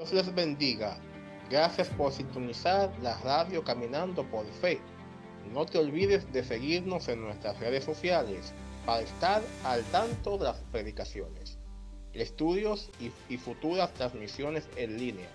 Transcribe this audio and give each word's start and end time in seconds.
Dios 0.00 0.14
les 0.14 0.34
bendiga. 0.34 0.96
Gracias 1.50 1.88
por 1.90 2.10
sintonizar 2.10 2.90
la 3.02 3.18
radio 3.18 3.62
Caminando 3.62 4.24
por 4.30 4.46
Fe. 4.46 4.80
No 5.52 5.66
te 5.66 5.76
olvides 5.76 6.32
de 6.32 6.42
seguirnos 6.42 7.06
en 7.08 7.20
nuestras 7.20 7.60
redes 7.60 7.84
sociales 7.84 8.54
para 8.86 9.02
estar 9.02 9.42
al 9.62 9.84
tanto 9.92 10.38
de 10.38 10.44
las 10.44 10.56
predicaciones, 10.72 11.58
estudios 12.14 12.90
y, 12.98 13.12
y 13.28 13.36
futuras 13.36 13.92
transmisiones 13.92 14.66
en 14.76 14.96
línea. 14.96 15.28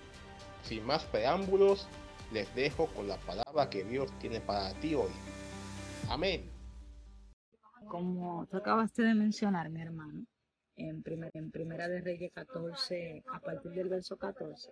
Sin 0.63 0.83
más 0.83 1.03
preámbulos, 1.03 1.87
les 2.33 2.53
dejo 2.55 2.87
con 2.87 3.07
la 3.07 3.17
palabra 3.17 3.69
que 3.69 3.83
Dios 3.83 4.11
tiene 4.17 4.41
para 4.41 4.73
ti 4.79 4.95
hoy. 4.95 5.11
Amén. 6.09 6.49
Como 7.87 8.47
tú 8.47 8.57
acabaste 8.57 9.03
de 9.03 9.13
mencionar, 9.13 9.69
mi 9.69 9.83
hermano, 9.83 10.25
en, 10.75 11.51
Primera 11.51 11.87
de 11.87 12.01
Reyes 12.01 12.31
14, 12.33 13.23
a 13.27 13.39
partir 13.39 13.71
del 13.71 13.89
verso 13.89 14.17
14, 14.17 14.71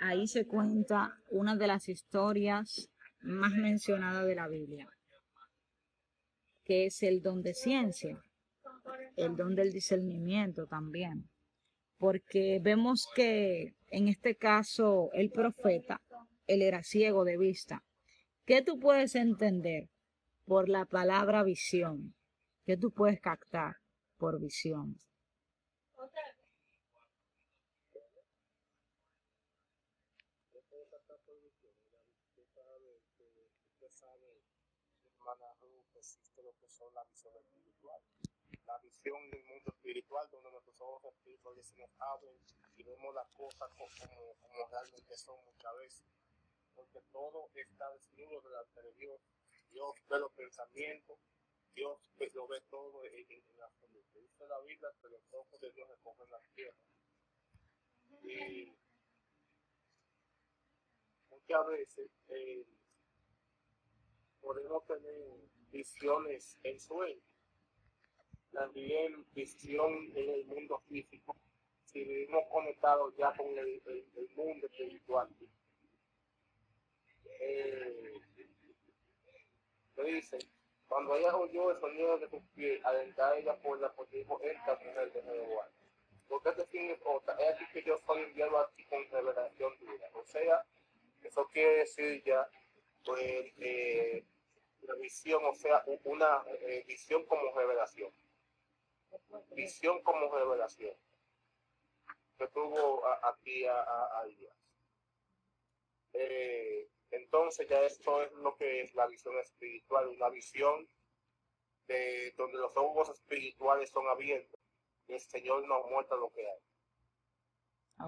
ahí 0.00 0.26
se 0.26 0.46
cuenta 0.46 1.18
una 1.30 1.56
de 1.56 1.66
las 1.66 1.88
historias 1.88 2.90
más 3.20 3.52
mencionadas 3.52 4.26
de 4.26 4.34
la 4.34 4.48
Biblia, 4.48 4.88
que 6.64 6.86
es 6.86 7.02
el 7.02 7.22
don 7.22 7.42
de 7.42 7.54
ciencia, 7.54 8.20
el 9.16 9.36
don 9.36 9.54
del 9.54 9.72
discernimiento 9.72 10.66
también, 10.66 11.28
porque 11.98 12.60
vemos 12.62 13.08
que 13.14 13.74
en 13.88 14.08
este 14.08 14.36
caso 14.36 15.10
el 15.12 15.30
profeta, 15.30 16.00
él 16.46 16.62
era 16.62 16.82
ciego 16.82 17.24
de 17.24 17.36
vista. 17.36 17.84
¿Qué 18.46 18.62
tú 18.62 18.78
puedes 18.78 19.14
entender 19.14 19.90
por 20.46 20.70
la 20.70 20.86
palabra 20.86 21.42
visión? 21.42 22.14
¿Qué 22.64 22.78
tú 22.78 22.90
puedes 22.90 23.20
captar 23.20 23.76
por 24.18 24.38
son 36.78 36.94
la 36.94 37.02
visión. 37.04 37.32
La 38.66 38.78
visión 38.78 39.30
del 39.30 39.44
mundo 39.44 39.72
espiritual, 39.72 40.28
donde 40.30 40.50
nuestros 40.50 40.80
ojos 40.80 41.04
espirituales 41.14 41.66
se 41.66 41.76
nos 41.76 41.90
abren 41.98 42.38
y 42.76 42.82
vemos 42.82 43.14
las 43.14 43.26
cosas 43.30 43.68
como, 43.70 43.88
como 44.40 44.68
realmente 44.70 45.16
son 45.16 45.36
muchas 45.44 45.76
veces. 45.78 46.06
Porque 46.76 47.00
todo 47.10 47.50
está 47.54 47.90
desnudo 47.90 48.40
delante 48.42 48.82
de 48.82 48.92
Dios. 48.92 49.20
Dios 49.70 49.94
ve 50.08 50.18
los 50.18 50.32
pensamientos, 50.32 51.18
Dios 51.78 51.96
lo 52.34 52.48
ve 52.48 52.60
todo 52.70 53.04
en, 53.04 53.14
en, 53.14 53.30
en 53.30 53.62
absoluto. 53.62 54.18
Dice 54.20 54.48
la 54.48 54.58
Biblia 54.62 54.88
que 55.00 55.08
los 55.10 55.22
ojos 55.32 55.60
de 55.60 55.70
Dios 55.70 55.88
recogen 55.88 56.28
la 56.28 56.40
tierra. 56.56 56.76
Y 58.24 58.72
muchas 61.30 61.66
veces 61.68 62.10
eh, 62.30 62.66
podemos 64.40 64.84
tener 64.86 65.24
visiones 65.70 66.58
en 66.64 66.80
sueño, 66.80 67.22
también 68.50 69.24
visión 69.32 70.10
en 70.16 70.30
el 70.30 70.44
mundo 70.46 70.82
físico, 70.88 71.36
si 71.84 72.02
vivimos 72.02 72.42
conectados 72.50 73.14
ya 73.16 73.32
con 73.36 73.56
el, 73.56 73.80
mundo 74.34 74.66
espiritual. 74.66 75.28
Eh, 77.40 78.14
dice, 80.04 80.38
cuando 80.88 81.14
ella 81.16 81.36
oyó 81.36 81.70
el 81.70 81.80
sonido 81.80 82.18
de 82.18 82.28
sus 82.28 82.42
pies, 82.54 82.84
adentrar 82.84 83.36
ella 83.36 83.56
por 83.58 83.78
la 83.78 83.92
porque 83.92 84.18
dijo, 84.18 84.40
esta 84.40 84.74
mujer 84.76 85.12
de 85.12 85.22
Jehová. 85.22 85.68
Porque 86.28 86.48
este 86.50 86.66
significa, 86.66 87.32
es 87.38 87.54
aquí 87.54 87.64
que 87.72 87.82
yo 87.82 87.98
soy 87.98 88.22
enviado 88.22 88.58
aquí 88.58 88.84
con 88.86 89.08
revelación 89.10 89.78
dura. 89.78 90.10
O 90.14 90.24
sea, 90.24 90.64
eso 91.22 91.46
quiere 91.48 91.78
decir 91.78 92.22
ya, 92.24 92.48
pues, 93.04 93.52
eh, 93.58 94.24
la 94.82 94.94
visión, 94.94 95.44
o 95.44 95.54
sea, 95.54 95.84
una 96.04 96.42
eh, 96.60 96.84
visión 96.86 97.24
como 97.26 97.52
revelación. 97.54 98.10
Visión 99.50 100.02
como 100.02 100.34
revelación. 100.34 100.94
Que 102.38 102.46
tuvo 102.48 103.06
a, 103.06 103.30
aquí 103.30 103.66
a, 103.66 103.80
a, 103.80 104.20
a 104.20 104.26
eh, 106.14 106.88
entonces 107.10 107.68
ya 107.68 107.80
esto 107.82 108.22
es 108.22 108.32
lo 108.32 108.56
que 108.56 108.82
es 108.82 108.94
la 108.94 109.06
visión 109.06 109.36
espiritual, 109.38 110.08
una 110.08 110.28
visión 110.28 110.88
de 111.86 112.34
donde 112.36 112.58
los 112.58 112.76
ojos 112.76 113.08
espirituales 113.08 113.90
son 113.90 114.06
abiertos 114.08 114.60
y 115.06 115.14
el 115.14 115.20
Señor 115.20 115.66
nos 115.66 115.88
muestra 115.90 116.16
lo 116.16 116.30
que 116.30 116.46
hay. 116.46 116.58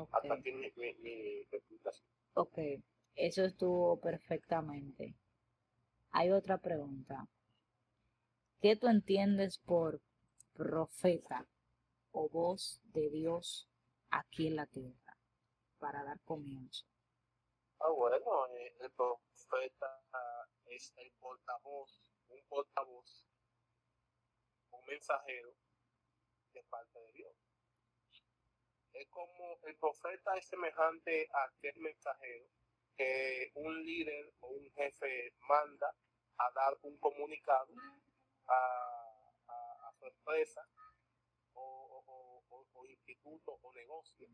Okay. 0.03 0.09
Hasta 0.13 0.35
aquí 0.35 0.53
mi, 0.53 0.71
mi, 0.77 0.95
mi 0.95 1.41
explicación. 1.51 2.07
Ok, 2.35 2.59
eso 3.15 3.45
estuvo 3.45 3.99
perfectamente. 4.01 5.15
Hay 6.13 6.31
otra 6.31 6.59
pregunta. 6.59 7.27
¿Qué 8.61 8.77
tú 8.77 8.89
entiendes 8.89 9.59
por 9.59 10.01
profeta 10.53 11.49
o 12.13 12.29
voz 12.29 12.81
de 12.93 13.09
Dios 13.09 13.69
aquí 14.11 14.49
en 14.49 14.57
la 14.57 14.67
tierra 14.67 15.17
para 15.79 16.05
dar 16.05 16.21
comienzo? 16.21 16.85
Ah, 17.83 17.89
bueno, 17.89 18.47
eh, 18.49 18.77
el 18.81 18.91
profeta 18.93 20.03
es 20.67 20.93
el 20.99 21.11
portavoz, 21.13 22.13
un 22.29 22.43
portavoz, 22.47 23.27
un 24.71 24.85
mensajero 24.87 25.55
de 26.53 26.63
parte 26.65 26.99
de 26.99 27.13
Dios. 27.13 27.35
Es 28.93 29.09
como 29.09 29.59
el 29.63 29.77
profeta 29.77 30.37
es 30.37 30.47
semejante 30.47 31.27
a 31.33 31.45
aquel 31.45 31.81
mensajero 31.81 32.47
que 32.97 33.51
un 33.55 33.83
líder 33.83 34.31
o 34.41 34.49
un 34.49 34.71
jefe 34.73 35.33
manda 35.49 35.97
a 36.37 36.51
dar 36.53 36.77
un 36.83 36.99
comunicado 36.99 37.73
a, 38.47 39.15
a, 39.49 39.93
su 39.99 40.05
empresa 40.05 40.69
o, 41.55 42.45
o, 42.51 42.67
o, 42.75 42.87
instituto 42.87 43.59
o 43.63 43.73
negocio. 43.73 44.29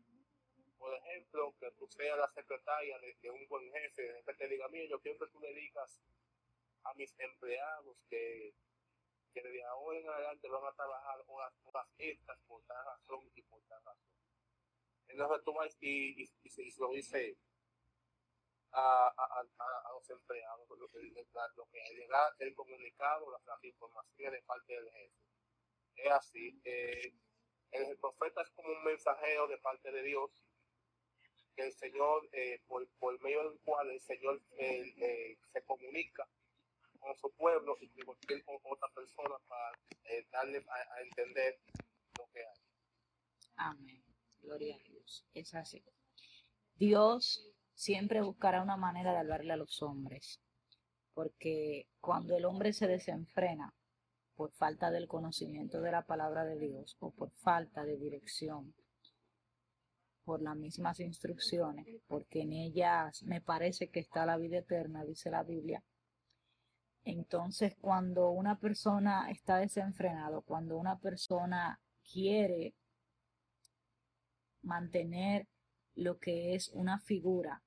Por 0.77 0.93
ejemplo, 0.93 1.55
que 1.59 1.71
tú 1.71 1.87
seas 1.87 2.17
la 2.17 2.27
secretaria 2.29 2.99
de, 2.99 3.15
de 3.21 3.29
un 3.31 3.47
buen 3.47 3.71
jefe, 3.71 4.23
que 4.25 4.33
te 4.33 4.47
diga, 4.47 4.67
mira, 4.69 4.85
yo 4.89 4.99
quiero 5.01 5.17
que 5.19 5.31
tú 5.31 5.39
le 5.39 5.53
digas 5.53 6.01
a 6.83 6.93
mis 6.93 7.13
empleados 7.19 7.97
que, 8.09 8.53
que 9.33 9.41
desde 9.41 9.63
ahora 9.65 9.99
en 9.99 10.09
adelante 10.09 10.47
van 10.47 10.65
a 10.65 10.73
trabajar 10.75 11.23
horas, 11.27 11.53
horas 11.63 11.87
extras 11.97 12.39
por 12.47 12.63
tal 12.65 12.85
razón 12.85 13.29
y 13.35 13.41
por 13.43 13.61
tal 13.63 13.83
razón. 13.83 14.07
Entonces 15.07 15.43
tú 15.43 15.53
vas 15.53 15.77
y, 15.81 16.21
y, 16.21 16.49
se 16.49 16.63
lo 16.79 16.89
dice 16.91 17.37
a, 18.71 19.07
a, 19.07 19.47
a, 19.57 19.89
a 19.89 19.93
los 19.93 20.09
empleados, 20.09 20.67
lo 20.69 20.87
que, 20.89 20.99
lo 21.55 21.65
que 21.69 21.79
llega 21.95 22.35
el 22.39 22.53
comunicado, 22.53 23.31
las, 23.31 23.45
las 23.45 23.63
informaciones 23.63 24.41
de 24.41 24.45
parte 24.45 24.73
del 24.73 24.91
jefe. 24.91 25.15
Es 25.95 26.11
así, 26.11 26.61
eh, 26.63 27.13
el 27.71 27.97
profeta 27.97 28.41
es 28.41 28.49
como 28.51 28.69
un 28.69 28.83
mensajero 28.83 29.47
de 29.47 29.57
parte 29.57 29.91
de 29.91 30.03
Dios, 30.03 30.31
que 31.57 31.65
el 31.65 31.73
Señor, 31.73 32.29
eh, 32.31 32.61
por, 32.67 32.87
medio 33.23 33.49
del 33.49 33.59
cual 33.61 33.89
el 33.89 33.99
Señor 33.99 34.39
eh, 34.59 34.93
eh, 34.97 35.37
se 35.51 35.61
comunica 35.63 36.27
con 36.99 37.17
su 37.17 37.31
pueblo 37.31 37.75
y 37.81 37.89
con 37.89 38.05
cualquier 38.05 38.43
otra 38.45 38.87
persona 38.93 39.35
para 39.47 39.71
darle 40.31 40.59
a, 40.69 40.95
a 40.95 41.01
entender 41.01 41.59
lo 42.17 42.27
que 42.31 42.39
hay. 42.39 42.59
Amén. 43.55 44.03
Gloria 44.39 44.75
a 44.75 44.79
Dios. 44.79 45.25
Es 45.33 45.55
así. 45.55 45.83
Dios 46.75 47.51
siempre 47.73 48.21
buscará 48.21 48.61
una 48.61 48.77
manera 48.77 49.13
de 49.13 49.19
hablarle 49.19 49.53
a 49.53 49.57
los 49.57 49.81
hombres, 49.81 50.39
porque 51.13 51.87
cuando 51.99 52.37
el 52.37 52.45
hombre 52.45 52.71
se 52.71 52.87
desenfrena 52.87 53.73
por 54.35 54.51
falta 54.51 54.91
del 54.91 55.07
conocimiento 55.07 55.81
de 55.81 55.91
la 55.91 56.05
palabra 56.05 56.45
de 56.45 56.59
Dios 56.59 56.95
o 56.99 57.11
por 57.11 57.31
falta 57.31 57.83
de 57.83 57.97
dirección, 57.97 58.75
por 60.27 60.41
las 60.41 60.57
mismas 60.57 60.99
instrucciones, 60.99 61.87
porque 62.05 62.41
en 62.41 62.51
ellas 62.51 63.23
me 63.23 63.39
parece 63.39 63.87
que 63.87 64.01
está 64.01 64.25
la 64.25 64.35
vida 64.35 64.57
eterna, 64.57 65.05
dice 65.05 65.31
la 65.31 65.43
Biblia. 65.43 65.81
Entonces, 67.05 67.77
cuando 67.79 68.31
una 68.31 68.59
persona 68.59 69.31
está 69.31 69.55
desenfrenado, 69.55 70.41
cuando 70.41 70.75
una 70.75 70.99
persona 70.99 71.79
quiere 72.11 72.75
mantener 74.63 75.47
lo 75.95 76.19
que 76.19 76.55
es 76.55 76.71
una 76.73 76.99
figura 76.99 77.63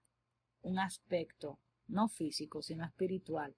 un 0.60 0.78
aspecto 0.78 1.58
no 1.88 2.08
físico, 2.08 2.60
sino 2.60 2.84
espiritual, 2.84 3.56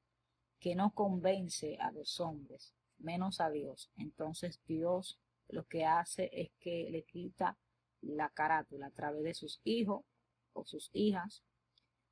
que 0.61 0.77
no 0.77 0.95
convence 0.95 1.77
a 1.81 1.91
los 1.91 2.21
hombres, 2.21 2.73
menos 2.99 3.41
a 3.41 3.51
Dios. 3.51 3.91
Entonces 3.97 4.61
Dios 4.65 5.19
lo 5.49 5.67
que 5.67 5.87
hace 5.87 6.31
es 6.33 6.53
que 6.61 6.89
le 6.89 7.03
quita 7.03 7.59
la 8.03 8.29
carátula 8.31 8.87
a 8.87 8.91
través 8.91 9.23
de 9.23 9.35
sus 9.35 9.61
hijos 9.65 10.05
o 10.53 10.65
sus 10.65 10.91
hijas. 10.93 11.43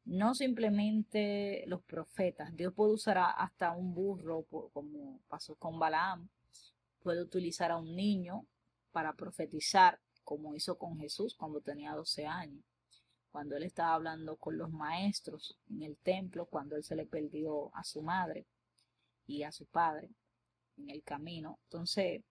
No 0.05 0.35
simplemente 0.35 1.65
los 1.67 1.83
profetas, 1.83 2.57
Dios 2.57 2.73
puede 2.75 2.95
usar 2.95 3.19
hasta 3.19 3.73
un 3.73 3.95
burro, 3.95 4.45
como 4.73 5.21
pasó 5.29 5.55
con 5.57 5.79
Balaam, 5.79 6.29
puede 7.03 7.23
utilizar 7.23 7.71
a 7.71 7.77
un 7.77 7.95
niño 7.95 8.47
para 8.93 9.13
profetizar, 9.13 10.01
como 10.25 10.55
hizo 10.55 10.79
con 10.79 10.99
Jesús 10.99 11.35
cuando 11.35 11.61
tenía 11.61 11.93
12 11.95 12.27
años 12.27 12.65
cuando 13.31 13.57
él 13.57 13.63
estaba 13.63 13.95
hablando 13.95 14.37
con 14.37 14.59
los 14.59 14.71
maestros 14.71 15.57
en 15.69 15.83
el 15.83 15.97
templo, 15.97 16.47
cuando 16.47 16.77
él 16.77 16.85
se 16.85 16.97
le 16.97 17.07
perdió 17.07 17.75
a 17.75 17.85
su 17.85 18.03
madre 18.03 18.47
y 19.27 19.43
a 19.45 19.53
su 19.53 19.67
padre 19.67 20.11
en 20.77 20.91
el 20.91 21.03
camino. 21.03 21.59
Entonces, 21.65 22.23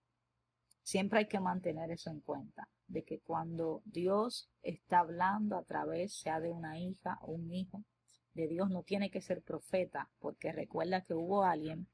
siempre 0.83 1.19
hay 1.19 1.27
que 1.27 1.39
mantener 1.39 1.91
eso 1.91 2.09
en 2.09 2.19
cuenta, 2.19 2.67
de 2.89 3.03
que 3.03 3.19
cuando 3.19 3.81
Dios 3.86 4.50
está 4.63 5.00
hablando 5.00 5.56
a 5.56 5.63
través, 5.63 6.13
sea 6.13 6.39
de 6.39 6.51
una 6.51 6.80
hija 6.80 7.19
o 7.21 7.31
un 7.31 7.53
hijo, 7.53 7.83
de 8.33 8.47
Dios 8.47 8.69
no 8.69 8.83
tiene 8.83 9.09
que 9.09 9.21
ser 9.21 9.41
profeta, 9.41 10.09
porque 10.19 10.51
recuerda 10.51 11.06
que 11.06 11.13
hubo 11.13 11.44
alguien 11.44 11.88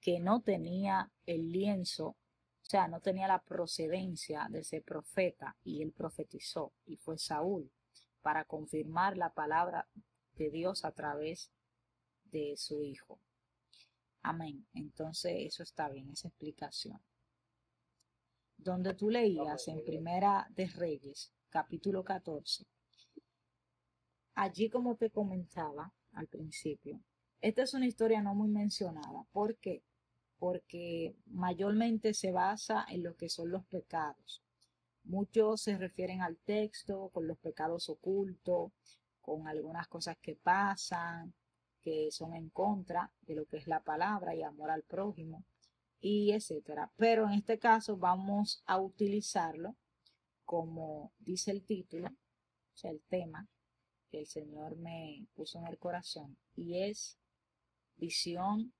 que 0.00 0.18
no 0.18 0.40
tenía 0.40 1.10
el 1.26 1.52
lienzo, 1.52 2.06
o 2.08 2.16
sea, 2.64 2.88
no 2.88 3.00
tenía 3.00 3.28
la 3.28 3.42
procedencia 3.42 4.46
de 4.50 4.64
ser 4.64 4.82
profeta, 4.82 5.56
y 5.62 5.82
él 5.82 5.92
profetizó, 5.92 6.72
y 6.86 6.96
fue 6.96 7.18
Saúl, 7.18 7.70
para 8.22 8.44
confirmar 8.44 9.16
la 9.16 9.32
palabra 9.32 9.88
de 10.36 10.50
Dios 10.50 10.84
a 10.84 10.92
través 10.92 11.50
de 12.24 12.54
su 12.56 12.82
hijo. 12.82 13.18
Amén. 14.22 14.66
Entonces, 14.74 15.34
eso 15.38 15.62
está 15.62 15.88
bien, 15.88 16.10
esa 16.10 16.28
explicación. 16.28 17.00
Donde 18.62 18.92
tú 18.92 19.08
leías 19.08 19.68
en 19.68 19.82
Primera 19.82 20.46
de 20.50 20.66
Reyes, 20.66 21.32
capítulo 21.48 22.04
14, 22.04 22.66
allí 24.34 24.68
como 24.68 24.96
te 24.96 25.08
comentaba 25.08 25.94
al 26.12 26.26
principio, 26.26 27.00
esta 27.40 27.62
es 27.62 27.72
una 27.72 27.86
historia 27.86 28.20
no 28.20 28.34
muy 28.34 28.48
mencionada. 28.48 29.24
¿Por 29.32 29.56
qué? 29.56 29.82
Porque 30.38 31.16
mayormente 31.24 32.12
se 32.12 32.32
basa 32.32 32.84
en 32.90 33.02
lo 33.02 33.16
que 33.16 33.30
son 33.30 33.50
los 33.50 33.64
pecados. 33.64 34.42
Muchos 35.04 35.62
se 35.62 35.78
refieren 35.78 36.20
al 36.20 36.36
texto 36.36 37.08
con 37.14 37.26
los 37.26 37.38
pecados 37.38 37.88
ocultos, 37.88 38.72
con 39.22 39.48
algunas 39.48 39.88
cosas 39.88 40.18
que 40.20 40.36
pasan, 40.36 41.32
que 41.80 42.10
son 42.10 42.34
en 42.34 42.50
contra 42.50 43.10
de 43.22 43.36
lo 43.36 43.46
que 43.46 43.56
es 43.56 43.66
la 43.66 43.80
palabra 43.82 44.34
y 44.34 44.42
amor 44.42 44.70
al 44.70 44.82
prójimo, 44.82 45.44
y 46.00 46.32
etcétera. 46.32 46.90
Pero 46.96 47.26
en 47.26 47.32
este 47.34 47.58
caso 47.58 47.96
vamos 47.96 48.62
a 48.66 48.78
utilizarlo 48.80 49.76
como 50.44 51.12
dice 51.20 51.52
el 51.52 51.64
título, 51.64 52.08
o 52.08 52.76
sea, 52.76 52.90
el 52.90 53.00
tema 53.02 53.46
que 54.10 54.18
el 54.18 54.26
Señor 54.26 54.76
me 54.76 55.28
puso 55.34 55.60
en 55.60 55.68
el 55.68 55.78
corazón, 55.78 56.36
y 56.56 56.82
es 56.82 57.16
visión 57.96 58.72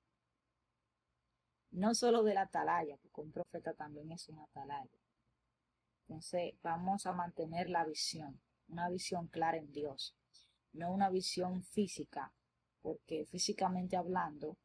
no 1.71 1.95
solo 1.95 2.25
de 2.25 2.35
la 2.35 2.43
atalaya, 2.43 2.97
porque 2.97 3.21
un 3.21 3.31
profeta 3.31 3.73
también 3.75 4.11
es 4.11 4.29
un 4.29 4.41
atalaya. 4.41 4.99
Entonces 6.09 6.55
vamos 6.63 7.07
a 7.07 7.13
mantener 7.13 7.71
la 7.71 7.85
visión, 7.85 8.41
una 8.67 8.89
visión 8.89 9.29
clara 9.29 9.59
en 9.59 9.71
Dios, 9.71 10.17
no 10.73 10.91
una 10.93 11.09
visión 11.09 11.63
física 11.63 12.33
porque 12.83 13.27
físicamente 13.27 13.97
hablando, 13.97 14.57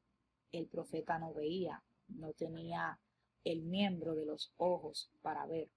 el 0.52 0.68
profeta 0.68 1.20
no 1.20 1.34
veía, 1.34 1.84
no 2.08 2.34
tenía 2.34 3.00
el 3.44 3.62
miembro 3.62 4.16
de 4.16 4.26
los 4.26 4.52
ojos 4.58 5.12
para 5.22 5.46
ver. 5.46 5.70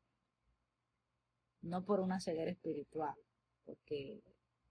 No 1.62 1.84
por 1.84 2.00
una 2.00 2.20
ceguera 2.20 2.50
espiritual, 2.50 3.16
porque 3.64 4.22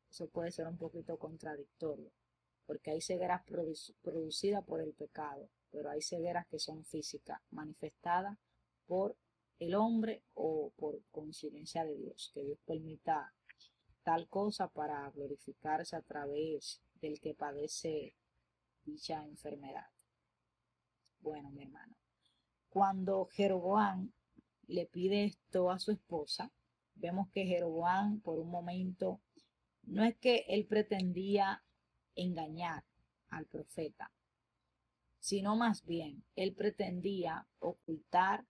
eso 0.09 0.27
puede 0.27 0.51
ser 0.51 0.67
un 0.67 0.77
poquito 0.77 1.17
contradictorio, 1.17 2.11
porque 2.65 2.91
hay 2.91 3.01
cegueras 3.01 3.43
producidas 4.01 4.63
por 4.65 4.81
el 4.81 4.93
pecado, 4.93 5.49
pero 5.71 5.89
hay 5.89 6.01
cegueras 6.01 6.47
que 6.47 6.59
son 6.59 6.85
físicas, 6.85 7.39
manifestadas 7.51 8.37
por 8.85 9.15
el 9.59 9.75
hombre 9.75 10.23
o 10.33 10.71
por 10.77 11.01
coincidencia 11.11 11.83
de 11.83 11.95
Dios, 11.95 12.31
que 12.33 12.43
Dios 12.43 12.59
permita 12.65 13.33
tal 14.03 14.27
cosa 14.29 14.69
para 14.69 15.09
glorificarse 15.11 15.95
a 15.95 16.01
través 16.01 16.81
del 17.01 17.19
que 17.19 17.33
padece 17.33 18.15
dicha 18.85 19.25
enfermedad. 19.25 19.87
Bueno, 21.21 21.49
mi 21.51 21.63
hermano, 21.63 21.95
cuando 22.69 23.25
Jeroboam 23.25 24.11
le 24.67 24.85
pide 24.85 25.25
esto 25.25 25.71
a 25.71 25.79
su 25.79 25.91
esposa, 25.91 26.51
vemos 26.95 27.29
que 27.29 27.45
Jeroboam 27.45 28.19
por 28.21 28.39
un 28.39 28.49
momento 28.49 29.21
no 29.83 30.03
es 30.03 30.15
que 30.17 30.45
él 30.47 30.65
pretendía 30.65 31.63
engañar 32.15 32.83
al 33.29 33.45
profeta, 33.45 34.11
sino 35.19 35.55
más 35.55 35.85
bien 35.85 36.23
él 36.35 36.53
pretendía 36.53 37.47
ocultar 37.59 38.45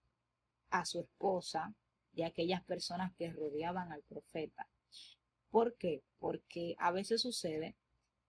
a 0.69 0.85
su 0.85 0.99
esposa 0.99 1.73
y 2.13 2.23
a 2.23 2.27
aquellas 2.27 2.63
personas 2.63 3.13
que 3.15 3.31
rodeaban 3.31 3.91
al 3.91 4.01
profeta. 4.03 4.67
¿Por 5.49 5.77
qué? 5.77 6.03
Porque 6.19 6.75
a 6.79 6.91
veces 6.91 7.21
sucede 7.21 7.75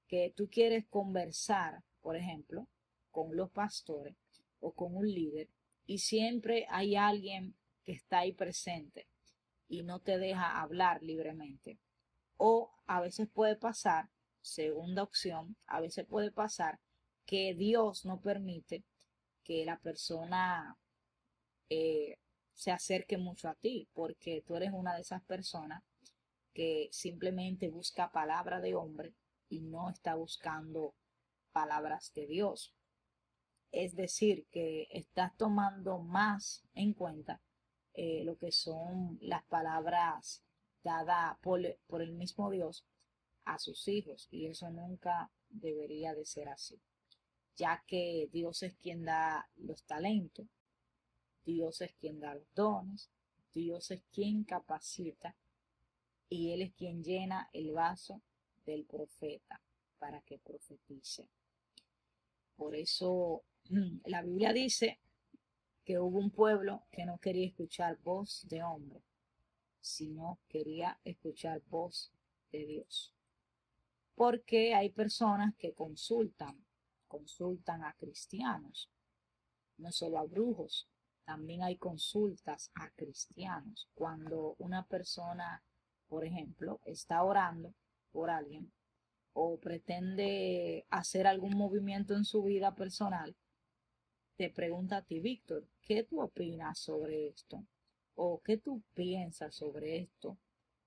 que 0.07 0.33
tú 0.37 0.49
quieres 0.51 0.87
conversar, 0.87 1.83
por 2.01 2.17
ejemplo, 2.17 2.69
con 3.11 3.35
los 3.35 3.51
pastores 3.51 4.17
o 4.61 4.73
con 4.73 4.97
un 4.97 5.07
líder 5.07 5.49
y 5.87 5.99
siempre 5.99 6.67
hay 6.69 6.97
alguien 6.97 7.55
que 7.85 7.93
está 7.93 8.21
ahí 8.21 8.33
presente 8.33 9.09
y 9.69 9.83
no 9.83 10.01
te 10.01 10.19
deja 10.19 10.61
hablar 10.61 11.03
libremente. 11.03 11.79
O 12.37 12.71
a 12.87 13.01
veces 13.01 13.29
puede 13.29 13.57
pasar, 13.57 14.11
segunda 14.41 15.03
opción, 15.03 15.57
a 15.67 15.81
veces 15.81 16.07
puede 16.07 16.31
pasar 16.31 16.79
que 17.25 17.55
Dios 17.55 18.05
no 18.05 18.21
permite 18.21 18.85
que 19.43 19.65
la 19.65 19.79
persona 19.79 20.77
eh, 21.71 22.19
se 22.53 22.71
acerque 22.71 23.17
mucho 23.17 23.49
a 23.49 23.55
ti, 23.55 23.89
porque 23.93 24.43
tú 24.47 24.57
eres 24.57 24.73
una 24.73 24.95
de 24.95 25.01
esas 25.01 25.23
personas 25.25 25.83
que 26.53 26.89
simplemente 26.93 27.69
busca 27.69 28.11
palabra 28.11 28.61
de 28.61 28.75
hombre 28.75 29.15
y 29.49 29.61
no 29.61 29.91
está 29.91 30.17
buscando 30.17 30.95
palabras 31.53 32.13
de 32.15 32.27
Dios. 32.27 32.75
Es 33.71 33.95
decir, 33.95 34.47
que 34.51 34.89
estás 34.91 35.37
tomando 35.37 35.99
más 35.99 36.65
en 36.75 36.95
cuenta 36.95 37.41
eh, 37.95 38.23
lo 38.25 38.37
que 38.39 38.53
son 38.53 39.19
las 39.21 39.45
palabras 39.45 40.43
dadas 40.83 41.37
por, 41.41 41.61
por 41.87 42.01
el 42.01 42.13
mismo 42.13 42.51
Dios 42.51 42.87
a 43.45 43.59
sus 43.59 43.89
hijos 43.89 44.29
y 44.31 44.47
eso 44.47 44.71
nunca 44.71 45.31
debería 45.49 46.15
de 46.15 46.25
ser 46.25 46.49
así, 46.49 46.81
ya 47.57 47.83
que 47.87 48.29
Dios 48.31 48.63
es 48.63 48.75
quien 48.77 49.05
da 49.05 49.49
los 49.57 49.85
talentos, 49.85 50.47
Dios 51.45 51.81
es 51.81 51.93
quien 51.95 52.21
da 52.21 52.35
los 52.35 52.55
dones, 52.55 53.11
Dios 53.53 53.91
es 53.91 54.03
quien 54.13 54.45
capacita 54.45 55.35
y 56.29 56.53
Él 56.53 56.63
es 56.63 56.75
quien 56.75 57.03
llena 57.03 57.49
el 57.53 57.73
vaso 57.73 58.21
del 58.67 58.85
profeta 58.85 59.61
para 59.99 60.21
que 60.21 60.39
profetice. 60.39 61.29
Por 62.55 62.75
eso 62.75 63.45
la 64.07 64.23
Biblia 64.23 64.53
dice 64.53 64.99
que 65.85 65.99
hubo 65.99 66.19
un 66.19 66.31
pueblo 66.31 66.85
que 66.91 67.07
no 67.07 67.19
quería 67.19 67.47
escuchar 67.47 67.99
voz 68.03 68.47
de 68.49 68.63
hombre, 68.63 69.03
sino 69.81 70.39
quería 70.49 70.99
escuchar 71.05 71.63
voz 71.69 72.13
de 72.53 72.67
Dios. 72.67 73.15
Porque 74.15 74.75
hay 74.75 74.91
personas 74.91 75.55
que 75.57 75.73
consultan, 75.73 76.65
consultan 77.07 77.85
a 77.85 77.95
cristianos, 77.95 78.91
no 79.79 79.93
solo 79.93 80.19
a 80.19 80.25
brujos, 80.25 80.89
también 81.25 81.63
hay 81.63 81.77
consultas 81.77 82.71
a 82.75 82.91
cristianos. 82.91 83.89
Cuando 83.95 84.57
una 84.59 84.87
persona, 84.87 85.63
por 86.09 86.25
ejemplo, 86.25 86.81
está 86.85 87.23
orando 87.23 87.75
por 88.13 88.31
alguien 88.31 88.73
o 89.35 89.59
pretende 89.59 90.87
hacer 90.91 91.27
algún 91.27 91.57
movimiento 91.57 92.15
en 92.15 92.25
su 92.25 92.43
vida 92.43 92.75
personal, 92.75 93.37
te 94.39 94.51
pregunta 94.51 94.99
a 94.99 95.03
ti, 95.03 95.19
Víctor, 95.19 95.67
¿qué 95.83 96.05
tú 96.05 96.21
opinas 96.21 96.79
sobre 96.79 97.27
esto? 97.27 97.67
¿O 98.15 98.41
qué 98.41 98.57
tú 98.57 98.85
piensas 98.95 99.57
sobre 99.57 99.99
esto? 99.99 100.39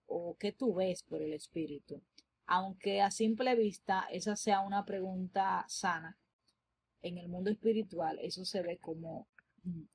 ¿O 0.08 0.38
qué 0.38 0.54
tú 0.54 0.74
ves 0.74 1.04
por 1.04 1.22
el 1.22 1.34
Espíritu? 1.34 2.02
Aunque 2.46 3.02
a 3.02 3.12
simple 3.12 3.54
vista 3.56 4.08
esa 4.10 4.38
sea 4.38 4.62
una 4.62 4.86
pregunta 4.86 5.66
sana, 5.68 6.18
en 7.02 7.18
el 7.18 7.28
mundo 7.28 7.50
espiritual 7.50 8.20
eso 8.20 8.46
se 8.46 8.62
ve 8.62 8.78
como 8.78 9.28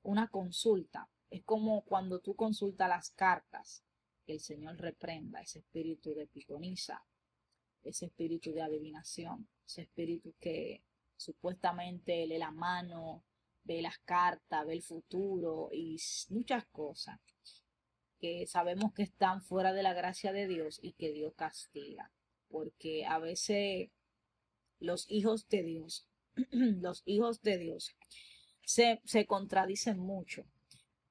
una 0.03 0.29
consulta. 0.29 1.09
Es 1.31 1.43
como 1.43 1.81
cuando 1.81 2.21
tú 2.21 2.37
consultas 2.37 2.91
las 2.91 3.09
cartas 3.09 3.83
que 4.27 4.35
el 4.35 4.41
Señor 4.41 4.77
reprenda 4.77 5.41
ese 5.41 5.61
espíritu 5.61 6.15
de 6.15 6.27
pitoniza, 6.27 7.03
ese 7.83 8.05
espíritu 8.05 8.53
de 8.53 8.61
adivinación, 8.61 9.49
ese 9.65 9.83
espíritu 9.83 10.35
que 10.39 10.83
supuestamente 11.17 12.27
lee 12.27 12.37
la 12.37 12.51
mano, 12.51 13.25
ve 13.67 13.83
las 13.83 13.99
cartas, 13.99 14.67
ve 14.67 14.75
el 14.75 14.83
futuro 14.83 15.69
y 15.73 15.97
muchas 16.31 16.65
cosas 16.67 17.19
que 18.19 18.47
sabemos 18.47 18.93
que 18.95 19.03
están 19.03 19.43
fuera 19.43 19.73
de 19.73 19.83
la 19.83 19.93
gracia 19.93 20.33
de 20.33 20.47
Dios 20.47 20.79
y 20.83 20.93
que 20.93 21.13
Dios 21.13 21.35
castiga. 21.37 22.11
Porque 22.49 23.05
a 23.05 23.19
veces 23.19 23.91
los 24.79 25.11
hijos 25.11 25.49
de 25.49 25.63
Dios, 25.63 26.09
los 26.51 27.03
hijos 27.05 27.43
de 27.43 27.59
Dios 27.59 27.95
se, 28.65 29.01
se 29.05 29.27
contradicen 29.27 29.99
mucho. 29.99 30.47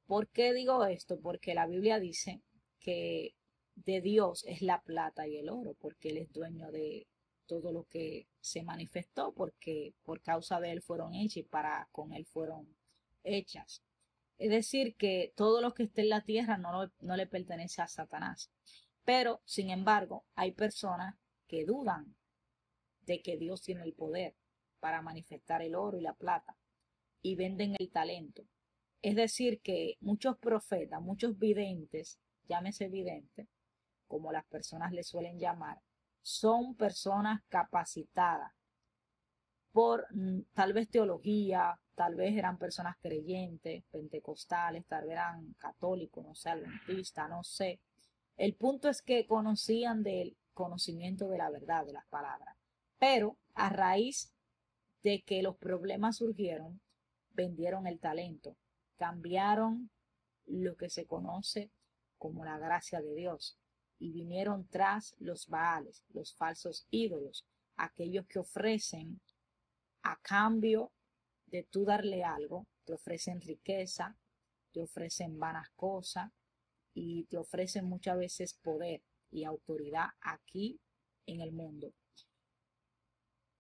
¿Por 0.07 0.27
qué 0.29 0.53
digo 0.53 0.85
esto? 0.85 1.19
Porque 1.19 1.53
la 1.53 1.67
Biblia 1.67 1.99
dice 1.99 2.41
que 2.79 3.35
de 3.75 4.01
Dios 4.01 4.45
es 4.47 4.61
la 4.61 4.81
plata 4.81 5.27
y 5.27 5.37
el 5.37 5.49
oro, 5.49 5.75
porque 5.79 6.09
Él 6.09 6.17
es 6.17 6.31
dueño 6.31 6.71
de 6.71 7.07
todo 7.45 7.71
lo 7.71 7.85
que 7.85 8.27
se 8.39 8.63
manifestó, 8.63 9.33
porque 9.33 9.93
por 10.03 10.21
causa 10.21 10.59
de 10.59 10.71
Él 10.71 10.81
fueron 10.81 11.15
hechas 11.15 11.37
y 11.37 11.43
para 11.43 11.87
con 11.91 12.13
Él 12.13 12.25
fueron 12.25 12.67
hechas. 13.23 13.83
Es 14.37 14.49
decir, 14.49 14.95
que 14.95 15.33
todo 15.35 15.61
lo 15.61 15.73
que 15.73 15.83
esté 15.83 16.01
en 16.01 16.09
la 16.09 16.21
tierra 16.21 16.57
no, 16.57 16.91
no 16.99 17.15
le 17.15 17.27
pertenece 17.27 17.81
a 17.81 17.87
Satanás. 17.87 18.51
Pero, 19.05 19.41
sin 19.45 19.69
embargo, 19.69 20.25
hay 20.35 20.51
personas 20.51 21.15
que 21.47 21.65
dudan 21.65 22.15
de 23.01 23.21
que 23.21 23.37
Dios 23.37 23.61
tiene 23.61 23.83
el 23.83 23.93
poder 23.93 24.35
para 24.79 25.01
manifestar 25.01 25.61
el 25.61 25.75
oro 25.75 25.97
y 25.97 26.01
la 26.01 26.13
plata 26.13 26.57
y 27.21 27.35
venden 27.35 27.75
el 27.79 27.91
talento. 27.91 28.43
Es 29.01 29.15
decir, 29.15 29.61
que 29.61 29.97
muchos 29.99 30.37
profetas, 30.37 31.01
muchos 31.01 31.37
videntes, 31.37 32.19
llámese 32.47 32.89
vidente, 32.89 33.47
como 34.07 34.31
las 34.31 34.45
personas 34.45 34.91
le 34.91 35.03
suelen 35.03 35.39
llamar, 35.39 35.79
son 36.25 36.73
personas 36.73 37.43
capacitadas 37.49 38.51
por 39.71 40.07
mm, 40.09 40.39
tal 40.55 40.73
vez 40.73 40.89
teología, 40.89 41.79
tal 41.93 42.15
vez 42.15 42.35
eran 42.35 42.57
personas 42.57 42.97
creyentes, 42.99 43.83
pentecostales, 43.91 44.87
tal 44.87 45.03
vez 45.03 45.11
eran 45.11 45.53
católicos, 45.59 46.25
no 46.25 46.33
sé, 46.33 46.49
adventistas, 46.49 47.29
no 47.29 47.43
sé. 47.43 47.79
El 48.37 48.55
punto 48.55 48.89
es 48.89 49.03
que 49.03 49.27
conocían 49.27 50.01
del 50.01 50.35
conocimiento 50.55 51.29
de 51.29 51.37
la 51.37 51.51
verdad, 51.51 51.85
de 51.85 51.93
las 51.93 52.07
palabras. 52.07 52.57
Pero 52.97 53.37
a 53.53 53.69
raíz 53.69 54.33
de 55.03 55.21
que 55.21 55.43
los 55.43 55.57
problemas 55.57 56.17
surgieron, 56.17 56.81
vendieron 57.33 57.85
el 57.85 57.99
talento, 57.99 58.57
cambiaron 58.97 59.91
lo 60.47 60.75
que 60.75 60.89
se 60.89 61.05
conoce 61.05 61.69
como 62.17 62.45
la 62.45 62.57
gracia 62.57 62.99
de 62.99 63.13
Dios 63.13 63.59
y 63.99 64.11
vinieron 64.11 64.67
tras 64.67 65.15
los 65.19 65.47
baales, 65.47 66.03
los 66.09 66.33
falsos 66.35 66.87
ídolos, 66.91 67.45
aquellos 67.77 68.25
que 68.27 68.39
ofrecen 68.39 69.21
a 70.03 70.17
cambio 70.21 70.91
de 71.47 71.63
tú 71.63 71.85
darle 71.85 72.23
algo, 72.23 72.67
te 72.83 72.93
ofrecen 72.93 73.41
riqueza, 73.41 74.15
te 74.71 74.81
ofrecen 74.81 75.39
vanas 75.39 75.69
cosas 75.75 76.31
y 76.93 77.23
te 77.25 77.37
ofrecen 77.37 77.85
muchas 77.85 78.17
veces 78.17 78.53
poder 78.53 79.01
y 79.31 79.43
autoridad 79.43 80.09
aquí 80.21 80.79
en 81.25 81.41
el 81.41 81.51
mundo. 81.51 81.93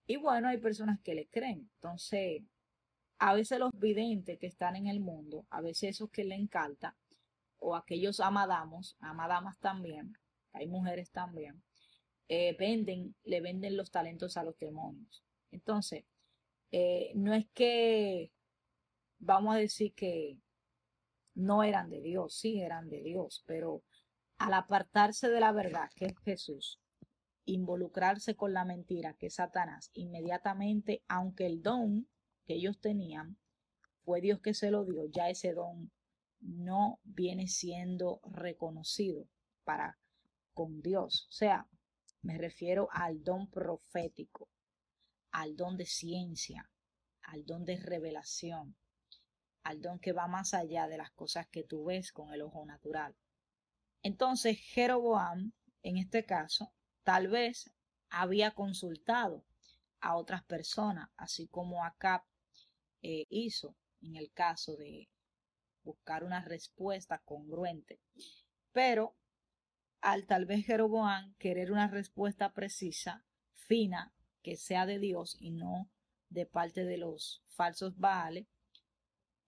Y 0.07 0.17
bueno, 0.17 0.47
hay 0.49 0.57
personas 0.57 0.99
que 1.01 1.15
le 1.15 1.27
creen. 1.27 1.69
Entonces, 1.75 2.43
a 3.17 3.33
veces 3.33 3.59
los 3.59 3.71
videntes 3.73 4.37
que 4.37 4.47
están 4.47 4.75
en 4.75 4.87
el 4.87 4.99
mundo, 4.99 5.45
a 5.49 5.61
veces 5.61 5.95
esos 5.95 6.11
que 6.11 6.23
le 6.23 6.35
encanta, 6.35 6.95
o 7.57 7.75
aquellos 7.75 8.19
amadamos, 8.19 8.95
amadamas 8.99 9.57
también, 9.59 10.15
hay 10.55 10.67
mujeres 10.67 11.11
también, 11.11 11.61
eh, 12.27 12.55
venden, 12.57 13.15
le 13.23 13.41
venden 13.41 13.77
los 13.77 13.91
talentos 13.91 14.37
a 14.37 14.43
los 14.43 14.57
demonios. 14.57 15.23
Entonces, 15.51 16.05
eh, 16.71 17.11
no 17.15 17.33
es 17.33 17.45
que 17.53 18.31
vamos 19.19 19.55
a 19.55 19.59
decir 19.59 19.93
que 19.93 20.39
no 21.35 21.63
eran 21.63 21.89
de 21.89 22.01
Dios, 22.01 22.35
sí 22.35 22.61
eran 22.61 22.89
de 22.89 23.01
Dios, 23.01 23.43
pero 23.45 23.83
al 24.37 24.53
apartarse 24.53 25.29
de 25.29 25.39
la 25.39 25.51
verdad, 25.51 25.89
que 25.95 26.05
es 26.05 26.17
Jesús, 26.23 26.79
involucrarse 27.45 28.35
con 28.35 28.53
la 28.53 28.65
mentira, 28.65 29.13
que 29.13 29.27
es 29.27 29.35
Satanás, 29.35 29.91
inmediatamente, 29.93 31.03
aunque 31.07 31.45
el 31.45 31.61
don 31.61 32.07
que 32.45 32.55
ellos 32.55 32.79
tenían 32.79 33.37
fue 34.03 34.21
Dios 34.21 34.39
que 34.39 34.53
se 34.53 34.71
lo 34.71 34.85
dio, 34.85 35.05
ya 35.05 35.29
ese 35.29 35.53
don 35.53 35.91
no 36.39 36.99
viene 37.03 37.47
siendo 37.47 38.21
reconocido 38.23 39.27
para 39.63 39.97
con 40.55 40.81
Dios. 40.81 41.27
O 41.29 41.31
sea, 41.31 41.67
me 42.23 42.39
refiero 42.39 42.89
al 42.91 43.23
don 43.23 43.51
profético, 43.51 44.49
al 45.31 45.55
don 45.55 45.77
de 45.77 45.85
ciencia, 45.85 46.71
al 47.21 47.45
don 47.45 47.65
de 47.65 47.77
revelación, 47.77 48.75
al 49.63 49.81
don 49.81 49.99
que 49.99 50.13
va 50.13 50.27
más 50.27 50.55
allá 50.55 50.87
de 50.87 50.97
las 50.97 51.11
cosas 51.11 51.47
que 51.49 51.63
tú 51.63 51.85
ves 51.85 52.11
con 52.11 52.33
el 52.33 52.41
ojo 52.41 52.65
natural. 52.65 53.15
Entonces, 54.01 54.57
Jeroboam, 54.59 55.51
en 55.83 55.97
este 55.97 56.25
caso, 56.25 56.73
tal 57.03 57.27
vez 57.27 57.71
había 58.09 58.51
consultado 58.51 59.45
a 59.99 60.15
otras 60.15 60.43
personas, 60.43 61.09
así 61.17 61.47
como 61.47 61.83
Acab 61.83 62.23
eh, 63.01 63.25
hizo 63.29 63.75
en 64.01 64.15
el 64.15 64.31
caso 64.31 64.75
de 64.77 65.09
buscar 65.83 66.23
una 66.23 66.41
respuesta 66.41 67.21
congruente. 67.25 67.99
Pero 68.71 69.15
al 70.05 70.27
tal 70.27 70.45
vez 70.45 70.63
Jeroboam 70.67 71.33
querer 71.39 71.71
una 71.71 71.87
respuesta 71.87 72.53
precisa, 72.53 73.25
fina, 73.55 74.13
que 74.43 74.55
sea 74.55 74.85
de 74.85 74.99
Dios 74.99 75.35
y 75.39 75.49
no 75.49 75.89
de 76.29 76.45
parte 76.45 76.85
de 76.85 76.97
los 76.97 77.41
falsos 77.47 77.97
Baales, 77.97 78.45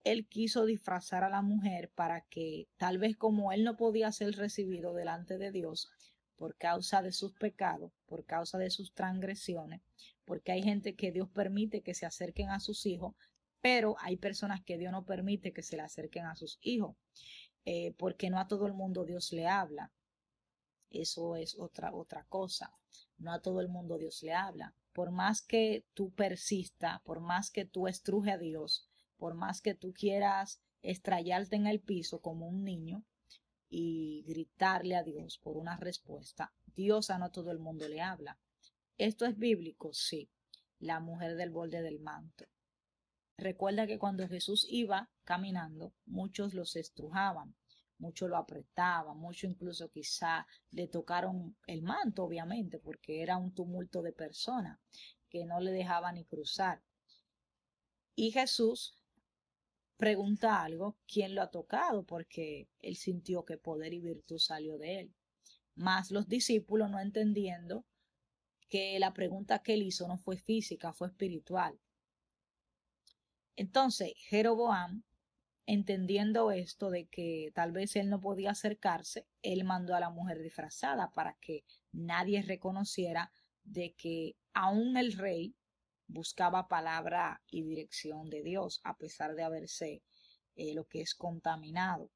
él 0.04 0.26
quiso 0.28 0.66
disfrazar 0.66 1.24
a 1.24 1.30
la 1.30 1.44
mujer 1.44 1.92
para 1.94 2.22
que 2.22 2.68
tal 2.78 2.98
vez 2.98 3.16
como 3.16 3.52
él 3.52 3.64
no 3.64 3.78
podía 3.78 4.12
ser 4.12 4.36
recibido 4.36 4.96
delante 4.96 5.38
de 5.38 5.52
Dios 5.52 5.92
por 6.38 6.58
causa 6.58 7.04
de 7.04 7.12
sus 7.12 7.34
pecados, 7.34 7.92
por 8.08 8.26
causa 8.26 8.58
de 8.58 8.72
sus 8.72 8.96
transgresiones, 8.96 9.82
porque 10.26 10.54
hay 10.54 10.64
gente 10.64 10.96
que 10.96 11.12
Dios 11.12 11.30
permite 11.30 11.84
que 11.84 11.94
se 11.94 12.08
acerquen 12.08 12.50
a 12.50 12.60
sus 12.60 12.88
hijos, 12.88 13.14
pero 13.62 13.96
hay 14.00 14.18
personas 14.18 14.64
que 14.64 14.80
Dios 14.80 14.92
no 14.92 15.06
permite 15.06 15.54
que 15.54 15.62
se 15.62 15.76
le 15.76 15.84
acerquen 15.84 16.26
a 16.26 16.36
sus 16.36 16.58
hijos, 16.62 16.96
eh, 17.66 17.94
porque 18.00 18.32
no 18.32 18.40
a 18.40 18.48
todo 18.48 18.66
el 18.66 18.74
mundo 18.74 19.06
Dios 19.06 19.32
le 19.34 19.46
habla. 19.46 19.92
Eso 20.90 21.36
es 21.36 21.58
otra, 21.60 21.94
otra 21.94 22.26
cosa. 22.26 22.74
No 23.18 23.34
a 23.34 23.42
todo 23.42 23.62
el 23.62 23.68
mundo 23.68 23.98
Dios 23.98 24.24
le 24.24 24.34
habla. 24.34 24.74
Por 24.94 25.12
más 25.12 25.42
que 25.42 25.86
tú 25.94 26.12
persista, 26.12 27.02
por 27.06 27.20
más 27.20 27.52
que 27.52 27.66
tú 27.66 27.88
estruje 27.88 28.32
a 28.32 28.38
Dios, 28.38 28.88
por 29.18 29.34
más 29.36 29.62
que 29.62 29.76
tú 29.76 29.94
quieras 29.94 30.62
estrellarte 30.82 31.56
en 31.56 31.68
el 31.68 31.80
piso 31.80 32.22
como 32.22 32.48
un 32.48 32.64
niño 32.64 33.04
y 33.70 34.24
gritarle 34.28 34.96
a 34.96 35.04
Dios 35.04 35.38
por 35.38 35.58
una 35.58 35.76
respuesta, 35.76 36.54
Dios 36.76 37.10
a 37.10 37.18
no 37.18 37.32
todo 37.32 37.52
el 37.52 37.60
mundo 37.60 37.88
le 37.88 38.02
habla. 38.02 38.40
¿Esto 38.98 39.26
es 39.26 39.38
bíblico? 39.38 39.94
Sí. 39.94 40.30
La 40.80 41.00
mujer 41.00 41.36
del 41.36 41.50
borde 41.50 41.82
del 41.82 42.00
manto. 42.00 42.46
Recuerda 43.38 43.86
que 43.86 44.00
cuando 44.00 44.28
Jesús 44.28 44.66
iba 44.70 45.10
caminando, 45.24 45.94
muchos 46.06 46.54
los 46.54 46.76
estrujaban, 46.76 47.56
mucho 48.00 48.28
lo 48.28 48.38
apretaban, 48.38 49.18
mucho 49.18 49.48
incluso 49.48 49.90
quizá 49.90 50.46
le 50.72 50.88
tocaron 50.88 51.56
el 51.66 51.82
manto, 51.82 52.24
obviamente, 52.24 52.80
porque 52.80 53.22
era 53.22 53.38
un 53.38 53.54
tumulto 53.54 54.02
de 54.02 54.14
personas 54.14 54.80
que 55.30 55.46
no 55.46 55.60
le 55.60 55.72
dejaban 55.72 56.16
ni 56.16 56.26
cruzar. 56.26 56.82
Y 58.16 58.32
Jesús 58.32 58.98
pregunta 59.98 60.64
algo, 60.64 60.98
¿quién 61.08 61.36
lo 61.36 61.42
ha 61.42 61.52
tocado? 61.52 62.04
Porque 62.06 62.70
él 62.80 62.96
sintió 62.96 63.46
que 63.46 63.58
poder 63.58 63.94
y 63.94 64.00
virtud 64.00 64.38
salió 64.38 64.78
de 64.78 65.02
él. 65.02 65.14
Más 65.76 66.12
los 66.12 66.28
discípulos 66.28 66.90
no 66.90 67.00
entendiendo 67.00 67.86
que 68.70 69.00
la 69.00 69.14
pregunta 69.14 69.60
que 69.60 69.74
él 69.74 69.84
hizo 69.84 70.08
no 70.08 70.18
fue 70.18 70.38
física, 70.38 70.94
fue 70.94 71.08
espiritual. 71.08 71.80
Entonces, 73.56 74.14
Jeroboam 74.18 75.04
entendiendo 75.68 76.52
esto 76.52 76.90
de 76.90 77.08
que 77.08 77.52
tal 77.54 77.74
vez 77.74 77.96
él 77.98 78.10
no 78.10 78.22
podía 78.22 78.52
acercarse, 78.52 79.28
él 79.44 79.66
mandó 79.66 79.96
a 79.96 80.00
la 80.00 80.10
mujer 80.10 80.40
disfrazada 80.42 81.12
para 81.12 81.38
que 81.42 81.66
nadie 81.92 82.42
reconociera 82.42 83.32
de 83.66 83.94
que 83.94 84.38
aún 84.54 84.96
el 84.96 85.12
rey 85.12 85.56
buscaba 86.08 86.70
palabra 86.70 87.44
y 87.52 87.64
dirección 87.64 88.30
de 88.30 88.44
Dios, 88.44 88.80
a 88.86 88.96
pesar 88.96 89.36
de 89.36 89.44
haberse 89.44 90.02
eh, 90.56 90.74
lo 90.74 90.86
que 90.86 91.02
es 91.02 91.14
contaminado. 91.14 92.10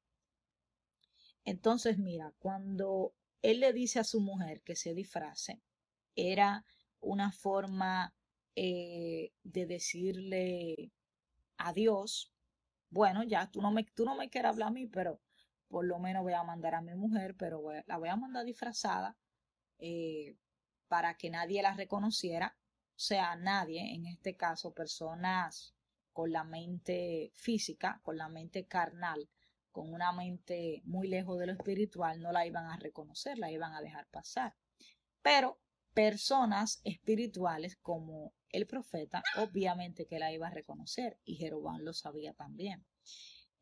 Entonces, 1.44 1.98
mira, 1.98 2.32
cuando 2.38 3.12
él 3.42 3.60
le 3.60 3.74
dice 3.74 3.98
a 3.98 4.04
su 4.04 4.20
mujer 4.20 4.62
que 4.62 4.76
se 4.76 4.94
disfrace, 4.94 5.60
era 6.16 6.64
una 7.00 7.32
forma 7.32 8.14
eh, 8.56 9.32
de 9.42 9.66
decirle 9.66 10.90
a 11.58 11.74
Dios 11.74 12.31
bueno, 12.92 13.22
ya 13.24 13.50
tú 13.50 13.62
no 13.62 13.72
me, 13.72 13.84
tú 13.84 14.04
no 14.04 14.14
me 14.14 14.28
quieres 14.28 14.50
hablar 14.50 14.68
a 14.68 14.72
mí, 14.72 14.86
pero 14.86 15.20
por 15.68 15.86
lo 15.86 15.98
menos 15.98 16.22
voy 16.22 16.34
a 16.34 16.42
mandar 16.44 16.74
a 16.74 16.82
mi 16.82 16.94
mujer, 16.94 17.34
pero 17.36 17.62
la 17.86 17.96
voy 17.96 18.10
a 18.10 18.16
mandar 18.16 18.44
disfrazada 18.44 19.16
eh, 19.78 20.36
para 20.88 21.16
que 21.16 21.30
nadie 21.30 21.62
la 21.62 21.72
reconociera, 21.74 22.54
o 22.58 22.98
sea, 22.98 23.34
nadie, 23.34 23.94
en 23.94 24.06
este 24.06 24.36
caso, 24.36 24.74
personas 24.74 25.74
con 26.12 26.30
la 26.30 26.44
mente 26.44 27.32
física, 27.34 27.98
con 28.02 28.18
la 28.18 28.28
mente 28.28 28.66
carnal, 28.66 29.26
con 29.70 29.90
una 29.90 30.12
mente 30.12 30.82
muy 30.84 31.08
lejos 31.08 31.38
de 31.38 31.46
lo 31.46 31.52
espiritual, 31.52 32.20
no 32.20 32.30
la 32.30 32.46
iban 32.46 32.66
a 32.66 32.76
reconocer, 32.76 33.38
la 33.38 33.50
iban 33.50 33.72
a 33.72 33.80
dejar 33.80 34.06
pasar. 34.08 34.54
Pero 35.22 35.58
personas 35.94 36.82
espirituales 36.84 37.76
como 37.76 38.34
el 38.52 38.66
profeta, 38.66 39.22
obviamente 39.38 40.06
que 40.06 40.18
la 40.18 40.32
iba 40.32 40.46
a 40.46 40.50
reconocer 40.50 41.18
y 41.24 41.36
Jeroboam 41.36 41.80
lo 41.80 41.92
sabía 41.92 42.34
también. 42.34 42.84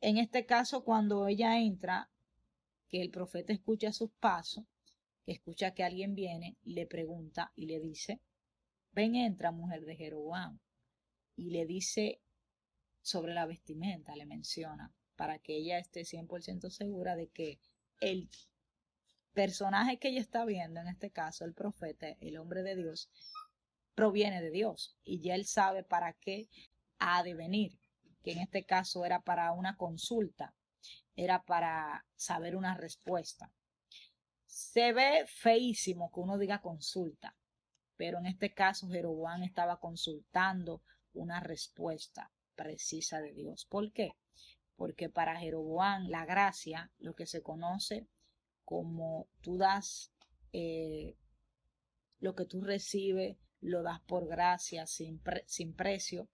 En 0.01 0.19
este 0.19 0.47
caso, 0.47 0.85
cuando 0.85 1.27
ella 1.27 1.59
entra, 1.59 2.11
que 2.89 3.01
el 3.01 3.11
profeta 3.11 3.53
escucha 3.53 3.93
sus 3.93 4.11
pasos, 4.11 4.65
escucha 5.27 5.75
que 5.75 5.85
alguien 5.85 6.15
viene, 6.15 6.57
le 6.65 6.87
pregunta 6.87 7.53
y 7.55 7.67
le 7.67 7.79
dice, 7.79 8.21
ven, 8.93 9.15
entra, 9.15 9.53
mujer 9.53 9.85
de 9.85 9.97
Jeroboam. 9.97 10.59
Y 11.37 11.51
le 11.51 11.67
dice 11.67 12.21
sobre 13.01 13.33
la 13.33 13.47
vestimenta, 13.47 14.17
le 14.17 14.27
menciona, 14.27 14.93
para 15.17 15.39
que 15.39 15.57
ella 15.57 15.79
esté 15.79 16.01
100% 16.03 16.69
segura 16.71 17.15
de 17.15 17.29
que 17.29 17.61
el 18.01 18.29
personaje 19.33 19.99
que 19.99 20.09
ella 20.09 20.21
está 20.21 20.45
viendo, 20.45 20.81
en 20.81 20.89
este 20.89 21.11
caso 21.11 21.45
el 21.45 21.55
profeta, 21.55 22.09
el 22.21 22.37
hombre 22.37 22.63
de 22.63 22.75
Dios, 22.75 23.09
proviene 23.95 24.41
de 24.43 24.51
Dios 24.51 24.97
y 25.05 25.21
ya 25.21 25.35
él 25.35 25.47
sabe 25.47 25.83
para 25.83 26.13
qué 26.15 26.49
ha 26.99 27.23
de 27.23 27.35
venir, 27.35 27.79
que 28.23 28.33
en 28.33 28.39
este 28.39 28.65
caso 28.65 29.05
era 29.05 29.21
para 29.23 29.53
una 29.53 29.77
consulta, 29.77 30.55
era 31.17 31.43
para 31.43 32.07
saber 32.17 32.57
una 32.57 32.77
respuesta. 32.77 33.53
Se 34.47 34.93
ve 34.93 35.25
feísimo 35.27 36.11
que 36.13 36.21
uno 36.21 36.39
diga 36.39 36.61
consulta, 36.61 37.37
pero 37.97 38.19
en 38.19 38.27
este 38.27 38.53
caso 38.53 38.89
Jeroboam 38.89 39.43
estaba 39.43 39.79
consultando 39.79 40.83
una 41.13 41.41
respuesta 41.41 42.31
precisa 42.55 43.21
de 43.21 43.33
Dios. 43.33 43.67
¿Por 43.67 43.93
qué? 43.93 44.17
Porque 44.77 45.09
para 45.09 45.39
Jeroboam 45.39 46.09
la 46.09 46.25
gracia, 46.25 46.91
lo 46.99 47.15
que 47.15 47.27
se 47.27 47.43
conoce 47.43 48.07
como 48.65 49.27
tú 49.41 49.59
das 49.59 50.13
eh, 50.53 51.17
lo 52.21 52.35
que 52.35 52.45
tú 52.45 52.61
recibes, 52.61 53.37
lo 53.61 53.83
das 53.83 54.01
por 54.01 54.27
gracia 54.27 54.87
sin, 54.87 55.21
sin 55.47 55.75
precio 55.75 56.29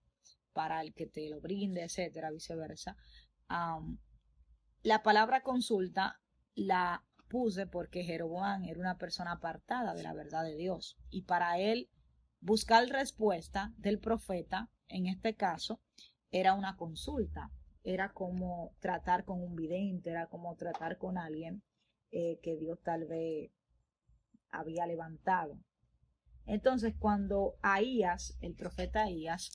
para 0.53 0.81
el 0.81 0.93
que 0.93 1.07
te 1.07 1.29
lo 1.29 1.39
brinde, 1.39 1.83
etcétera, 1.83 2.31
viceversa. 2.31 2.97
la 4.81 5.03
palabra 5.03 5.41
consulta 5.43 6.19
la 6.55 7.03
puse 7.27 7.67
porque 7.67 8.03
Jeroboam 8.03 8.63
era 8.63 8.79
una 8.79 8.97
persona 8.97 9.33
apartada 9.33 9.93
de 9.93 10.03
la 10.03 10.13
verdad 10.13 10.43
de 10.43 10.55
Dios 10.55 10.97
y 11.09 11.23
para 11.23 11.59
él 11.59 11.89
buscar 12.39 12.87
respuesta 12.87 13.73
del 13.77 13.99
profeta, 13.99 14.69
en 14.87 15.07
este 15.07 15.35
caso, 15.35 15.81
era 16.31 16.53
una 16.53 16.77
consulta, 16.77 17.51
era 17.83 18.13
como 18.13 18.75
tratar 18.79 19.25
con 19.25 19.41
un 19.41 19.55
vidente, 19.55 20.09
era 20.09 20.27
como 20.27 20.55
tratar 20.55 20.97
con 20.97 21.17
alguien 21.17 21.63
eh, 22.11 22.39
que 22.41 22.55
Dios 22.57 22.79
tal 22.83 23.05
vez 23.05 23.51
había 24.49 24.85
levantado. 24.85 25.59
Entonces, 26.47 26.95
cuando 26.97 27.55
Ahías, 27.61 28.37
el 28.41 28.55
profeta 28.55 29.03
Ahías, 29.03 29.51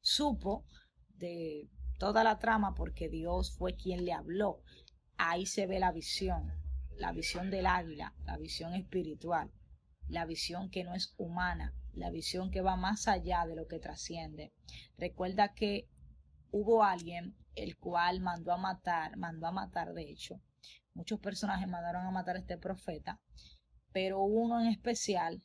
supo 0.00 0.64
de 1.16 1.68
toda 1.98 2.24
la 2.24 2.38
trama 2.38 2.74
porque 2.74 3.08
Dios 3.08 3.52
fue 3.56 3.76
quien 3.76 4.04
le 4.04 4.12
habló, 4.12 4.62
ahí 5.16 5.46
se 5.46 5.66
ve 5.66 5.78
la 5.78 5.92
visión, 5.92 6.52
la 6.96 7.12
visión 7.12 7.50
del 7.50 7.66
águila, 7.66 8.14
la 8.24 8.36
visión 8.36 8.74
espiritual, 8.74 9.50
la 10.08 10.26
visión 10.26 10.70
que 10.70 10.84
no 10.84 10.94
es 10.94 11.14
humana, 11.18 11.74
la 11.92 12.10
visión 12.10 12.50
que 12.50 12.62
va 12.62 12.76
más 12.76 13.08
allá 13.08 13.46
de 13.46 13.56
lo 13.56 13.66
que 13.66 13.78
trasciende. 13.78 14.52
Recuerda 14.96 15.54
que 15.54 15.88
hubo 16.50 16.82
alguien 16.82 17.36
el 17.54 17.76
cual 17.76 18.20
mandó 18.20 18.52
a 18.52 18.56
matar, 18.56 19.16
mandó 19.16 19.46
a 19.46 19.52
matar 19.52 19.92
de 19.92 20.10
hecho, 20.10 20.40
muchos 20.94 21.20
personajes 21.20 21.68
mandaron 21.68 22.06
a 22.06 22.10
matar 22.10 22.36
a 22.36 22.40
este 22.40 22.58
profeta, 22.58 23.20
pero 23.92 24.22
uno 24.22 24.60
en 24.60 24.68
especial, 24.68 25.42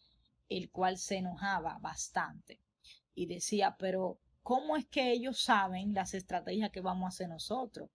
el 0.58 0.70
cual 0.70 0.98
se 0.98 1.18
enojaba 1.18 1.78
bastante 1.80 2.62
y 3.16 3.26
decía, 3.28 3.76
pero 3.78 4.20
¿cómo 4.42 4.78
es 4.78 4.86
que 4.86 5.12
ellos 5.12 5.42
saben 5.42 5.94
las 5.94 6.14
estrategias 6.14 6.72
que 6.72 6.82
vamos 6.82 7.06
a 7.06 7.10
hacer 7.10 7.30
nosotros? 7.30 7.90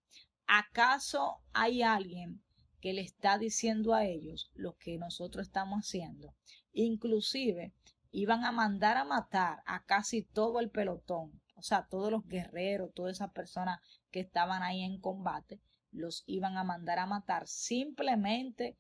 ¿Acaso 0.46 1.42
hay 1.52 1.82
alguien 1.82 2.42
que 2.80 2.92
le 2.92 3.02
está 3.02 3.38
diciendo 3.38 3.94
a 3.94 4.04
ellos 4.04 4.50
lo 4.54 4.76
que 4.76 4.98
nosotros 4.98 5.46
estamos 5.46 5.80
haciendo? 5.80 6.34
Inclusive 6.72 7.72
iban 8.10 8.44
a 8.44 8.52
mandar 8.52 8.96
a 8.96 9.04
matar 9.04 9.62
a 9.66 9.84
casi 9.84 10.22
todo 10.22 10.60
el 10.60 10.70
pelotón, 10.70 11.40
o 11.54 11.62
sea, 11.62 11.86
todos 11.88 12.10
los 12.10 12.26
guerreros, 12.26 12.92
todas 12.94 13.16
esas 13.16 13.32
personas 13.32 13.80
que 14.10 14.20
estaban 14.20 14.62
ahí 14.62 14.82
en 14.82 15.00
combate, 15.00 15.60
los 15.90 16.22
iban 16.26 16.56
a 16.56 16.64
mandar 16.64 16.98
a 16.98 17.06
matar 17.06 17.46
simplemente 17.46 18.76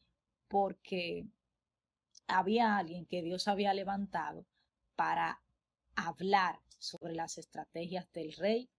porque 0.48 1.26
había 2.28 2.76
alguien 2.76 3.06
que 3.06 3.22
Dios 3.22 3.48
había 3.48 3.74
levantado 3.74 4.46
para 4.94 5.42
hablar 5.96 6.60
sobre 6.78 7.14
las 7.14 7.38
estrategias 7.38 8.10
del 8.12 8.32
rey 8.34 8.70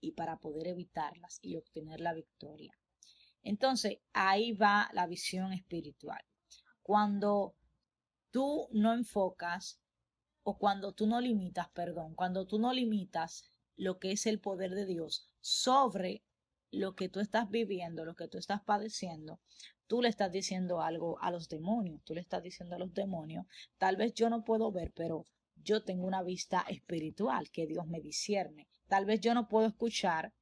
y 0.00 0.12
para 0.12 0.38
poder 0.38 0.68
evitarlas 0.68 1.40
y 1.42 1.56
obtener 1.56 2.00
la 2.00 2.14
victoria. 2.14 2.78
Entonces, 3.42 3.98
ahí 4.12 4.52
va 4.52 4.90
la 4.92 5.06
visión 5.06 5.52
espiritual. 5.52 6.24
Cuando 6.82 7.54
tú 8.30 8.68
no 8.72 8.94
enfocas 8.94 9.80
o 10.42 10.58
cuando 10.58 10.92
tú 10.92 11.06
no 11.06 11.20
limitas, 11.20 11.68
perdón, 11.70 12.14
cuando 12.14 12.46
tú 12.46 12.58
no 12.58 12.72
limitas 12.72 13.50
lo 13.76 13.98
que 13.98 14.12
es 14.12 14.26
el 14.26 14.40
poder 14.40 14.74
de 14.74 14.86
Dios 14.86 15.28
sobre 15.40 16.22
lo 16.70 16.94
que 16.94 17.08
tú 17.08 17.20
estás 17.20 17.50
viviendo, 17.50 18.04
lo 18.04 18.14
que 18.14 18.28
tú 18.28 18.38
estás 18.38 18.62
padeciendo, 18.62 19.40
tú 19.88 20.02
le 20.02 20.08
estás 20.08 20.30
diciendo 20.30 20.80
algo 20.80 21.18
a 21.20 21.32
los 21.32 21.48
demonios, 21.48 22.02
tú 22.04 22.14
le 22.14 22.20
estás 22.20 22.42
diciendo 22.42 22.76
a 22.76 22.78
los 22.78 22.94
demonios, 22.94 23.46
tal 23.78 23.96
vez 23.96 24.14
yo 24.14 24.30
no 24.30 24.44
puedo 24.44 24.70
ver, 24.70 24.92
pero 24.94 25.24
yo 25.64 25.82
tengo 25.82 26.06
una 26.06 26.22
vista 26.22 26.64
espiritual 26.68 27.50
que 27.50 27.66
Dios 27.66 27.86
me 27.86 28.00
discierne. 28.00 28.68
Tal 28.86 29.06
vez 29.06 29.20
yo 29.20 29.34
no 29.34 29.48
puedo 29.48 29.66
escuchar, 29.66 30.32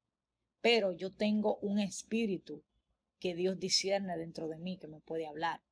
pero 0.61 0.93
yo 0.93 1.13
tengo 1.13 1.57
un 1.59 1.79
espíritu 1.79 2.63
que 3.19 3.35
Dios 3.35 3.59
discierne 3.59 4.17
dentro 4.19 4.49
de 4.49 4.59
mí, 4.59 4.77
que 4.79 4.89
me 4.89 5.01
puede 5.01 5.27
hablar. 5.27 5.63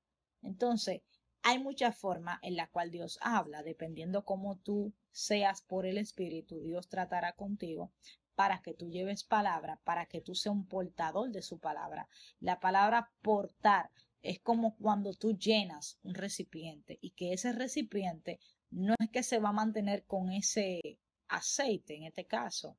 Entonces, 0.43 1.03
hay 1.45 1.59
muchas 1.59 1.97
formas 1.97 2.39
en 2.43 2.57
la 2.57 2.69
cual 2.69 2.91
Dios 2.91 3.19
habla, 3.21 3.63
dependiendo 3.63 4.25
cómo 4.25 4.57
tú 4.57 4.95
seas 5.13 5.61
por 5.61 5.85
el 5.85 5.99
Espíritu, 5.99 6.63
Dios 6.63 6.89
tratará 6.89 7.35
contigo, 7.35 7.93
para 8.35 8.63
que 8.63 8.73
tú 8.73 8.89
lleves 8.89 9.25
palabra, 9.25 9.79
para 9.85 10.07
que 10.07 10.23
tú 10.23 10.35
seas 10.35 10.55
un 10.55 10.67
portador 10.67 11.31
de 11.31 11.43
su 11.43 11.59
palabra. 11.59 12.09
La 12.41 12.61
palabra 12.61 13.13
portar 13.21 13.91
es 14.23 14.41
como 14.41 14.75
cuando 14.77 15.13
tú 15.13 15.37
llenas 15.37 15.99
un 16.03 16.15
recipiente 16.15 16.99
y 17.03 17.11
que 17.11 17.35
ese 17.35 17.53
recipiente 17.53 18.41
no 18.71 18.95
es 18.99 19.11
que 19.11 19.23
se 19.23 19.39
va 19.39 19.51
a 19.51 19.53
mantener 19.53 20.07
con 20.07 20.33
ese 20.33 20.99
aceite, 21.29 21.95
en 21.95 22.05
este 22.05 22.25
caso, 22.25 22.79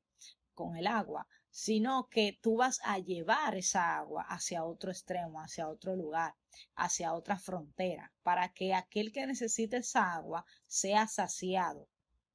con 0.56 0.76
el 0.76 0.88
agua, 0.88 1.28
sino 1.58 2.10
que 2.10 2.38
tú 2.42 2.58
vas 2.58 2.82
a 2.84 3.00
llevar 3.00 3.56
esa 3.56 3.96
agua 3.96 4.26
hacia 4.28 4.66
otro 4.66 4.92
extremo, 4.92 5.40
hacia 5.40 5.70
otro 5.70 5.96
lugar, 5.96 6.36
hacia 6.76 7.14
otra 7.14 7.40
frontera, 7.40 8.12
para 8.24 8.52
que 8.52 8.74
aquel 8.74 9.14
que 9.14 9.26
necesite 9.26 9.78
esa 9.78 10.16
agua 10.16 10.46
sea 10.68 11.08
saciado. 11.08 11.88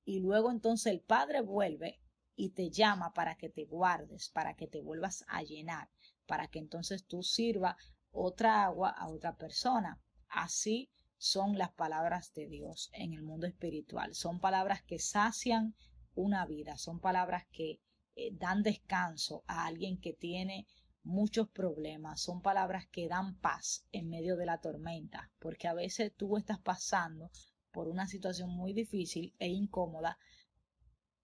Y 0.07 0.21
luego 0.21 0.51
entonces 0.51 0.91
el 0.91 1.03
Padre 1.03 1.43
vuelve 1.43 2.01
y 2.35 2.53
te 2.53 2.71
llama 2.71 3.13
para 3.13 3.37
que 3.37 3.51
te 3.51 3.67
guardes, 3.67 4.31
para 4.31 4.57
que 4.57 4.67
te 4.67 4.81
vuelvas 4.81 5.23
a 5.29 5.43
llenar, 5.43 5.91
para 6.27 6.49
que 6.49 6.59
entonces 6.59 7.05
tú 7.05 7.23
sirva 7.23 7.77
otra 8.13 8.65
agua 8.65 8.89
a 8.89 9.09
otra 9.09 9.37
persona. 9.37 10.01
Así 10.29 10.91
son 11.19 11.59
las 11.59 11.73
palabras 11.73 12.33
de 12.33 12.47
Dios 12.47 12.89
en 12.95 13.13
el 13.13 13.23
mundo 13.23 13.47
espiritual. 13.47 14.15
Son 14.15 14.41
palabras 14.41 14.83
que 14.83 14.99
sacian 14.99 15.75
una 16.15 16.47
vida, 16.47 16.79
son 16.79 17.01
palabras 17.01 17.45
que 17.53 17.83
eh, 18.21 18.33
dan 18.35 18.63
descanso 18.63 19.45
a 19.47 19.67
alguien 19.67 19.99
que 19.99 20.13
tiene 20.13 20.67
muchos 21.03 21.49
problemas, 21.49 22.21
son 22.21 22.43
palabras 22.43 22.87
que 22.87 23.09
dan 23.09 23.39
paz 23.39 23.87
en 23.93 24.11
medio 24.11 24.37
de 24.37 24.45
la 24.45 24.61
tormenta, 24.61 25.31
porque 25.39 25.69
a 25.69 25.75
veces 25.75 26.13
tú 26.17 26.37
estás 26.37 26.59
pasando 26.59 27.31
por 27.73 27.89
una 27.89 28.07
situación 28.07 28.51
muy 28.51 28.75
difícil 28.75 29.35
e 29.39 29.49
incómoda 29.49 30.19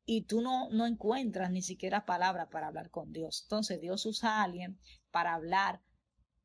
y 0.06 0.22
tú 0.22 0.40
no, 0.40 0.70
no 0.70 0.87
encuentras 0.87 1.50
ni 1.50 1.61
siquiera 1.61 2.06
palabra 2.06 2.48
para 2.48 2.68
hablar 2.68 2.90
con 2.90 3.12
Dios. 3.12 3.42
Entonces 3.42 3.80
Dios 3.80 4.06
usa 4.06 4.38
a 4.38 4.44
alguien 4.44 4.78
para 5.11 5.35
hablar 5.35 5.82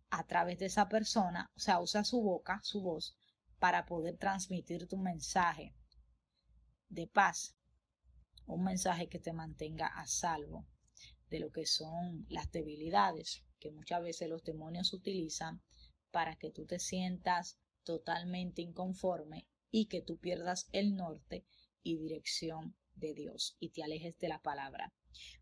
a 0.10 0.26
través 0.26 0.60
de 0.60 0.66
esa 0.66 0.90
persona, 0.90 1.50
o 1.56 1.60
sea, 1.60 1.80
usa 1.80 2.04
su 2.04 2.22
boca, 2.22 2.60
su 2.64 2.82
voz, 2.82 3.16
para 3.60 3.86
poder 3.86 4.18
transmitir 4.18 4.88
tu 4.88 4.98
mensaje 4.98 5.74
de 6.90 7.08
paz, 7.08 7.56
un 8.54 8.64
mensaje 8.64 9.08
que 9.08 9.20
te 9.20 9.34
mantenga 9.34 9.88
a 9.88 10.06
salvo 10.08 10.66
de 11.30 11.40
lo 11.40 11.52
que 11.52 11.66
son 11.66 12.26
las 12.30 12.52
debilidades 12.52 13.44
que 13.60 13.72
muchas 13.72 14.02
veces 14.02 14.28
los 14.28 14.44
demonios 14.44 14.92
utilizan 14.94 15.62
para 16.12 16.36
que 16.36 16.52
tú 16.52 16.66
te 16.66 16.80
sientas 16.80 17.58
totalmente 17.84 18.62
inconforme 18.62 19.48
y 19.72 19.86
que 19.86 20.02
tú 20.02 20.18
pierdas 20.18 20.68
el 20.74 20.96
norte 20.96 21.46
y 21.84 21.98
dirección 21.98 22.76
de 22.96 23.14
Dios 23.14 23.56
y 23.60 23.70
te 23.70 23.84
alejes 23.84 24.18
de 24.20 24.28
la 24.28 24.42
palabra. 24.42 24.94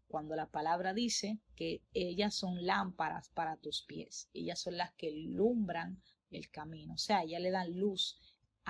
Cuando 0.08 0.36
la 0.36 0.50
palabra 0.50 0.94
dice 0.94 1.40
que 1.56 1.82
ellas 1.94 2.36
son 2.36 2.66
lámparas 2.66 3.30
para 3.30 3.58
tus 3.58 3.84
pies, 3.84 4.30
ellas 4.34 4.60
son 4.60 4.78
las 4.78 4.94
que 4.94 5.12
lumbran 5.12 6.02
el 6.30 6.50
camino, 6.52 6.94
o 6.94 6.98
sea, 6.98 7.24
ellas 7.24 7.42
le 7.42 7.52
dan 7.52 7.78
luz 7.78 8.20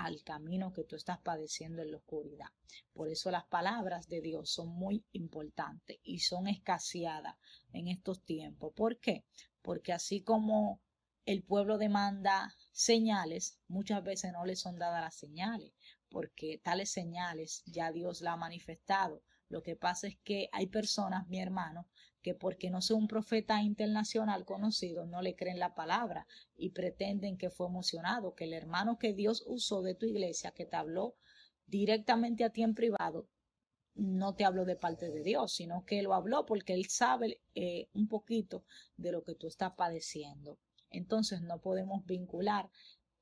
al 0.04 0.22
camino 0.22 0.72
que 0.72 0.84
tú 0.84 0.96
estás 0.96 1.18
padeciendo 1.18 1.82
en 1.82 1.90
la 1.90 1.98
oscuridad. 1.98 2.48
Por 2.92 3.08
eso 3.08 3.30
las 3.30 3.44
palabras 3.44 4.08
de 4.08 4.20
Dios 4.20 4.50
son 4.50 4.68
muy 4.68 5.04
importantes 5.12 5.98
y 6.02 6.20
son 6.20 6.48
escaseadas 6.48 7.36
en 7.72 7.88
estos 7.88 8.22
tiempos. 8.22 8.72
¿Por 8.74 8.98
qué? 8.98 9.24
Porque 9.62 9.92
así 9.92 10.22
como 10.22 10.80
el 11.26 11.42
pueblo 11.42 11.76
demanda 11.76 12.54
señales, 12.72 13.58
muchas 13.68 14.02
veces 14.02 14.32
no 14.32 14.44
le 14.44 14.56
son 14.56 14.78
dadas 14.78 15.02
las 15.02 15.14
señales, 15.14 15.72
porque 16.08 16.58
tales 16.58 16.90
señales 16.90 17.62
ya 17.66 17.92
Dios 17.92 18.22
la 18.22 18.32
ha 18.32 18.36
manifestado. 18.36 19.22
Lo 19.48 19.62
que 19.62 19.76
pasa 19.76 20.06
es 20.06 20.16
que 20.24 20.48
hay 20.52 20.66
personas, 20.66 21.26
mi 21.28 21.40
hermano, 21.40 21.88
que 22.22 22.34
porque 22.34 22.70
no 22.70 22.82
sea 22.82 22.96
un 22.96 23.08
profeta 23.08 23.62
internacional 23.62 24.44
conocido, 24.44 25.06
no 25.06 25.22
le 25.22 25.36
creen 25.36 25.58
la 25.58 25.74
palabra 25.74 26.26
y 26.56 26.70
pretenden 26.70 27.36
que 27.36 27.50
fue 27.50 27.66
emocionado, 27.66 28.34
que 28.34 28.44
el 28.44 28.52
hermano 28.52 28.98
que 28.98 29.12
Dios 29.14 29.44
usó 29.46 29.82
de 29.82 29.94
tu 29.94 30.06
iglesia, 30.06 30.52
que 30.52 30.66
te 30.66 30.76
habló 30.76 31.16
directamente 31.66 32.44
a 32.44 32.50
ti 32.50 32.62
en 32.62 32.74
privado, 32.74 33.28
no 33.94 34.34
te 34.34 34.44
habló 34.44 34.64
de 34.64 34.76
parte 34.76 35.10
de 35.10 35.22
Dios, 35.22 35.52
sino 35.52 35.84
que 35.84 36.02
lo 36.02 36.14
habló 36.14 36.46
porque 36.46 36.74
él 36.74 36.86
sabe 36.88 37.40
eh, 37.54 37.88
un 37.92 38.08
poquito 38.08 38.64
de 38.96 39.12
lo 39.12 39.22
que 39.22 39.34
tú 39.34 39.46
estás 39.46 39.72
padeciendo. 39.76 40.58
Entonces 40.90 41.42
no 41.42 41.60
podemos 41.60 42.04
vincular, 42.06 42.70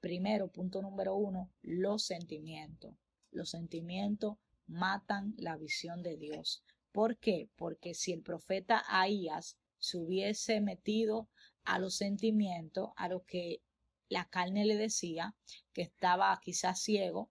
primero, 0.00 0.48
punto 0.48 0.80
número 0.82 1.16
uno, 1.16 1.50
los 1.62 2.04
sentimientos. 2.04 2.94
Los 3.30 3.50
sentimientos 3.50 4.38
matan 4.66 5.34
la 5.37 5.56
visión 5.56 6.02
de 6.02 6.16
Dios. 6.16 6.64
¿Por 6.92 7.18
qué? 7.18 7.48
Porque 7.57 7.94
si 7.94 8.12
el 8.12 8.22
profeta 8.22 8.85
Ahías 8.88 9.59
se 9.79 9.98
hubiese 9.98 10.61
metido 10.61 11.29
a 11.64 11.79
los 11.79 11.94
sentimientos, 11.94 12.90
a 12.96 13.09
lo 13.09 13.24
que 13.24 13.62
la 14.09 14.29
carne 14.29 14.64
le 14.64 14.77
decía, 14.77 15.35
que 15.72 15.83
estaba 15.83 16.38
quizás 16.42 16.81
ciego 16.81 17.31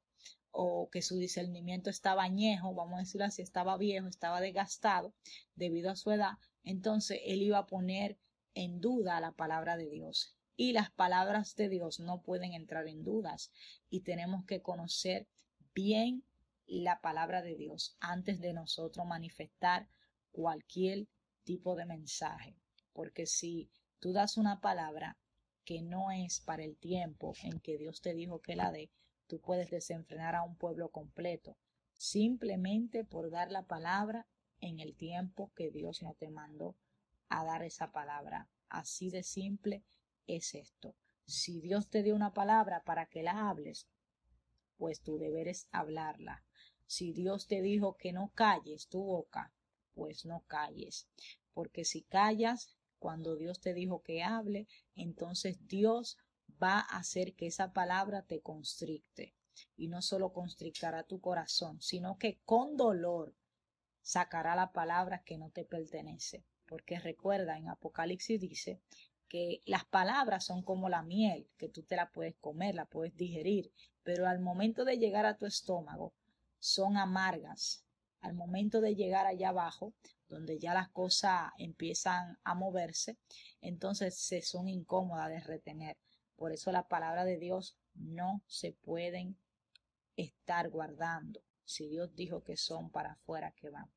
o 0.51 0.89
que 0.89 1.01
su 1.01 1.17
discernimiento 1.17 1.89
estaba 1.89 2.23
añejo, 2.23 2.73
vamos 2.73 2.95
a 2.95 2.99
decirlo 2.99 3.25
así, 3.25 3.41
estaba 3.41 3.77
viejo, 3.77 4.07
estaba 4.07 4.41
desgastado 4.41 5.13
debido 5.55 5.91
a 5.91 5.95
su 5.95 6.11
edad, 6.11 6.33
entonces 6.63 7.19
él 7.25 7.41
iba 7.41 7.59
a 7.59 7.67
poner 7.67 8.17
en 8.53 8.81
duda 8.81 9.19
la 9.19 9.31
palabra 9.31 9.77
de 9.77 9.89
Dios. 9.89 10.35
Y 10.55 10.71
las 10.71 10.89
palabras 10.89 11.55
de 11.55 11.69
Dios 11.69 11.99
no 11.99 12.23
pueden 12.23 12.53
entrar 12.53 12.87
en 12.87 13.03
dudas 13.03 13.51
y 13.91 14.01
tenemos 14.01 14.45
que 14.45 14.63
conocer 14.63 15.27
bien 15.75 16.23
la 16.67 17.01
palabra 17.01 17.41
de 17.41 17.55
Dios 17.55 17.95
antes 17.99 18.39
de 18.39 18.53
nosotros 18.53 19.05
manifestar 19.05 19.87
cualquier 20.31 21.07
tipo 21.43 21.75
de 21.75 21.85
mensaje. 21.85 22.55
Porque 22.93 23.25
si 23.25 23.69
tú 23.99 24.11
das 24.11 24.37
una 24.37 24.59
palabra 24.59 25.17
que 25.63 25.81
no 25.81 26.11
es 26.11 26.41
para 26.41 26.63
el 26.63 26.77
tiempo 26.77 27.33
en 27.43 27.59
que 27.59 27.77
Dios 27.77 28.01
te 28.01 28.13
dijo 28.13 28.41
que 28.41 28.55
la 28.55 28.71
dé, 28.71 28.91
tú 29.27 29.39
puedes 29.39 29.69
desenfrenar 29.69 30.35
a 30.35 30.43
un 30.43 30.55
pueblo 30.55 30.89
completo 30.89 31.57
simplemente 31.97 33.03
por 33.03 33.31
dar 33.31 33.51
la 33.51 33.63
palabra 33.63 34.27
en 34.59 34.79
el 34.79 34.95
tiempo 34.95 35.51
que 35.55 35.71
Dios 35.71 36.01
no 36.01 36.13
te 36.13 36.29
mandó 36.29 36.75
a 37.29 37.43
dar 37.43 37.63
esa 37.63 37.91
palabra. 37.91 38.49
Así 38.69 39.09
de 39.09 39.23
simple 39.23 39.83
es 40.27 40.55
esto. 40.55 40.95
Si 41.25 41.59
Dios 41.59 41.89
te 41.89 42.03
dio 42.03 42.15
una 42.15 42.33
palabra 42.33 42.83
para 42.83 43.07
que 43.07 43.23
la 43.23 43.49
hables, 43.49 43.87
pues 44.77 45.01
tu 45.01 45.17
deber 45.17 45.47
es 45.47 45.67
hablarla. 45.71 46.43
Si 46.87 47.11
Dios 47.11 47.47
te 47.47 47.61
dijo 47.61 47.97
que 47.97 48.13
no 48.13 48.31
calles 48.33 48.87
tu 48.87 49.03
boca, 49.03 49.53
pues 49.93 50.25
no 50.25 50.43
calles. 50.47 51.07
Porque 51.53 51.85
si 51.85 52.03
callas 52.03 52.75
cuando 52.97 53.35
Dios 53.35 53.59
te 53.59 53.73
dijo 53.73 54.01
que 54.01 54.23
hable, 54.23 54.67
entonces 54.95 55.67
Dios 55.67 56.17
va 56.61 56.79
a 56.79 56.97
hacer 56.97 57.33
que 57.35 57.47
esa 57.47 57.73
palabra 57.73 58.23
te 58.23 58.41
constricte. 58.41 59.35
Y 59.75 59.87
no 59.87 60.01
solo 60.01 60.33
constrictará 60.33 61.03
tu 61.03 61.19
corazón, 61.19 61.81
sino 61.81 62.17
que 62.17 62.39
con 62.45 62.77
dolor 62.77 63.35
sacará 64.01 64.55
la 64.55 64.71
palabra 64.71 65.23
que 65.23 65.37
no 65.37 65.49
te 65.49 65.65
pertenece. 65.65 66.45
Porque 66.67 66.99
recuerda, 66.99 67.57
en 67.57 67.69
Apocalipsis 67.69 68.39
dice 68.39 68.79
que 69.27 69.61
las 69.65 69.83
palabras 69.85 70.45
son 70.45 70.61
como 70.61 70.89
la 70.89 71.01
miel, 71.01 71.49
que 71.57 71.69
tú 71.69 71.83
te 71.83 71.95
la 71.95 72.11
puedes 72.11 72.35
comer, 72.35 72.75
la 72.75 72.85
puedes 72.85 73.15
digerir, 73.15 73.71
pero 74.03 74.27
al 74.27 74.39
momento 74.39 74.85
de 74.85 74.97
llegar 74.97 75.25
a 75.25 75.37
tu 75.37 75.45
estómago, 75.45 76.13
son 76.59 76.97
amargas. 76.97 77.83
Al 78.19 78.33
momento 78.33 78.81
de 78.81 78.95
llegar 78.95 79.25
allá 79.25 79.49
abajo, 79.49 79.93
donde 80.27 80.59
ya 80.59 80.73
las 80.73 80.89
cosas 80.89 81.51
empiezan 81.57 82.37
a 82.43 82.55
moverse, 82.55 83.17
entonces 83.61 84.17
se 84.17 84.41
son 84.41 84.67
incómodas 84.67 85.29
de 85.29 85.39
retener. 85.39 85.97
Por 86.35 86.51
eso 86.51 86.71
la 86.71 86.87
palabra 86.87 87.25
de 87.25 87.37
Dios 87.37 87.77
no 87.93 88.41
se 88.47 88.73
pueden 88.73 89.37
estar 90.15 90.69
guardando. 90.69 91.41
Si 91.63 91.87
Dios 91.87 92.15
dijo 92.15 92.43
que 92.43 92.57
son 92.57 92.91
para 92.91 93.13
afuera 93.13 93.51
que 93.51 93.69
van. 93.69 93.89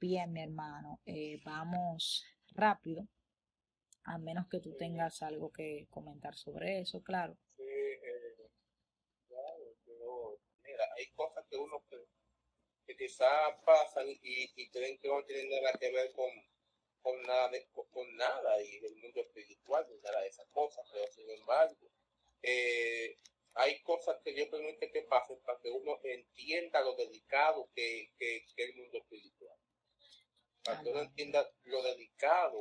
Bien, 0.00 0.32
mi 0.32 0.40
hermano, 0.42 1.00
eh, 1.04 1.40
vamos 1.44 2.24
rápido, 2.52 3.06
a 4.04 4.18
menos 4.18 4.48
que 4.48 4.60
tú 4.60 4.74
tengas 4.76 5.22
algo 5.22 5.50
que 5.50 5.86
comentar 5.90 6.34
sobre 6.34 6.80
eso, 6.80 7.02
claro. 7.02 7.36
Hay 10.96 11.06
cosas 11.10 11.44
que 11.48 11.56
uno 11.56 11.82
que, 11.88 12.96
quizás 12.96 13.54
pasan 13.64 14.06
y, 14.08 14.70
creen 14.70 14.98
que 14.98 15.08
no 15.08 15.22
tienen 15.24 15.48
nada 15.48 15.72
que 15.78 15.92
ver 15.92 16.10
con, 16.12 16.30
con 17.00 17.22
nada, 17.22 17.50
con, 17.72 18.16
nada 18.16 18.62
y 18.62 18.84
el 18.84 18.96
mundo 18.96 19.20
espiritual, 19.20 19.86
nada 20.02 20.20
de 20.22 20.28
esas 20.28 20.48
cosas, 20.48 20.84
pero 20.92 21.06
sin 21.12 21.30
embargo, 21.30 21.88
eh, 22.42 23.16
hay 23.54 23.80
cosas 23.82 24.18
que 24.24 24.34
yo 24.34 24.50
permito 24.50 24.86
que 24.92 25.02
pasen 25.02 25.40
para 25.42 25.60
que 25.60 25.70
uno 25.70 26.00
entienda 26.02 26.80
lo 26.80 26.94
delicado 26.96 27.68
que, 27.74 28.12
que, 28.18 28.44
que 28.56 28.64
el 28.64 28.74
mundo 28.74 28.98
espiritual. 28.98 29.56
Para 30.64 30.82
que 30.82 30.90
uno 30.90 31.02
entienda 31.02 31.48
lo 31.64 31.82
delicado 31.82 32.60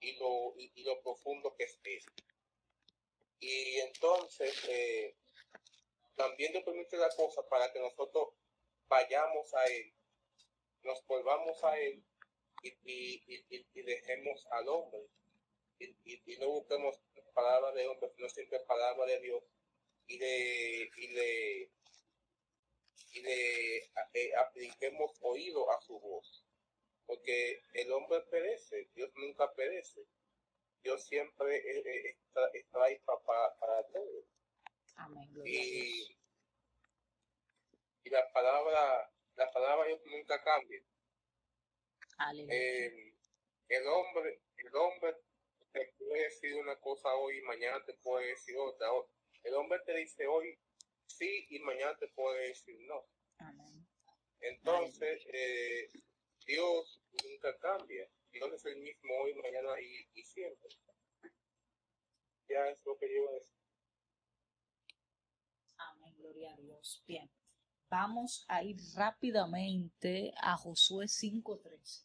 y 0.00 0.16
lo, 0.16 0.54
y, 0.56 0.82
lo 0.84 1.00
profundo 1.02 1.54
que 1.56 1.64
es 1.64 1.78
esto. 1.84 2.24
Y 3.40 3.76
entonces, 3.80 4.64
eh, 4.68 5.16
también 6.20 6.52
Dios 6.52 6.64
permite 6.64 6.98
la 6.98 7.08
cosa 7.16 7.42
para 7.48 7.72
que 7.72 7.80
nosotros 7.80 8.28
vayamos 8.88 9.54
a 9.54 9.64
Él, 9.64 9.94
nos 10.82 11.06
volvamos 11.06 11.64
a 11.64 11.78
Él 11.78 12.04
y, 12.62 13.82
dejemos 13.82 14.46
al 14.50 14.68
hombre. 14.68 15.08
Y, 15.78 16.36
no 16.38 16.48
busquemos 16.48 17.00
palabras 17.32 17.74
de 17.74 17.86
hombre, 17.86 18.10
sino 18.14 18.28
siempre 18.28 18.60
palabra 18.60 19.06
de 19.06 19.20
Dios. 19.20 19.42
Y 20.08 20.18
le, 20.18 20.90
y 20.96 21.08
le, 21.08 21.70
y 23.12 23.20
le 23.22 23.76
eh, 24.12 24.32
apliquemos 24.36 25.12
oído 25.22 25.70
a 25.70 25.80
su 25.80 25.98
voz. 25.98 26.44
Porque 27.06 27.62
el 27.72 27.90
hombre 27.92 28.20
perece, 28.30 28.90
Dios 28.94 29.10
nunca 29.14 29.50
perece. 29.54 30.04
Dios 30.82 31.02
siempre 31.02 31.56
eh, 31.56 31.82
eh, 31.86 32.16
está, 32.54 32.84
ahí 32.84 32.98
para, 33.06 33.58
para 33.58 33.86
todos 33.88 34.24
y, 35.44 36.16
y, 38.04 38.10
la 38.10 38.32
palabra, 38.32 39.10
la 39.36 39.50
palabra 39.52 39.86
nunca 40.06 40.42
cambia. 40.42 40.82
Eh, 42.48 43.14
el 43.68 43.86
hombre, 43.86 44.42
el 44.56 44.74
hombre 44.74 45.16
te 45.72 45.94
puede 45.98 46.24
decir 46.24 46.54
una 46.56 46.76
cosa 46.80 47.14
hoy 47.14 47.38
y 47.38 47.42
mañana 47.42 47.82
te 47.84 47.94
puede 47.94 48.28
decir 48.28 48.56
otra. 48.58 48.88
El 49.42 49.54
hombre 49.54 49.78
te 49.86 49.94
dice 49.94 50.26
hoy 50.26 50.58
sí 51.06 51.46
y 51.50 51.60
mañana 51.60 51.96
te 51.98 52.08
puede 52.08 52.48
decir 52.48 52.76
no. 52.86 53.06
Entonces, 54.40 55.22
eh, 55.32 55.88
Dios 56.46 57.00
nunca 57.24 57.56
cambia. 57.58 58.08
Dios 58.32 58.52
es 58.52 58.64
el 58.66 58.76
mismo 58.76 59.14
hoy, 59.22 59.34
mañana 59.34 59.80
y, 59.80 60.08
y 60.14 60.24
siempre. 60.24 60.68
Ya 62.48 62.68
es 62.68 62.78
lo 62.84 62.98
que 62.98 63.14
yo 63.14 63.28
a 63.28 63.32
decir 63.34 63.59
gloria 66.30 66.52
a 66.52 66.56
Dios. 66.56 67.02
Bien, 67.06 67.30
vamos 67.88 68.44
a 68.48 68.62
ir 68.62 68.76
rápidamente 68.94 70.32
a 70.40 70.56
Josué 70.56 71.06
5.3. 71.06 72.04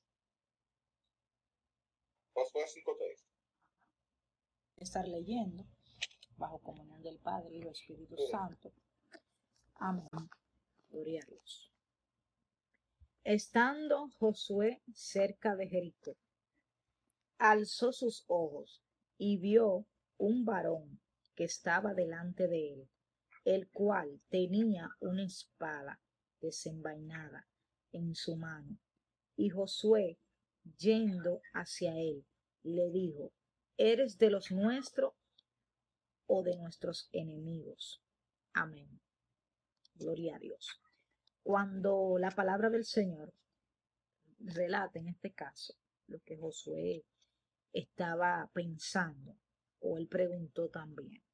Josué 2.34 2.66
5.3. 2.66 3.24
Estar 4.78 5.08
leyendo 5.08 5.66
bajo 6.38 6.60
comunión 6.60 7.02
del 7.02 7.20
Padre 7.20 7.56
y 7.56 7.60
del 7.60 7.70
Espíritu 7.70 8.16
Santo. 8.30 8.74
Amén. 9.76 10.10
Gloria 10.90 11.22
a 11.24 11.30
Dios. 11.30 11.72
Estando 13.24 14.10
Josué 14.20 14.82
cerca 14.94 15.56
de 15.56 15.68
Jericó, 15.68 16.16
alzó 17.38 17.92
sus 17.92 18.24
ojos 18.28 18.84
y 19.18 19.38
vio 19.38 19.86
un 20.18 20.46
varón 20.46 21.00
que 21.36 21.46
estaba 21.46 21.94
delante 21.94 22.48
de 22.48 22.74
él, 22.74 22.90
el 23.46 23.70
cual 23.70 24.20
tenía 24.30 24.90
una 25.00 25.24
espada 25.24 26.02
desenvainada 26.42 27.48
en 27.92 28.16
su 28.16 28.36
mano. 28.36 28.78
Y 29.38 29.50
Josué, 29.50 30.18
yendo 30.78 31.42
hacia 31.54 31.98
él, 31.98 32.26
le 32.64 32.90
dijo, 32.90 33.32
¿eres 33.78 34.18
de 34.18 34.32
los 34.32 34.52
nuestros 34.52 35.14
o 36.26 36.44
de 36.44 36.58
nuestros 36.58 37.08
enemigos? 37.12 38.02
Amén. 38.54 39.00
Gloria 39.94 40.38
a 40.38 40.40
Dios. 40.40 40.82
Cuando 41.44 42.18
la 42.18 42.32
palabra 42.32 42.72
del 42.72 42.86
Señor 42.86 43.32
relata 44.40 44.98
en 45.00 45.08
este 45.08 45.32
caso 45.32 45.76
lo 46.08 46.20
que 46.22 46.38
Josué 46.38 47.06
estaba 47.72 48.50
pensando, 48.54 49.38
o 49.82 49.98
él 49.98 50.08
preguntó 50.08 50.70
también. 50.70 51.25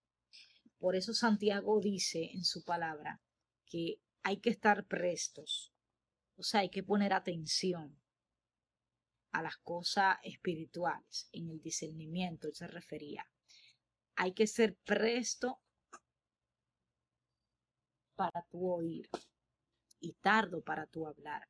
Por 0.81 0.95
eso 0.95 1.13
Santiago 1.13 1.79
dice 1.79 2.31
en 2.33 2.43
su 2.43 2.63
palabra 2.63 3.21
que 3.67 4.01
hay 4.23 4.37
que 4.37 4.49
estar 4.49 4.87
prestos, 4.87 5.71
o 6.37 6.41
sea, 6.41 6.61
hay 6.61 6.69
que 6.69 6.81
poner 6.81 7.13
atención 7.13 8.01
a 9.31 9.43
las 9.43 9.57
cosas 9.57 10.17
espirituales, 10.23 11.29
en 11.33 11.49
el 11.49 11.61
discernimiento, 11.61 12.47
él 12.47 12.55
se 12.55 12.65
refería. 12.65 13.29
Hay 14.15 14.33
que 14.33 14.47
ser 14.47 14.75
presto 14.77 15.61
para 18.15 18.43
tu 18.49 18.67
oír 18.67 19.07
y 19.99 20.13
tardo 20.13 20.63
para 20.63 20.87
tu 20.87 21.05
hablar. 21.05 21.47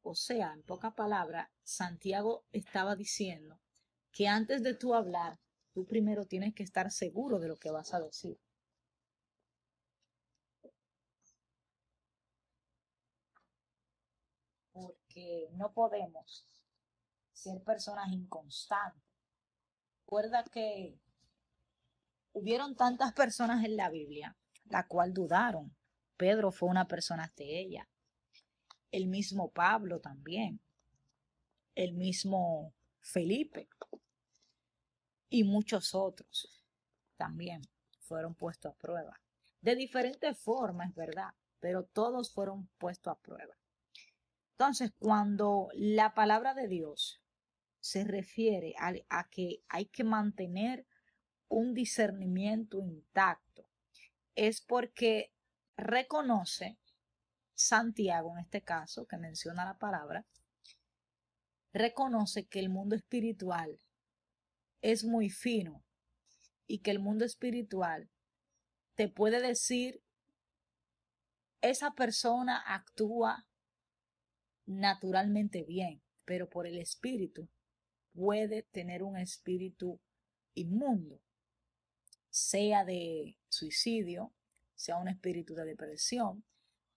O 0.00 0.14
sea, 0.14 0.54
en 0.54 0.62
poca 0.62 0.94
palabra, 0.94 1.52
Santiago 1.62 2.46
estaba 2.50 2.96
diciendo 2.96 3.60
que 4.10 4.26
antes 4.26 4.62
de 4.62 4.72
tu 4.72 4.94
hablar, 4.94 5.38
tú 5.74 5.84
primero 5.84 6.24
tienes 6.24 6.54
que 6.54 6.62
estar 6.62 6.90
seguro 6.90 7.38
de 7.38 7.48
lo 7.48 7.56
que 7.56 7.70
vas 7.70 7.92
a 7.92 8.00
decir. 8.00 8.38
Porque 15.14 15.48
no 15.52 15.72
podemos 15.72 16.44
ser 17.32 17.62
personas 17.62 18.10
inconstantes. 18.10 19.00
Recuerda 20.00 20.42
que 20.42 20.98
hubieron 22.32 22.74
tantas 22.74 23.12
personas 23.12 23.64
en 23.64 23.76
la 23.76 23.90
Biblia, 23.90 24.36
la 24.64 24.88
cual 24.88 25.14
dudaron. 25.14 25.74
Pedro 26.16 26.50
fue 26.50 26.68
una 26.68 26.88
persona 26.88 27.32
de 27.36 27.60
ella. 27.60 27.88
El 28.90 29.06
mismo 29.06 29.52
Pablo 29.52 30.00
también. 30.00 30.60
El 31.76 31.94
mismo 31.94 32.74
Felipe. 33.00 33.68
Y 35.28 35.44
muchos 35.44 35.94
otros 35.94 36.60
también 37.16 37.62
fueron 38.00 38.34
puestos 38.34 38.72
a 38.72 38.76
prueba. 38.76 39.20
De 39.60 39.76
diferentes 39.76 40.36
formas, 40.38 40.92
¿verdad? 40.94 41.34
Pero 41.60 41.84
todos 41.84 42.32
fueron 42.32 42.68
puestos 42.78 43.12
a 43.12 43.20
prueba. 43.20 43.54
Entonces, 44.54 44.92
cuando 44.98 45.68
la 45.74 46.14
palabra 46.14 46.54
de 46.54 46.68
Dios 46.68 47.20
se 47.80 48.04
refiere 48.04 48.74
a, 48.78 49.28
que 49.28 49.64
hay 49.68 49.86
que 49.86 50.04
mantener 50.04 50.86
un 51.48 51.74
discernimiento 51.74 52.78
intacto. 52.78 53.68
Es 54.36 54.60
porque 54.60 55.34
reconoce 55.76 56.78
Santiago, 57.52 58.32
en 58.36 58.44
este 58.44 58.62
caso, 58.62 59.06
que 59.06 59.16
menciona 59.16 59.64
la 59.64 59.76
palabra, 59.76 60.24
reconoce 61.72 62.46
que 62.46 62.60
el 62.60 62.68
mundo 62.68 62.94
espiritual 62.94 63.80
es 64.80 65.04
muy 65.04 65.28
fino 65.28 65.84
y 66.68 66.78
que 66.78 66.92
el 66.92 67.00
mundo 67.00 67.24
espiritual 67.24 68.08
te 68.94 69.08
puede 69.08 69.40
decir, 69.40 70.00
esa 71.60 71.90
persona 71.90 72.62
actúa 72.64 73.46
naturalmente 74.66 75.62
bien, 75.62 76.02
pero 76.24 76.48
por 76.48 76.66
el 76.66 76.78
espíritu 76.78 77.48
puede 78.14 78.62
tener 78.62 79.02
un 79.02 79.16
espíritu 79.16 80.00
inmundo, 80.54 81.20
sea 82.30 82.84
de 82.84 83.36
suicidio, 83.48 84.32
sea 84.74 84.96
un 84.96 85.08
espíritu 85.08 85.54
de 85.54 85.64
depresión, 85.64 86.44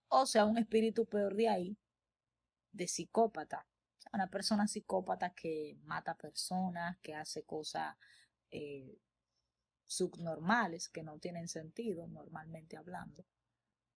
o 0.08 0.26
sea 0.26 0.44
un 0.44 0.58
espíritu 0.58 1.06
peor 1.06 1.34
de 1.34 1.48
ahí, 1.48 1.78
de 2.72 2.88
psicópata. 2.88 3.66
Una 4.12 4.30
persona 4.30 4.66
psicópata 4.66 5.34
que 5.34 5.76
mata 5.82 6.16
personas, 6.16 6.98
que 7.00 7.14
hace 7.14 7.44
cosas 7.44 7.96
eh, 8.50 8.98
subnormales, 9.86 10.88
que 10.88 11.02
no 11.02 11.18
tienen 11.18 11.48
sentido, 11.48 12.06
normalmente 12.06 12.76
hablando. 12.76 13.26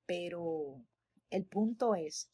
Pero 0.05 0.85
el 1.31 1.47
punto 1.47 1.95
es 1.95 2.29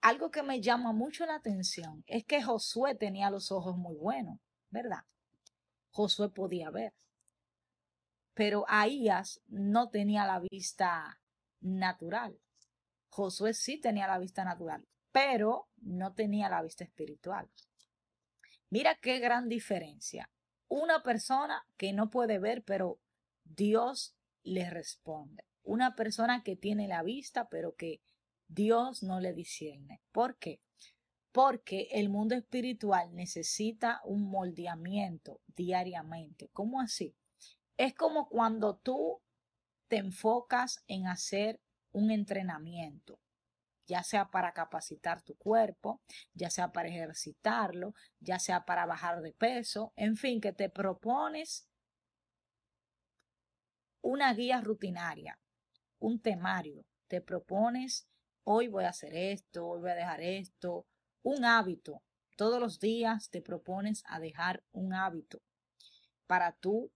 algo 0.00 0.30
que 0.30 0.42
me 0.42 0.60
llama 0.60 0.92
mucho 0.92 1.26
la 1.26 1.34
atención 1.34 2.04
es 2.06 2.24
que 2.24 2.42
Josué 2.42 2.94
tenía 2.94 3.30
los 3.30 3.52
ojos 3.52 3.76
muy 3.76 3.96
buenos, 3.96 4.38
¿verdad? 4.70 5.04
Josué 5.90 6.30
podía 6.30 6.70
ver. 6.70 6.94
Pero 8.34 8.64
Ahías 8.68 9.42
no 9.48 9.90
tenía 9.90 10.26
la 10.26 10.40
vista 10.40 11.20
natural. 11.60 12.38
Josué 13.10 13.54
sí 13.54 13.78
tenía 13.78 14.06
la 14.06 14.18
vista 14.18 14.44
natural, 14.44 14.86
pero 15.12 15.68
no 15.76 16.14
tenía 16.14 16.48
la 16.48 16.62
vista 16.62 16.84
espiritual. 16.84 17.50
Mira 18.70 18.94
qué 18.94 19.18
gran 19.18 19.48
diferencia. 19.48 20.30
Una 20.68 21.02
persona 21.02 21.66
que 21.76 21.92
no 21.92 22.08
puede 22.08 22.38
ver, 22.38 22.62
pero 22.62 23.00
Dios 23.44 24.14
le 24.44 24.70
responde. 24.70 25.44
Una 25.64 25.96
persona 25.96 26.42
que 26.44 26.56
tiene 26.56 26.86
la 26.86 27.02
vista, 27.02 27.48
pero 27.48 27.74
que 27.74 28.00
Dios 28.50 29.04
no 29.04 29.20
le 29.20 29.32
discierne. 29.32 30.02
¿Por 30.10 30.36
qué? 30.36 30.60
Porque 31.32 31.88
el 31.92 32.08
mundo 32.08 32.34
espiritual 32.34 33.14
necesita 33.14 34.00
un 34.04 34.28
moldeamiento 34.28 35.40
diariamente. 35.46 36.50
¿Cómo 36.52 36.80
así? 36.80 37.14
Es 37.76 37.94
como 37.94 38.28
cuando 38.28 38.76
tú 38.76 39.22
te 39.86 39.98
enfocas 39.98 40.82
en 40.88 41.06
hacer 41.06 41.60
un 41.92 42.10
entrenamiento, 42.10 43.20
ya 43.86 44.02
sea 44.02 44.30
para 44.30 44.52
capacitar 44.52 45.22
tu 45.22 45.36
cuerpo, 45.36 46.00
ya 46.34 46.50
sea 46.50 46.72
para 46.72 46.88
ejercitarlo, 46.88 47.94
ya 48.18 48.40
sea 48.40 48.64
para 48.64 48.84
bajar 48.84 49.22
de 49.22 49.32
peso, 49.32 49.92
en 49.94 50.16
fin, 50.16 50.40
que 50.40 50.52
te 50.52 50.68
propones 50.68 51.68
una 54.02 54.34
guía 54.34 54.60
rutinaria, 54.60 55.38
un 56.00 56.20
temario, 56.20 56.84
te 57.06 57.20
propones 57.20 58.09
hoy 58.52 58.66
voy 58.66 58.84
a 58.84 58.88
hacer 58.88 59.14
esto, 59.14 59.64
hoy 59.64 59.80
voy 59.80 59.90
a 59.90 59.94
dejar 59.94 60.20
esto, 60.20 60.84
un 61.22 61.44
hábito. 61.44 62.02
Todos 62.36 62.58
los 62.58 62.80
días 62.80 63.30
te 63.30 63.42
propones 63.42 64.02
a 64.08 64.18
dejar 64.18 64.64
un 64.72 64.92
hábito 64.92 65.40
para 66.26 66.52
tú 66.52 66.90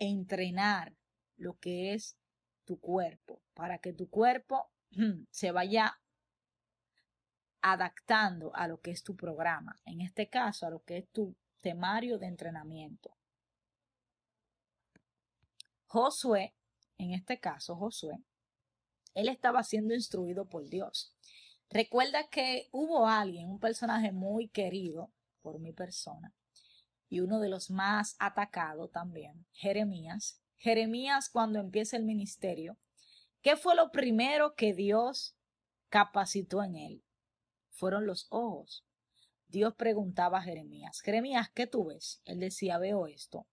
entrenar 0.00 0.96
lo 1.36 1.58
que 1.58 1.94
es 1.94 2.16
tu 2.64 2.80
cuerpo, 2.80 3.40
para 3.54 3.78
que 3.78 3.92
tu 3.92 4.10
cuerpo 4.10 4.68
se 5.30 5.52
vaya 5.52 6.00
adaptando 7.62 8.52
a 8.56 8.66
lo 8.66 8.80
que 8.80 8.90
es 8.90 9.04
tu 9.04 9.14
programa, 9.14 9.80
en 9.84 10.00
este 10.00 10.28
caso 10.28 10.66
a 10.66 10.70
lo 10.70 10.82
que 10.82 10.98
es 10.98 11.08
tu 11.10 11.36
temario 11.60 12.18
de 12.18 12.26
entrenamiento. 12.26 13.16
Josué, 15.86 16.56
en 16.98 17.12
este 17.12 17.38
caso 17.38 17.76
Josué, 17.76 18.24
él 19.14 19.28
estaba 19.28 19.62
siendo 19.62 19.94
instruido 19.94 20.48
por 20.48 20.68
Dios. 20.68 21.14
Recuerda 21.68 22.28
que 22.28 22.68
hubo 22.72 23.06
alguien, 23.06 23.48
un 23.48 23.60
personaje 23.60 24.12
muy 24.12 24.48
querido 24.48 25.12
por 25.40 25.60
mi 25.60 25.72
persona 25.72 26.34
y 27.08 27.20
uno 27.20 27.40
de 27.40 27.48
los 27.48 27.70
más 27.70 28.16
atacados 28.18 28.90
también, 28.92 29.46
Jeremías. 29.52 30.40
Jeremías 30.56 31.28
cuando 31.28 31.58
empieza 31.58 31.96
el 31.96 32.04
ministerio, 32.04 32.78
¿qué 33.42 33.56
fue 33.56 33.74
lo 33.74 33.90
primero 33.90 34.54
que 34.54 34.74
Dios 34.74 35.36
capacitó 35.88 36.62
en 36.62 36.76
él? 36.76 37.04
Fueron 37.70 38.06
los 38.06 38.26
ojos. 38.30 38.84
Dios 39.48 39.74
preguntaba 39.74 40.38
a 40.38 40.42
Jeremías, 40.42 41.00
Jeremías, 41.00 41.50
¿qué 41.50 41.66
tú 41.66 41.86
ves? 41.86 42.22
Él 42.24 42.38
decía, 42.38 42.78
veo 42.78 43.08
esto. 43.08 43.48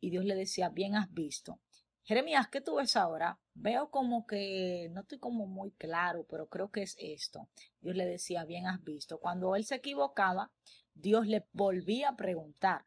Y 0.00 0.10
Dios 0.10 0.24
le 0.24 0.34
decía, 0.34 0.68
bien 0.68 0.94
has 0.94 1.12
visto. 1.12 1.60
Jeremías, 2.08 2.48
¿qué 2.48 2.62
tú 2.62 2.76
ves 2.76 2.96
ahora? 2.96 3.38
Veo 3.52 3.90
como 3.90 4.26
que 4.26 4.88
no 4.92 5.02
estoy 5.02 5.18
como 5.18 5.46
muy 5.46 5.72
claro, 5.72 6.24
pero 6.30 6.48
creo 6.48 6.70
que 6.70 6.80
es 6.80 6.96
esto. 6.98 7.50
Dios 7.82 7.96
le 7.96 8.06
decía, 8.06 8.46
bien 8.46 8.66
has 8.66 8.82
visto. 8.82 9.18
Cuando 9.18 9.54
él 9.56 9.66
se 9.66 9.74
equivocaba, 9.74 10.50
Dios 10.94 11.26
le 11.26 11.46
volvía 11.52 12.08
a 12.08 12.16
preguntar. 12.16 12.86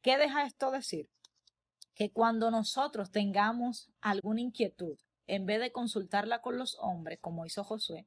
¿Qué 0.00 0.16
deja 0.16 0.46
esto 0.46 0.70
decir? 0.70 1.10
Que 1.94 2.10
cuando 2.10 2.50
nosotros 2.50 3.10
tengamos 3.10 3.90
alguna 4.00 4.40
inquietud, 4.40 4.96
en 5.26 5.44
vez 5.44 5.60
de 5.60 5.70
consultarla 5.70 6.40
con 6.40 6.56
los 6.56 6.78
hombres, 6.80 7.18
como 7.20 7.44
hizo 7.44 7.62
Josué, 7.62 8.06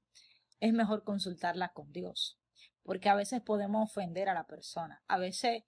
es 0.61 0.73
mejor 0.73 1.03
consultarla 1.03 1.73
con 1.73 1.91
Dios. 1.91 2.39
Porque 2.81 3.07
a 3.07 3.13
veces 3.13 3.39
podemos 3.43 3.91
ofender 3.91 4.29
a 4.29 4.33
la 4.33 4.47
persona. 4.47 5.03
A 5.07 5.19
veces 5.19 5.61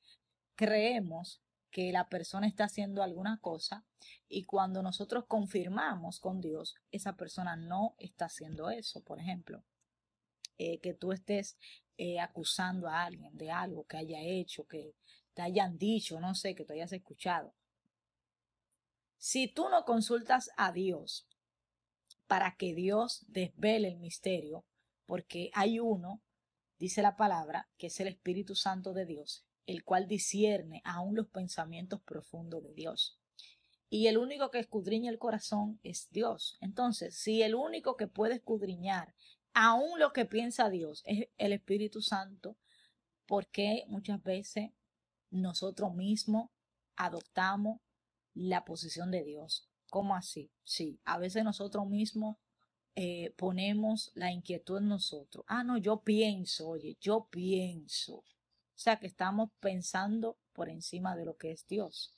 creemos 0.55 1.44
que 1.75 1.91
la 1.91 2.07
persona 2.07 2.47
está 2.47 2.63
haciendo 2.63 3.03
alguna 3.03 3.37
cosa 3.41 3.83
y 4.29 4.45
cuando 4.45 4.81
nosotros 4.81 5.25
confirmamos 5.27 6.21
con 6.21 6.39
Dios, 6.39 6.75
esa 6.89 7.17
persona 7.17 7.57
no 7.57 7.95
está 7.97 8.27
haciendo 8.27 8.69
eso. 8.69 9.03
Por 9.03 9.19
ejemplo, 9.19 9.61
eh, 10.57 10.79
que 10.79 10.93
tú 10.93 11.11
estés 11.11 11.57
eh, 11.97 12.21
acusando 12.21 12.87
a 12.87 13.03
alguien 13.03 13.35
de 13.35 13.51
algo 13.51 13.85
que 13.87 13.97
haya 13.97 14.21
hecho, 14.21 14.65
que 14.67 14.95
te 15.33 15.41
hayan 15.41 15.77
dicho, 15.77 16.17
no 16.21 16.33
sé, 16.33 16.55
que 16.55 16.63
tú 16.63 16.71
hayas 16.71 16.93
escuchado. 16.93 17.53
Si 19.17 19.49
tú 19.49 19.67
no 19.67 19.83
consultas 19.83 20.51
a 20.55 20.71
Dios 20.71 21.27
para 22.25 22.55
que 22.55 22.73
Dios 22.73 23.25
desvele 23.27 23.89
el 23.89 23.97
misterio, 23.97 24.63
porque 25.05 25.51
hay 25.53 25.81
uno, 25.81 26.21
dice 26.79 27.01
la 27.01 27.17
palabra, 27.17 27.67
que 27.77 27.87
es 27.87 27.99
el 27.99 28.07
Espíritu 28.07 28.55
Santo 28.55 28.93
de 28.93 29.05
Dios, 29.05 29.45
el 29.65 29.83
cual 29.83 30.07
discierne 30.07 30.81
aún 30.85 31.15
los 31.15 31.27
pensamientos 31.27 32.01
profundos 32.01 32.63
de 32.63 32.73
Dios. 32.73 33.19
Y 33.89 34.07
el 34.07 34.17
único 34.17 34.51
que 34.51 34.59
escudriña 34.59 35.11
el 35.11 35.19
corazón 35.19 35.79
es 35.83 36.09
Dios. 36.11 36.57
Entonces, 36.59 37.15
si 37.15 37.43
el 37.43 37.55
único 37.55 37.95
que 37.97 38.07
puede 38.07 38.35
escudriñar 38.35 39.13
aún 39.53 39.99
lo 39.99 40.11
que 40.11 40.25
piensa 40.25 40.69
Dios 40.69 41.01
es 41.05 41.29
el 41.37 41.53
Espíritu 41.53 42.01
Santo, 42.01 42.57
¿por 43.25 43.47
qué 43.47 43.85
muchas 43.87 44.21
veces 44.21 44.71
nosotros 45.31 45.95
mismos 45.95 46.49
adoptamos 46.97 47.79
la 48.33 48.65
posición 48.65 49.11
de 49.11 49.23
Dios? 49.23 49.69
¿Cómo 49.89 50.15
así? 50.15 50.51
Sí, 50.63 50.99
a 51.05 51.17
veces 51.17 51.43
nosotros 51.43 51.87
mismos 51.87 52.37
eh, 52.95 53.33
ponemos 53.37 54.11
la 54.13 54.31
inquietud 54.31 54.79
en 54.79 54.89
nosotros. 54.89 55.45
Ah, 55.47 55.63
no, 55.63 55.77
yo 55.77 56.01
pienso, 56.01 56.67
oye, 56.67 56.97
yo 56.99 57.27
pienso. 57.29 58.23
O 58.75 58.77
sea 58.77 58.99
que 58.99 59.07
estamos 59.07 59.49
pensando 59.61 60.37
por 60.51 60.69
encima 60.69 61.15
de 61.15 61.25
lo 61.25 61.37
que 61.37 61.51
es 61.51 61.65
Dios. 61.65 62.13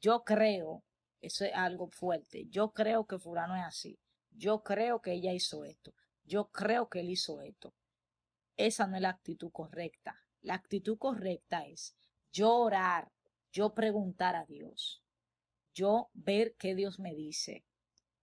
Yo 0.00 0.24
creo, 0.24 0.84
eso 1.20 1.44
es 1.44 1.54
algo 1.54 1.88
fuerte. 1.88 2.46
Yo 2.50 2.72
creo 2.72 3.06
que 3.06 3.18
Fulano 3.18 3.56
es 3.56 3.64
así. 3.64 3.98
Yo 4.30 4.62
creo 4.62 5.00
que 5.00 5.12
ella 5.12 5.32
hizo 5.32 5.64
esto. 5.64 5.94
Yo 6.24 6.50
creo 6.50 6.88
que 6.88 7.00
él 7.00 7.10
hizo 7.10 7.40
esto. 7.40 7.74
Esa 8.56 8.86
no 8.86 8.96
es 8.96 9.02
la 9.02 9.08
actitud 9.08 9.50
correcta. 9.50 10.20
La 10.42 10.54
actitud 10.54 10.98
correcta 10.98 11.66
es 11.66 11.96
yo 12.30 12.54
orar, 12.56 13.10
yo 13.52 13.74
preguntar 13.74 14.36
a 14.36 14.44
Dios, 14.44 15.02
yo 15.72 16.10
ver 16.14 16.56
qué 16.58 16.74
Dios 16.74 16.98
me 16.98 17.14
dice 17.14 17.64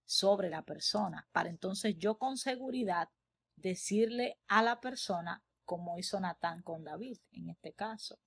sobre 0.06 0.49
la 0.49 0.63
persona, 0.63 1.28
para 1.32 1.49
entonces 1.49 1.95
yo 1.97 2.17
con 2.17 2.38
seguridad 2.38 3.10
decirle 3.56 4.39
a 4.47 4.63
la 4.63 4.80
persona 4.80 5.43
como 5.70 6.00
hizo 6.00 6.20
Natán 6.20 6.64
con 6.64 6.84
David 6.84 7.20
en 7.32 7.50
este 7.50 7.74
caso, 7.74 8.18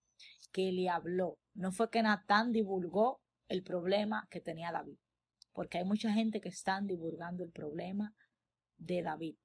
que 0.53 0.71
le 0.71 0.89
habló. 0.89 1.39
No 1.55 1.73
fue 1.73 1.91
que 1.91 2.03
Natán 2.03 2.53
divulgó 2.53 3.21
el 3.49 3.65
problema 3.65 4.29
que 4.31 4.41
tenía 4.41 4.71
David, 4.71 4.99
porque 5.53 5.79
hay 5.79 5.85
mucha 5.85 6.13
gente 6.13 6.41
que 6.41 6.51
están 6.51 6.87
divulgando 6.87 7.43
el 7.43 7.51
problema 7.51 8.15
de 8.77 9.03
David 9.03 9.37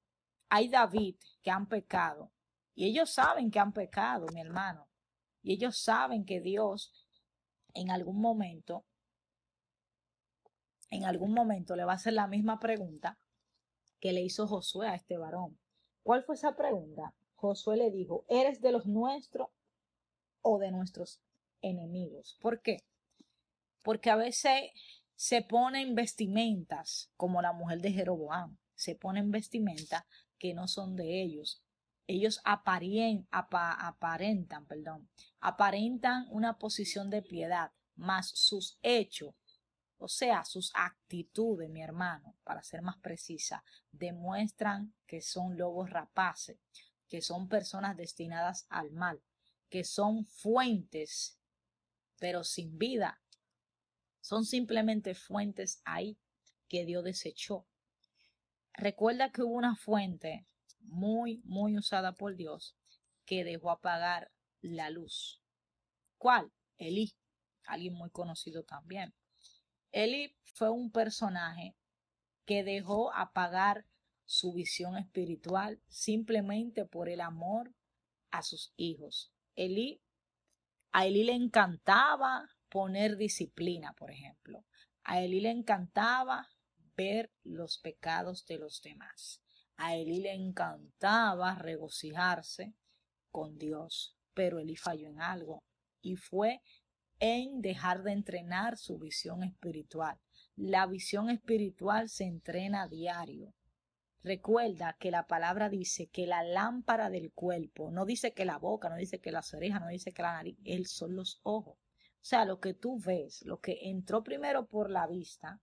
hay 0.50 0.70
David 0.70 1.16
que 1.42 1.52
han 1.52 1.68
pecado 1.68 2.32
y 2.74 2.86
ellos 2.86 3.12
saben 3.12 3.52
que 3.52 3.60
han 3.60 3.74
pecado, 3.74 4.28
mi 4.34 4.42
hermano. 4.42 4.88
Y 5.42 5.54
ellos 5.54 5.80
saben 5.80 6.26
que 6.26 6.42
Dios 6.42 6.94
en 7.74 7.92
algún 7.92 8.20
momento, 8.20 8.86
en 10.90 11.06
algún 11.06 11.34
momento 11.34 11.76
le 11.76 11.86
va 11.86 11.94
a 11.94 11.96
hacer 11.96 12.14
la 12.14 12.28
misma 12.28 12.60
pregunta 12.60 13.18
que 14.00 14.14
le 14.14 14.22
hizo 14.22 14.48
Josué 14.48 14.88
a 14.88 14.96
este 14.96 15.18
varón. 15.18 15.60
¿Cuál 16.04 16.24
fue 16.24 16.36
esa 16.36 16.56
pregunta? 16.56 17.14
Josué 17.38 17.78
le 17.78 17.92
dijo, 17.92 18.26
¿eres 18.30 18.62
de 18.62 18.72
los 18.72 18.88
nuestros 18.88 19.50
o 20.42 20.58
de 20.58 20.72
nuestros 20.72 21.22
enemigos? 21.62 22.36
¿Por 22.42 22.64
qué? 22.64 22.84
Porque 23.84 24.10
a 24.10 24.16
veces 24.16 24.72
se 25.16 25.44
ponen 25.44 25.94
vestimentas 25.94 27.12
como 27.16 27.44
la 27.44 27.54
mujer 27.54 27.80
de 27.82 27.92
Jeroboam, 27.92 28.58
se 28.74 28.96
ponen 28.96 29.30
vestimentas 29.30 30.04
que 30.40 30.56
no 30.56 30.68
son 30.68 30.96
de 30.96 31.22
ellos. 31.22 31.64
Ellos 32.08 32.42
aparentan, 32.44 33.46
perdón, 34.66 35.08
aparentan 35.40 36.26
una 36.32 36.58
posición 36.58 37.12
de 37.12 37.22
piedad, 37.22 37.72
mas 37.96 38.30
sus 38.30 38.80
hechos, 38.82 39.36
o 40.00 40.08
sea, 40.08 40.44
sus 40.44 40.72
actitudes, 40.74 41.70
mi 41.70 41.84
hermano, 41.84 42.36
para 42.44 42.64
ser 42.64 42.82
más 42.82 42.98
precisa, 42.98 43.64
demuestran 43.92 44.96
que 45.06 45.22
son 45.22 45.58
lobos 45.58 45.90
rapaces, 45.90 46.58
que 47.10 47.22
son 47.22 47.48
personas 47.48 47.98
destinadas 47.98 48.66
al 48.70 48.92
mal, 48.92 49.22
que 49.70 49.84
son 49.84 50.26
fuentes, 50.26 51.40
pero 52.20 52.44
sin 52.44 52.78
vida. 52.78 53.22
Son 54.22 54.46
simplemente 54.46 55.16
fuentes 55.16 55.82
ahí 55.86 56.18
que 56.68 56.86
Dios 56.86 57.04
desechó 57.04 57.66
Recuerda 58.78 59.32
que 59.32 59.42
hubo 59.42 59.56
una 59.56 59.76
fuente 59.76 60.46
muy, 60.82 61.42
muy 61.46 61.76
usada 61.76 62.12
por 62.12 62.36
Dios 62.36 62.76
que 63.26 63.44
dejó 63.44 63.72
apagar 63.72 64.32
la 64.62 64.92
luz. 64.92 65.42
¿Cuál? 66.20 66.52
Elí, 66.78 67.16
alguien 67.66 67.96
muy 67.96 68.12
conocido 68.12 68.64
también. 68.64 69.16
Elí 69.92 70.36
fue 70.54 70.70
un 70.70 70.92
personaje 70.92 71.76
que 72.46 72.64
dejó 72.64 73.12
apagar 73.16 73.88
su 74.28 74.54
visión 74.54 74.98
espiritual 74.98 75.82
simplemente 75.88 76.86
por 76.86 77.08
el 77.10 77.22
amor 77.22 77.74
a 78.30 78.44
sus 78.44 78.74
hijos. 78.76 79.34
Elí, 79.56 80.04
a 80.92 81.08
Elí 81.08 81.24
le 81.24 81.34
encantaba 81.34 82.50
poner 82.70 83.16
disciplina, 83.16 83.94
por 83.94 84.12
ejemplo. 84.12 84.66
A 85.04 85.22
Elí 85.22 85.40
le 85.40 85.50
encantaba 85.50 86.50
ver 86.98 87.32
los 87.44 87.80
pecados 87.80 88.46
de 88.46 88.58
los 88.58 88.82
demás. 88.82 89.42
A 89.78 89.96
Elí 89.96 90.20
le 90.20 90.34
encantaba 90.34 91.56
regocijarse 91.56 92.76
con 93.32 93.58
Dios, 93.58 94.18
pero 94.34 94.60
Elí 94.60 94.76
falló 94.76 95.08
en 95.08 95.22
algo 95.22 95.64
y 96.02 96.18
fue 96.18 96.62
en 97.20 97.62
dejar 97.62 98.04
de 98.04 98.12
entrenar 98.12 98.78
su 98.78 99.00
visión 99.00 99.44
espiritual. 99.44 100.20
La 100.56 100.86
visión 100.86 101.30
espiritual 101.30 102.10
se 102.10 102.26
entrena 102.26 102.84
a 102.84 102.88
diario. 102.88 103.54
Recuerda 104.24 104.98
que 105.00 105.12
la 105.12 105.28
palabra 105.28 105.70
dice 105.70 106.08
que 106.08 106.28
la 106.28 106.44
lámpara 106.44 107.10
del 107.10 107.32
cuerpo, 107.32 107.92
no 107.92 108.06
dice 108.06 108.34
que 108.34 108.46
la 108.46 108.58
boca, 108.58 108.90
no 108.90 108.96
dice 108.96 109.20
que 109.20 109.32
las 109.32 109.54
orejas, 109.54 109.82
no 109.82 109.88
dice 109.88 110.14
que 110.14 110.22
la 110.22 110.34
nariz, 110.34 110.58
él 110.66 110.88
son 110.88 111.16
los 111.16 111.40
ojos. 111.44 111.78
O 111.78 112.30
sea, 112.30 112.44
lo 112.44 112.60
que 112.60 112.74
tú 112.74 113.00
ves, 113.00 113.44
lo 113.46 113.60
que 113.60 113.90
entró 113.90 114.24
primero 114.24 114.68
por 114.68 114.90
la 114.90 115.08
vista, 115.08 115.62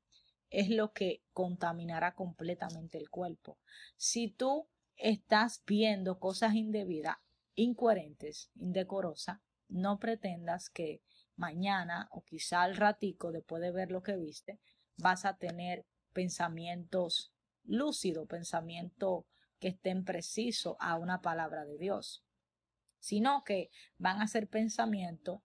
es 0.50 0.70
lo 0.70 0.92
que 0.92 1.22
contaminará 1.32 2.14
completamente 2.14 2.96
el 2.96 3.10
cuerpo. 3.10 3.58
Si 3.96 4.30
tú 4.30 4.68
estás 4.96 5.62
viendo 5.66 6.18
cosas 6.20 6.54
indebidas, 6.54 7.16
incoherentes, 7.54 8.50
indecorosas, 8.54 9.40
no 9.68 9.98
pretendas 9.98 10.70
que 10.70 11.02
mañana 11.36 12.08
o 12.12 12.24
quizá 12.24 12.62
al 12.62 12.76
ratico 12.76 13.32
después 13.32 13.60
de 13.62 13.72
ver 13.72 13.90
lo 13.90 14.02
que 14.02 14.16
viste, 14.16 14.60
vas 14.96 15.24
a 15.24 15.36
tener 15.36 15.86
pensamientos 16.12 17.33
lúcidos, 17.64 18.28
pensamientos 18.28 19.24
que 19.58 19.68
estén 19.68 20.04
precisos 20.04 20.76
a 20.80 20.96
una 20.96 21.20
palabra 21.22 21.64
de 21.64 21.78
Dios, 21.78 22.24
sino 23.00 23.44
que 23.44 23.70
van 23.98 24.20
a 24.20 24.28
ser 24.28 24.48
pensamientos 24.48 25.40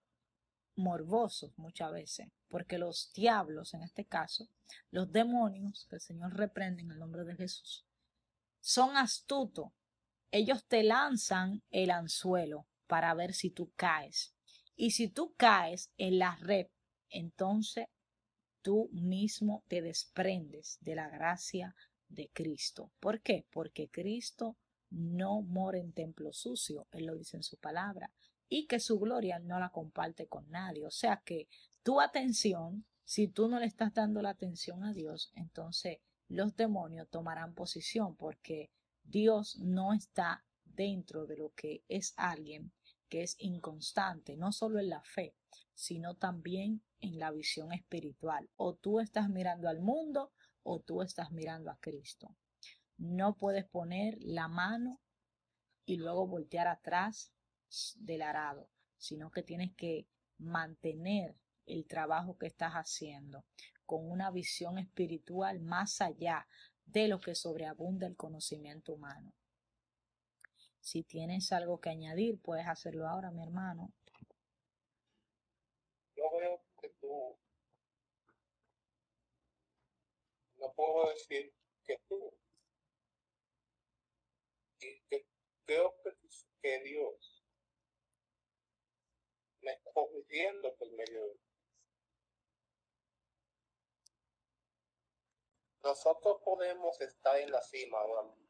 morbosos 0.75 1.51
muchas 1.57 1.91
veces, 1.91 2.27
porque 2.47 2.77
los 2.77 3.11
diablos, 3.13 3.73
en 3.73 3.83
este 3.83 4.05
caso, 4.05 4.47
los 4.91 5.11
demonios, 5.11 5.85
que 5.89 5.95
el 5.95 6.01
Señor 6.01 6.35
reprende 6.35 6.81
en 6.83 6.91
el 6.91 6.99
nombre 6.99 7.23
de 7.23 7.35
Jesús, 7.35 7.85
son 8.61 8.97
astutos. 8.97 9.71
Ellos 10.31 10.65
te 10.67 10.83
lanzan 10.83 11.63
el 11.69 11.91
anzuelo 11.91 12.67
para 12.87 13.13
ver 13.13 13.33
si 13.33 13.49
tú 13.49 13.71
caes. 13.75 14.33
Y 14.75 14.91
si 14.91 15.09
tú 15.09 15.33
caes 15.35 15.91
en 15.97 16.19
la 16.19 16.35
red, 16.37 16.67
entonces 17.09 17.87
tú 18.61 18.89
mismo 18.91 19.63
te 19.67 19.81
desprendes 19.81 20.77
de 20.81 20.95
la 20.95 21.09
gracia 21.09 21.75
de 22.09 22.29
Cristo. 22.33 22.91
¿Por 22.99 23.21
qué? 23.21 23.45
Porque 23.51 23.89
Cristo 23.89 24.57
no 24.89 25.41
mora 25.41 25.77
en 25.77 25.93
templo 25.93 26.33
sucio, 26.33 26.87
Él 26.91 27.05
lo 27.05 27.15
dice 27.15 27.37
en 27.37 27.43
su 27.43 27.57
palabra, 27.57 28.11
y 28.49 28.65
que 28.65 28.79
su 28.79 28.99
gloria 28.99 29.39
no 29.39 29.59
la 29.59 29.69
comparte 29.69 30.27
con 30.27 30.49
nadie. 30.49 30.85
O 30.85 30.91
sea 30.91 31.21
que 31.23 31.47
tu 31.83 32.01
atención, 32.01 32.85
si 33.05 33.27
tú 33.27 33.47
no 33.47 33.59
le 33.59 33.67
estás 33.67 33.93
dando 33.93 34.21
la 34.21 34.31
atención 34.31 34.83
a 34.83 34.93
Dios, 34.93 35.31
entonces 35.35 35.99
los 36.27 36.55
demonios 36.55 37.09
tomarán 37.09 37.53
posición 37.53 38.15
porque 38.15 38.71
Dios 39.03 39.57
no 39.59 39.93
está 39.93 40.43
dentro 40.65 41.25
de 41.25 41.37
lo 41.37 41.53
que 41.53 41.83
es 41.87 42.13
alguien 42.17 42.71
que 43.07 43.23
es 43.23 43.35
inconstante, 43.39 44.37
no 44.37 44.51
solo 44.51 44.79
en 44.79 44.89
la 44.89 45.01
fe, 45.01 45.35
sino 45.73 46.15
también 46.15 46.83
en 46.99 47.19
la 47.19 47.31
visión 47.31 47.73
espiritual. 47.73 48.49
O 48.55 48.75
tú 48.75 48.99
estás 48.99 49.29
mirando 49.29 49.67
al 49.67 49.79
mundo 49.79 50.31
o 50.63 50.79
tú 50.79 51.01
estás 51.01 51.31
mirando 51.31 51.71
a 51.71 51.77
Cristo. 51.79 52.35
No 52.97 53.35
puedes 53.35 53.65
poner 53.65 54.17
la 54.19 54.47
mano 54.47 54.99
y 55.85 55.97
luego 55.97 56.27
voltear 56.27 56.67
atrás 56.67 57.33
del 57.95 58.21
arado, 58.21 58.69
sino 58.97 59.31
que 59.31 59.43
tienes 59.43 59.73
que 59.75 60.07
mantener 60.37 61.35
el 61.65 61.85
trabajo 61.85 62.37
que 62.37 62.47
estás 62.47 62.73
haciendo 62.73 63.45
con 63.85 64.09
una 64.09 64.31
visión 64.31 64.77
espiritual 64.77 65.59
más 65.59 66.01
allá 66.01 66.47
de 66.85 67.07
lo 67.07 67.19
que 67.19 67.35
sobreabunda 67.35 68.07
el 68.07 68.15
conocimiento 68.15 68.93
humano. 68.93 69.33
Si 70.79 71.03
tienes 71.03 71.51
algo 71.51 71.79
que 71.79 71.89
añadir, 71.89 72.39
puedes 72.41 72.67
hacerlo 72.67 73.07
ahora, 73.07 73.31
mi 73.31 73.43
hermano. 73.43 73.91
Yo 76.15 76.23
veo 76.37 76.61
que 76.81 76.89
tú 76.99 77.37
no 80.59 80.73
puedo 80.73 81.09
decir 81.09 81.53
que 81.85 81.97
tú 82.07 82.33
que, 84.79 85.25
creo 85.65 85.95
que, 86.61 86.79
Dios 86.83 87.39
corrigiendo 89.93 90.75
por 90.75 90.91
medio 90.91 91.25
de 91.25 91.39
Nosotros 95.83 96.41
podemos 96.43 96.99
estar 96.99 97.39
en 97.39 97.51
la 97.51 97.61
cima 97.61 97.99
ahora 97.99 98.23
mismo. 98.23 98.49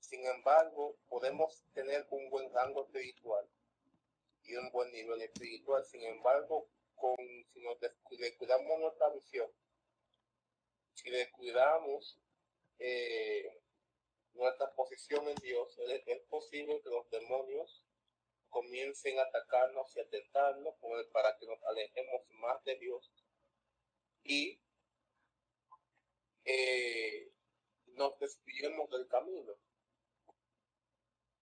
Sin 0.00 0.26
embargo, 0.26 0.98
podemos 1.08 1.64
tener 1.72 2.06
un 2.10 2.28
buen 2.30 2.52
rango 2.52 2.82
espiritual 2.84 3.48
y 4.42 4.56
un 4.56 4.70
buen 4.72 4.90
nivel 4.92 5.22
espiritual. 5.22 5.84
Sin 5.84 6.02
embargo, 6.02 6.68
con, 7.02 7.16
si 7.52 7.60
nos 7.60 7.80
descuidamos 7.80 8.78
nuestra 8.78 9.08
visión, 9.10 9.50
si 10.94 11.10
descuidamos 11.10 12.16
eh, 12.78 13.60
nuestra 14.34 14.72
posición 14.74 15.26
en 15.28 15.34
Dios, 15.36 15.76
es, 16.06 16.20
posible 16.28 16.80
que 16.80 16.90
los 16.90 17.10
demonios 17.10 17.84
comiencen 18.50 19.18
a 19.18 19.22
atacarnos 19.22 19.96
y 19.96 20.00
a 20.00 20.08
tentarnos 20.08 20.76
para 21.12 21.36
que 21.38 21.46
nos 21.46 21.60
alejemos 21.64 22.22
más 22.30 22.62
de 22.62 22.76
Dios 22.76 23.10
y 24.22 24.60
eh, 26.44 27.32
nos 27.96 28.16
desviemos 28.20 28.88
del 28.90 29.08
camino. 29.08 29.54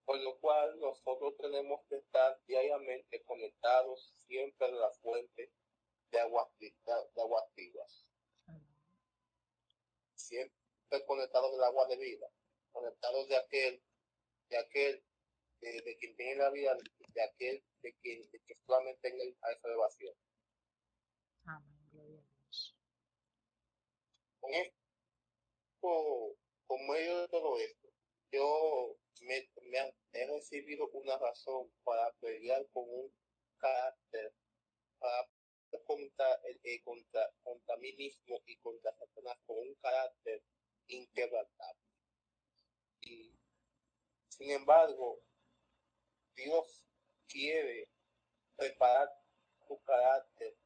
Por 0.06 0.20
lo 0.20 0.40
cual 0.40 0.80
nosotros 0.80 1.36
tenemos 1.36 1.82
que 1.88 1.96
estar 1.96 2.40
diariamente 2.46 3.22
conectados 3.24 4.19
siempre 4.30 4.70
la 4.70 4.90
fuente 5.02 5.52
de 6.12 6.20
aguas, 6.20 6.46
de, 6.60 6.72
aguas 7.16 7.44
vivas. 7.56 8.06
Siempre 10.14 11.04
conectados 11.04 11.52
al 11.54 11.64
agua 11.64 11.88
de 11.88 11.96
vida, 11.96 12.28
conectados 12.70 13.28
de 13.28 13.36
aquel, 13.36 13.82
de 14.48 14.58
aquel, 14.58 15.04
de, 15.60 15.96
quien 15.98 16.14
tiene 16.14 16.36
la 16.36 16.50
vida, 16.50 16.76
de 17.14 17.22
aquel, 17.22 17.64
de 17.82 17.92
quien, 17.94 18.22
que 18.30 18.54
solamente 18.64 19.10
tenga 19.10 19.24
esa 19.24 19.68
elevación. 19.68 20.14
Con 24.38 24.54
esto, 24.54 26.36
por 26.68 26.80
medio 26.88 27.22
de 27.22 27.28
todo 27.28 27.58
esto, 27.58 27.88
yo 28.30 28.96
me, 29.22 29.50
he 30.12 30.26
recibido 30.26 30.88
una 30.92 31.18
razón 31.18 31.68
para 31.82 32.12
pelear 32.20 32.64
con 32.72 32.84
un 32.88 33.19
carácter, 33.60 34.34
para 34.98 35.28
contra, 35.86 36.40
eh, 36.44 36.82
contra, 36.82 37.30
contra 37.42 37.76
mí 37.76 37.92
mismo 37.94 38.42
y 38.46 38.56
contra 38.58 38.92
Satanás 38.92 39.38
con 39.46 39.58
un 39.58 39.74
carácter 39.76 40.42
inquebrantable. 40.88 41.80
Y 43.02 43.38
sin 44.28 44.50
embargo, 44.50 45.22
Dios 46.34 46.84
quiere 47.28 47.88
preparar 48.56 49.08
tu 49.66 49.80
carácter, 49.82 50.56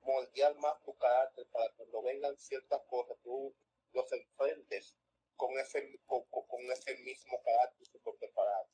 moldear 0.00 0.56
más 0.56 0.82
tu 0.82 0.96
carácter 0.96 1.46
para 1.50 1.70
cuando 1.74 2.02
vengan 2.02 2.36
ciertas 2.38 2.82
cosas, 2.88 3.16
tú 3.22 3.54
los 3.92 4.12
enfrentes 4.12 4.96
con 5.36 5.58
ese, 5.58 6.00
con, 6.06 6.24
con 6.30 6.70
ese 6.70 6.96
mismo 6.98 7.42
carácter 7.42 7.86
super 7.86 8.14
preparado. 8.18 8.68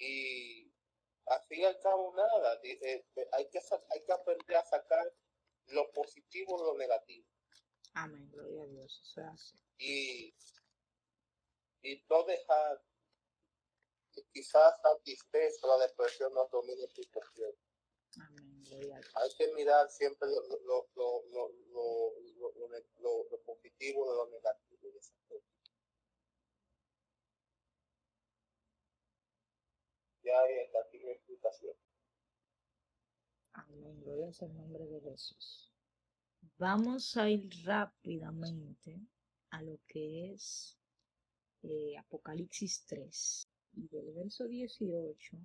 Y 0.00 0.72
así 1.26 1.62
al 1.62 1.78
cabo 1.80 2.14
nada, 2.16 2.58
eh, 2.62 2.78
eh, 2.82 3.28
hay, 3.32 3.48
que, 3.50 3.60
hay 3.90 4.02
que 4.02 4.12
aprender 4.12 4.56
a 4.56 4.64
sacar 4.64 5.12
lo 5.66 5.92
positivo 5.92 6.58
de 6.58 6.64
lo 6.72 6.78
negativo. 6.78 7.26
Amén, 7.94 8.30
gloria 8.30 8.62
a 8.62 8.66
Dios, 8.66 9.02
eso. 9.34 9.56
Y, 9.76 10.34
y 11.82 12.04
no 12.08 12.24
dejar 12.24 12.82
quizás 14.32 14.74
la 14.82 14.98
tristeza 15.02 15.66
o 15.66 15.78
la 15.78 15.86
depresión 15.86 16.32
no 16.34 16.48
domine 16.48 16.86
tu 16.88 17.02
situación. 17.02 17.52
Hay 19.14 19.34
que 19.36 19.52
mirar 19.54 19.90
siempre 19.90 20.28
lo, 20.28 20.42
lo, 20.64 20.88
lo, 20.94 21.50
lo, 23.00 23.38
positivo 23.44 24.10
de 24.10 24.16
lo 24.16 24.26
negativo 24.30 24.90
de 24.90 25.00
está 30.64 30.78
aquí 30.86 30.98
mi 30.98 31.10
explicación. 31.10 31.74
Amén, 33.52 34.00
gloria 34.00 34.30
al 34.40 34.56
nombre 34.56 34.84
de 34.86 35.00
Jesús. 35.00 35.72
Vamos 36.58 37.16
a 37.16 37.28
ir 37.28 37.50
rápidamente 37.64 39.00
a 39.50 39.62
lo 39.62 39.78
que 39.86 40.32
es 40.32 40.78
eh, 41.62 41.96
Apocalipsis 41.98 42.84
3 42.86 43.48
y 43.74 43.88
del 43.88 44.12
verso 44.12 44.44
18 44.46 45.38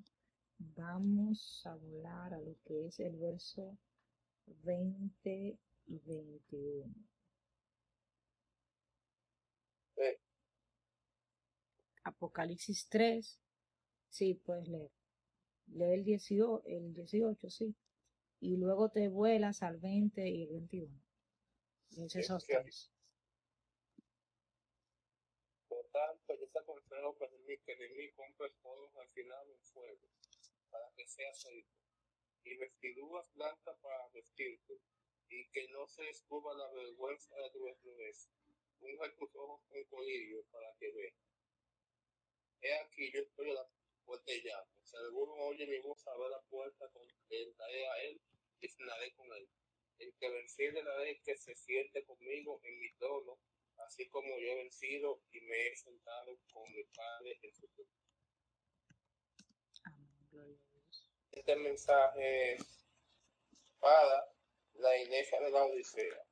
Vamos 0.58 1.62
a 1.66 1.76
volar 1.76 2.34
a 2.34 2.40
lo 2.40 2.56
que 2.66 2.88
es 2.88 3.00
el 3.00 3.18
verso 3.18 3.78
20 4.46 5.60
y 5.88 6.00
21. 6.00 6.94
Apocalipsis 12.04 12.88
3. 12.88 13.40
Sí, 14.16 14.34
puedes 14.34 14.70
leer. 14.70 14.90
Lee 15.74 15.94
el 15.94 16.06
18, 16.06 16.64
el 16.68 16.94
18, 16.94 17.50
sí. 17.50 17.76
Y 18.40 18.56
luego 18.56 18.90
te 18.90 19.10
vuelas 19.10 19.62
al 19.62 19.78
20 19.78 20.26
y 20.26 20.44
el 20.44 20.52
21. 20.52 21.02
Es 21.98 22.16
esos 22.16 22.46
tres. 22.46 22.94
Por 25.68 25.86
tanto, 25.92 26.34
yo 26.40 26.48
te 26.48 26.60
aconsejo 26.60 27.18
que 27.18 27.76
de 27.76 27.90
mí 27.90 28.10
compres 28.14 28.54
todos 28.64 28.96
al 28.96 29.10
final 29.10 29.50
un 29.50 29.62
fuego 29.66 30.08
para 30.70 30.90
que 30.96 31.06
seas 31.06 31.46
rico, 31.52 31.76
y 32.46 32.56
vestiduras 32.56 33.26
blancas 33.34 33.78
para 33.82 34.08
vestirte, 34.14 34.80
y 35.28 35.46
que 35.50 35.68
no 35.74 35.88
se 35.88 36.04
descubra 36.04 36.56
la 36.56 36.72
vergüenza 36.72 37.36
de 37.36 37.50
tu 37.52 37.66
desnudez. 37.66 38.30
Unge 38.80 39.10
tus 39.18 39.36
ojos 39.36 39.62
con 39.68 39.84
colirio 39.86 40.46
para 40.52 40.74
que 40.80 40.90
veas. 40.94 41.16
He 42.62 42.80
aquí, 42.80 43.12
yo 43.12 43.20
estoy 43.20 43.52
a 43.52 43.56
la 43.56 43.70
llamo. 44.44 44.68
Si 44.84 44.96
alguno 44.98 45.34
oye 45.34 45.66
mi 45.68 45.80
voz, 45.80 46.06
abre 46.08 46.30
la 46.30 46.42
puerta, 46.50 46.90
entraré 47.30 47.88
a 47.88 48.04
él 48.04 48.22
y 48.62 48.68
cenaré 48.68 49.14
con 49.14 49.32
él. 49.34 49.48
El 50.00 50.14
que 50.18 50.30
venciere 50.30 50.84
la 50.84 50.98
ley 51.00 51.20
que 51.24 51.38
se 51.38 51.56
siente 51.56 52.04
conmigo 52.06 52.60
en 52.64 52.80
mi 52.80 52.92
trono, 52.96 53.40
así 53.78 54.08
como 54.10 54.28
yo 54.28 54.48
he 54.48 54.56
vencido 54.56 55.22
y 55.32 55.42
me 55.42 55.68
he 55.68 55.76
sentado 55.76 56.38
con 56.52 56.64
mi 56.74 56.84
Padre 56.84 57.40
en 57.42 57.54
su 57.54 57.68
trono. 57.68 57.92
Este 61.32 61.56
mensaje 61.56 62.54
es 62.54 62.86
para 63.80 64.34
la 64.74 64.98
iglesia 64.98 65.40
de 65.40 65.52
la 65.52 65.64
Odisea. 65.64 66.26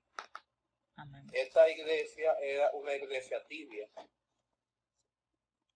Esta 1.32 1.70
iglesia 1.70 2.34
era 2.40 2.72
una 2.74 2.96
iglesia 2.96 3.46
tibia. 3.48 3.90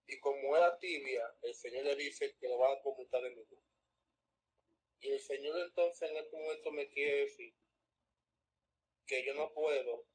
Y 0.08 0.18
como 0.20 0.56
era 0.56 0.78
tibia, 0.78 1.22
el 1.42 1.54
Señor 1.54 1.84
le 1.84 1.94
dice 1.94 2.34
que 2.40 2.48
lo 2.48 2.58
va 2.58 2.72
a 2.72 2.80
conmutar 2.80 3.22
en 3.26 3.34
nuevo. 3.34 3.62
Y 5.00 5.10
el 5.10 5.20
Señor 5.20 5.60
entonces 5.60 6.10
en 6.10 6.16
este 6.16 6.36
momento 6.36 6.72
me 6.72 6.88
quiere 6.88 7.26
decir 7.26 7.54
que 9.06 9.24
yo 9.24 9.34
no 9.34 9.52
puedo, 9.52 10.06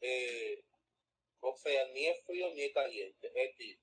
eh, 0.00 0.64
o 1.40 1.56
sea, 1.56 1.86
ni 1.92 2.06
es 2.08 2.20
frío 2.24 2.52
ni 2.52 2.62
es 2.62 2.72
caliente, 2.74 3.32
es 3.34 3.56
tibio. 3.56 3.78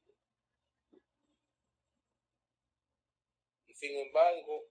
Sin 3.73 3.97
embargo, 3.97 4.65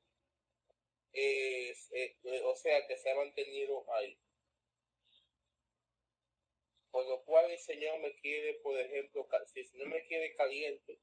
eh, 1.15 1.75
o 2.45 2.55
sea 2.57 2.87
que 2.87 2.99
se 2.99 3.11
ha 3.11 3.15
mantenido 3.15 3.91
ahí. 3.95 4.19
Por 6.99 7.07
lo 7.07 7.23
cual 7.23 7.49
el 7.49 7.59
Señor 7.61 8.01
me 8.01 8.13
quiere, 8.17 8.55
por 8.55 8.77
ejemplo, 8.77 9.29
si 9.55 9.71
no 9.75 9.87
me 9.87 10.05
quiere 10.09 10.35
caliente, 10.35 10.99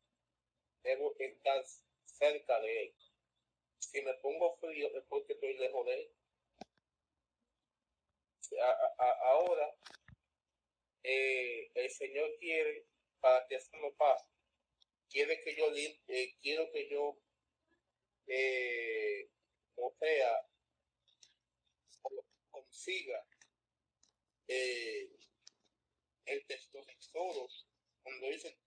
debo 0.84 1.16
estar 1.18 1.64
cerca 2.04 2.60
de 2.60 2.84
Él. 2.84 2.96
Si 3.80 4.02
me 4.02 4.14
pongo 4.16 4.58
frío 4.58 4.94
es 4.94 5.06
porque 5.06 5.32
estoy 5.32 5.54
lejos 5.58 5.86
de 5.86 5.94
Él. 5.94 6.12
ahora, 9.22 9.74
eh, 11.04 11.72
el 11.74 11.90
Señor 11.90 12.30
quiere, 12.40 12.88
para 13.22 13.48
que 13.48 13.56
eso 13.56 13.78
no 13.78 13.94
pase, 13.94 14.28
quiere 15.10 15.42
que 15.44 15.56
yo, 15.56 15.68
eh, 16.10 16.36
quiero 16.42 16.70
que 16.74 16.90
yo 16.90 17.18
eh, 18.28 19.30
o 19.78 19.96
sea, 19.98 20.46
consiga 22.52 23.26
eh, 24.50 25.10
el 26.26 26.46
testosteros, 26.48 27.68
cuando 28.04 28.28
dice 28.28 28.58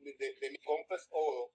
de, 0.00 0.34
de, 0.34 0.50
mi 0.50 0.58
compras 0.58 1.06
oro, 1.10 1.52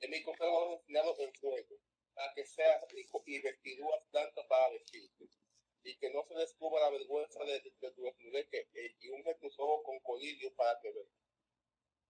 de 0.00 0.08
mi 0.08 0.22
compras 0.22 0.50
oro 0.50 0.76
destinado 0.76 1.16
en 1.18 1.34
fuego, 1.34 1.76
para 2.14 2.32
que 2.34 2.44
sea 2.46 2.84
rico 2.90 3.22
y 3.26 3.40
vestiduras 3.40 4.02
tanto 4.10 4.46
para 4.48 4.70
vestirte, 4.70 5.28
y 5.82 5.96
que 5.98 6.10
no 6.10 6.24
se 6.24 6.34
descubra 6.34 6.80
la 6.82 6.90
vergüenza 6.90 7.42
de, 7.44 7.60
de, 7.60 7.90
tu 7.92 8.02
desnudez, 8.02 8.48
y 9.00 9.08
unge 9.10 9.34
tus 9.36 9.58
ojos 9.58 9.82
con 9.84 9.98
colirio 10.00 10.54
para 10.54 10.78
que 10.80 10.92
veas. 10.92 11.08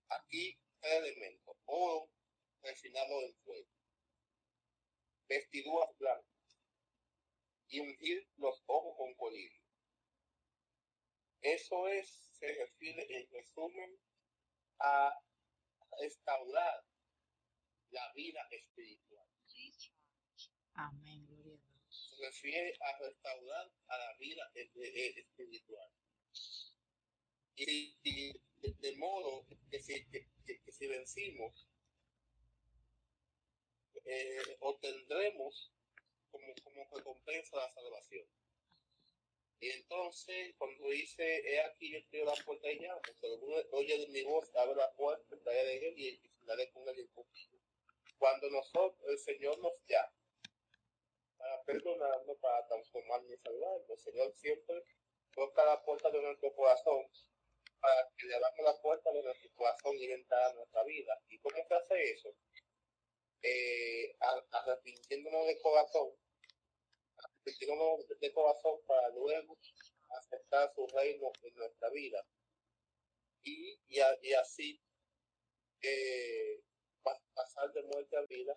Aquí 0.08 0.58
el 0.82 1.04
elemento, 1.04 1.56
oro 1.64 2.10
refinado 2.62 3.22
en 3.22 3.34
fuego, 3.36 3.68
vestiduras 5.28 5.96
blancas 5.98 6.34
y 7.68 7.80
ungir 7.80 8.28
los 8.36 8.62
ojos 8.66 8.94
con 8.96 9.14
colirio. 9.14 9.63
Eso 11.44 11.88
es, 11.88 12.08
se 12.32 12.46
refiere 12.54 13.06
en 13.18 13.30
resumen 13.30 13.98
a 14.80 15.12
restaurar 16.00 16.84
la 17.90 18.12
vida 18.14 18.40
espiritual. 18.50 19.28
Amén, 20.74 21.26
gloria 21.26 21.52
a 21.54 21.56
Dios. 21.56 22.08
Se 22.08 22.16
refiere 22.24 22.76
a 22.80 22.98
restaurar 22.98 23.70
a 23.88 23.98
la 23.98 24.16
vida 24.18 24.50
e- 24.54 24.70
e- 24.74 25.06
e- 25.06 25.20
espiritual. 25.20 25.90
Y, 27.56 27.94
y 28.02 28.32
de, 28.80 28.96
modo 28.96 29.46
que 29.70 29.80
si, 29.82 30.04
que, 30.06 30.26
que- 30.46 30.60
que 30.62 30.72
si 30.72 30.86
vencimos, 30.88 31.68
eh, 34.06 34.56
obtendremos 34.60 35.70
como, 36.30 36.54
como 36.64 36.88
recompensa 36.96 37.56
la 37.58 37.70
salvación. 37.70 38.26
Y 39.60 39.70
entonces, 39.70 40.54
cuando 40.58 40.88
dice, 40.88 41.24
he 41.24 41.60
aquí 41.60 41.92
yo 41.92 41.98
estoy 41.98 42.24
la 42.24 42.34
puerta 42.44 42.70
y 42.70 42.78
llamo, 42.80 43.00
si 43.18 43.26
alguno 43.26 43.56
oye 43.72 43.98
de 43.98 44.08
mi 44.08 44.22
voz, 44.22 44.54
abre 44.56 44.74
la 44.74 44.92
puerta, 44.94 45.34
entraré 45.34 45.64
de 45.64 45.88
él 45.88 45.98
y 45.98 46.28
cenaré 46.38 46.70
con 46.72 46.88
él 46.88 47.08
conmigo. 47.14 47.58
Cuando 48.18 48.50
nosotros, 48.50 49.08
el 49.08 49.18
Señor 49.18 49.58
nos 49.58 49.72
llama 49.86 50.12
para 51.38 51.62
perdonarnos, 51.64 52.38
para 52.38 52.66
transformarnos 52.66 53.30
y 53.30 53.36
salvarnos, 53.38 53.90
el 53.90 53.98
Señor 53.98 54.34
siempre 54.36 54.84
toca 55.34 55.64
la 55.64 55.82
puerta 55.82 56.10
de 56.10 56.22
nuestro 56.22 56.54
corazón 56.54 57.06
para 57.80 58.08
que 58.16 58.26
le 58.26 58.34
abramos 58.34 58.64
la 58.64 58.80
puerta 58.80 59.12
de 59.12 59.22
nuestro 59.22 59.50
corazón 59.54 59.96
y 59.96 60.10
entrar 60.10 60.50
a 60.50 60.54
nuestra 60.54 60.84
vida. 60.84 61.20
¿Y 61.28 61.38
cómo 61.38 61.56
se 61.68 61.74
hace 61.74 62.12
eso? 62.12 62.34
Eh, 63.42 64.16
arrepintiéndonos 64.50 65.46
de 65.46 65.58
corazón, 65.60 66.08
arrepintiéndonos 67.44 68.06
de 68.20 68.32
corazón 68.32 68.80
para 68.86 69.08
luego 69.10 69.58
aceptar 70.18 70.72
su 70.74 70.86
reino 70.88 71.30
en 71.42 71.54
nuestra 71.54 71.90
vida. 71.90 72.24
Y, 73.42 73.78
y, 73.88 73.98
y 74.22 74.32
así 74.34 74.80
eh, 75.82 76.62
pa- 77.02 77.20
pasar 77.34 77.72
de 77.72 77.82
muerte 77.82 78.16
a 78.16 78.22
vida 78.22 78.56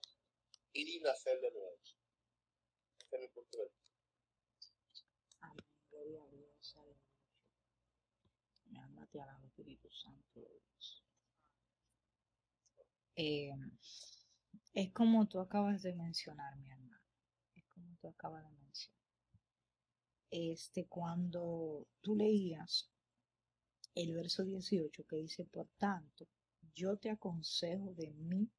y 0.73 0.99
nacer 1.01 1.39
de 1.41 1.51
nuevo. 1.51 1.77
Ese 2.99 3.15
es 3.15 3.21
mi 3.21 3.27
punto 3.29 3.57
de 3.57 3.63
vista. 3.65 3.87
A 5.41 5.53
Dios. 6.03 6.77
Mi 8.65 8.77
alma 8.79 9.07
te 9.11 9.19
alaba, 9.21 9.45
Espíritu 9.45 9.89
Santo. 9.91 10.41
Eh, 13.15 13.51
es 14.73 14.93
como 14.93 15.27
tú 15.27 15.39
acabas 15.41 15.81
de 15.81 15.93
mencionar, 15.93 16.55
mi 16.57 16.71
hermano. 16.71 17.01
Es 17.55 17.65
como 17.73 17.95
tú 17.99 18.07
acabas 18.07 18.43
de 18.43 18.49
mencionar. 18.51 18.66
Este, 20.29 20.85
cuando 20.87 21.87
tú 22.01 22.15
leías 22.15 22.89
el 23.95 24.13
verso 24.13 24.43
18 24.43 25.05
que 25.05 25.15
dice, 25.15 25.45
por 25.45 25.67
tanto, 25.77 26.27
yo 26.75 26.97
te 26.97 27.09
aconsejo 27.09 27.93
de 27.93 28.11
mí. 28.11 28.49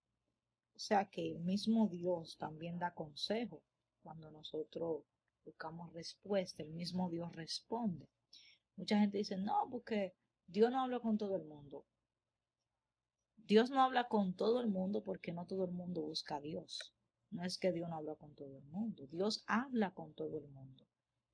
O 0.75 0.79
sea 0.79 1.09
que 1.11 1.33
el 1.33 1.41
mismo 1.41 1.89
Dios 1.89 2.37
también 2.39 2.79
da 2.79 2.95
consejo 2.95 3.63
cuando 4.03 4.31
nosotros 4.31 5.05
buscamos 5.45 5.93
respuesta, 5.93 6.63
el 6.63 6.71
mismo 6.71 7.11
Dios 7.11 7.35
responde. 7.35 8.09
Mucha 8.77 8.99
gente 8.99 9.19
dice, 9.19 9.37
no, 9.37 9.69
porque 9.71 10.15
Dios 10.47 10.71
no 10.71 10.83
habla 10.83 11.01
con 11.01 11.19
todo 11.19 11.37
el 11.37 11.45
mundo. 11.45 11.85
Dios 13.37 13.71
no 13.71 13.83
habla 13.83 14.09
con 14.09 14.35
todo 14.35 14.61
el 14.61 14.69
mundo 14.69 15.03
porque 15.03 15.33
no 15.33 15.47
todo 15.47 15.65
el 15.65 15.73
mundo 15.73 16.03
busca 16.03 16.37
a 16.37 16.41
Dios. 16.41 16.95
No 17.31 17.45
es 17.45 17.59
que 17.59 17.73
Dios 17.73 17.89
no 17.89 17.97
habla 17.97 18.15
con 18.15 18.35
todo 18.35 18.57
el 18.57 18.65
mundo. 18.65 19.07
Dios 19.07 19.45
habla 19.47 19.93
con 19.93 20.15
todo 20.15 20.39
el 20.39 20.49
mundo. 20.49 20.88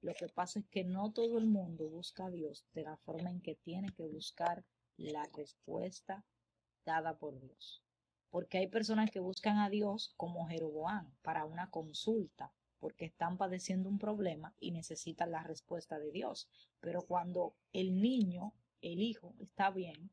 Lo 0.05 0.13
que 0.13 0.29
pasa 0.29 0.59
es 0.59 0.67
que 0.67 0.85
no 0.85 1.13
todo 1.13 1.39
el 1.39 1.47
mundo 1.47 1.89
busca 1.89 2.27
a 2.27 2.31
Dios 2.31 2.67
de 2.75 2.83
la 2.83 2.99
forma 2.99 3.31
en 3.31 3.41
que 3.41 3.55
tiene 3.55 3.89
que 3.95 4.05
buscar 4.05 4.63
la 4.99 5.27
respuesta 5.35 6.27
dada 6.85 7.17
por 7.17 7.41
Dios. 7.41 7.83
Porque 8.29 8.59
hay 8.59 8.67
personas 8.67 9.11
que 9.11 9.21
buscan 9.21 9.57
a 9.57 9.71
Dios 9.71 10.13
como 10.19 10.47
Jeroboam 10.47 11.11
para 11.23 11.47
una 11.47 11.71
consulta, 11.71 12.53
porque 12.81 13.07
están 13.07 13.39
padeciendo 13.39 13.89
un 13.89 13.99
problema 13.99 14.55
y 14.61 14.73
necesitan 14.73 15.31
la 15.31 15.43
respuesta 15.43 15.99
de 15.99 16.11
Dios. 16.11 16.51
Pero 16.81 17.01
cuando 17.01 17.57
el 17.73 17.99
niño, 18.03 18.53
el 18.83 19.01
hijo, 19.01 19.35
está 19.39 19.71
bien, 19.71 20.11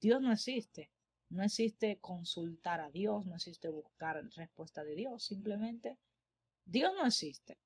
Dios 0.00 0.20
no 0.20 0.32
existe. 0.32 0.90
No 1.28 1.44
existe 1.44 2.00
consultar 2.00 2.80
a 2.80 2.90
Dios, 2.90 3.24
no 3.26 3.36
existe 3.36 3.68
buscar 3.68 4.20
respuesta 4.34 4.82
de 4.82 4.96
Dios, 4.96 5.22
simplemente 5.22 5.96
Dios 6.64 6.92
no 6.96 7.06
existe. 7.06 7.56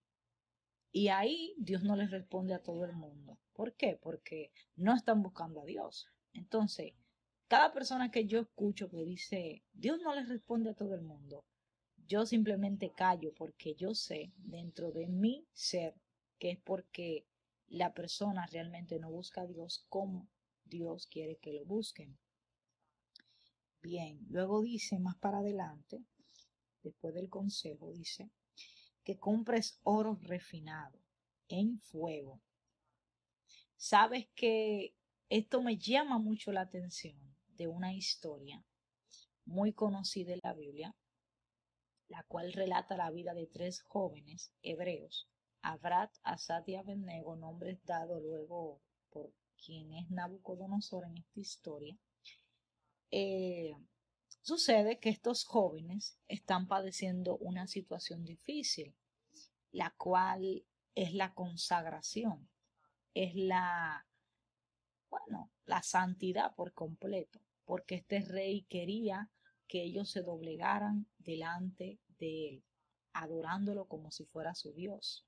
Y 0.92 1.08
ahí 1.08 1.54
Dios 1.58 1.82
no 1.82 1.96
les 1.96 2.10
responde 2.10 2.54
a 2.54 2.62
todo 2.62 2.84
el 2.84 2.94
mundo. 2.94 3.38
¿Por 3.52 3.74
qué? 3.74 3.98
Porque 4.00 4.52
no 4.76 4.94
están 4.94 5.22
buscando 5.22 5.60
a 5.60 5.64
Dios. 5.64 6.06
Entonces, 6.32 6.94
cada 7.48 7.72
persona 7.72 8.10
que 8.10 8.26
yo 8.26 8.40
escucho 8.40 8.88
que 8.88 9.04
dice, 9.04 9.62
Dios 9.72 10.00
no 10.02 10.14
les 10.14 10.28
responde 10.28 10.70
a 10.70 10.74
todo 10.74 10.94
el 10.94 11.02
mundo, 11.02 11.44
yo 12.06 12.26
simplemente 12.26 12.92
callo 12.92 13.34
porque 13.34 13.74
yo 13.74 13.94
sé 13.94 14.32
dentro 14.36 14.92
de 14.92 15.08
mi 15.08 15.46
ser 15.52 15.94
que 16.38 16.50
es 16.50 16.58
porque 16.58 17.26
la 17.68 17.94
persona 17.94 18.46
realmente 18.46 18.98
no 18.98 19.10
busca 19.10 19.42
a 19.42 19.46
Dios 19.46 19.86
como 19.88 20.28
Dios 20.64 21.06
quiere 21.06 21.36
que 21.36 21.52
lo 21.52 21.64
busquen. 21.64 22.16
Bien, 23.80 24.18
luego 24.28 24.62
dice 24.62 24.98
más 24.98 25.16
para 25.16 25.38
adelante, 25.38 26.04
después 26.82 27.14
del 27.14 27.28
consejo, 27.28 27.92
dice 27.92 28.30
que 29.06 29.20
compres 29.20 29.78
oro 29.84 30.18
refinado 30.20 30.98
en 31.48 31.78
fuego. 31.78 32.40
Sabes 33.76 34.26
que 34.34 34.96
esto 35.28 35.62
me 35.62 35.78
llama 35.78 36.18
mucho 36.18 36.50
la 36.50 36.62
atención 36.62 37.16
de 37.56 37.68
una 37.68 37.94
historia 37.94 38.64
muy 39.44 39.72
conocida 39.72 40.32
en 40.32 40.40
la 40.42 40.54
Biblia, 40.54 40.96
la 42.08 42.24
cual 42.24 42.52
relata 42.52 42.96
la 42.96 43.12
vida 43.12 43.32
de 43.32 43.46
tres 43.46 43.80
jóvenes 43.82 44.52
hebreos, 44.62 45.28
Abrat, 45.62 46.12
Asad 46.24 46.66
y 46.66 46.74
Abednego, 46.74 47.36
nombres 47.36 47.78
dados 47.84 48.20
luego 48.20 48.80
por 49.10 49.32
quien 49.64 49.92
es 49.92 50.10
Nabucodonosor 50.10 51.04
en 51.06 51.18
esta 51.18 51.38
historia. 51.40 51.96
Eh, 53.12 53.72
sucede 54.46 55.00
que 55.00 55.08
estos 55.08 55.44
jóvenes 55.44 56.20
están 56.28 56.68
padeciendo 56.68 57.36
una 57.38 57.66
situación 57.66 58.24
difícil, 58.24 58.94
la 59.72 59.92
cual 59.98 60.64
es 60.94 61.12
la 61.14 61.34
consagración, 61.34 62.48
es 63.12 63.34
la, 63.34 64.06
bueno, 65.10 65.50
la 65.64 65.82
santidad 65.82 66.54
por 66.54 66.74
completo, 66.74 67.40
porque 67.64 67.96
este 67.96 68.20
rey 68.20 68.62
quería 68.68 69.32
que 69.66 69.82
ellos 69.82 70.12
se 70.12 70.22
doblegaran 70.22 71.08
delante 71.18 71.98
de 72.20 72.48
él, 72.50 72.64
adorándolo 73.14 73.88
como 73.88 74.12
si 74.12 74.26
fuera 74.26 74.54
su 74.54 74.72
Dios. 74.72 75.26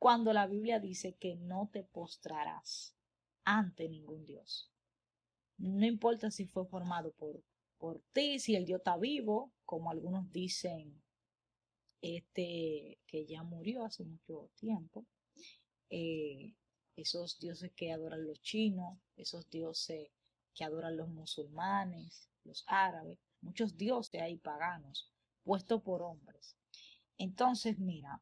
Cuando 0.00 0.32
la 0.32 0.48
Biblia 0.48 0.80
dice 0.80 1.14
que 1.14 1.36
no 1.36 1.70
te 1.72 1.84
postrarás 1.84 2.96
ante 3.44 3.88
ningún 3.88 4.24
Dios. 4.24 4.72
No 5.58 5.86
importa 5.86 6.32
si 6.32 6.46
fue 6.46 6.66
formado 6.66 7.12
por, 7.12 7.40
por 7.78 8.00
ti, 8.12 8.38
si 8.38 8.56
el 8.56 8.64
Dios 8.66 8.80
está 8.80 8.96
vivo, 8.96 9.52
como 9.64 9.90
algunos 9.90 10.30
dicen, 10.30 11.02
este 12.00 12.98
que 13.06 13.26
ya 13.26 13.42
murió 13.42 13.84
hace 13.84 14.04
mucho 14.04 14.50
tiempo. 14.56 15.06
Eh, 15.90 16.54
esos 16.96 17.38
dioses 17.38 17.72
que 17.74 17.92
adoran 17.92 18.26
los 18.26 18.40
chinos, 18.42 18.98
esos 19.16 19.48
dioses 19.48 20.10
que 20.54 20.64
adoran 20.64 20.96
los 20.96 21.08
musulmanes, 21.08 22.28
los 22.44 22.64
árabes, 22.66 23.18
muchos 23.40 23.76
dioses 23.76 24.20
hay 24.20 24.36
paganos, 24.36 25.12
puestos 25.44 25.80
por 25.82 26.02
hombres. 26.02 26.56
Entonces, 27.16 27.78
mira, 27.78 28.20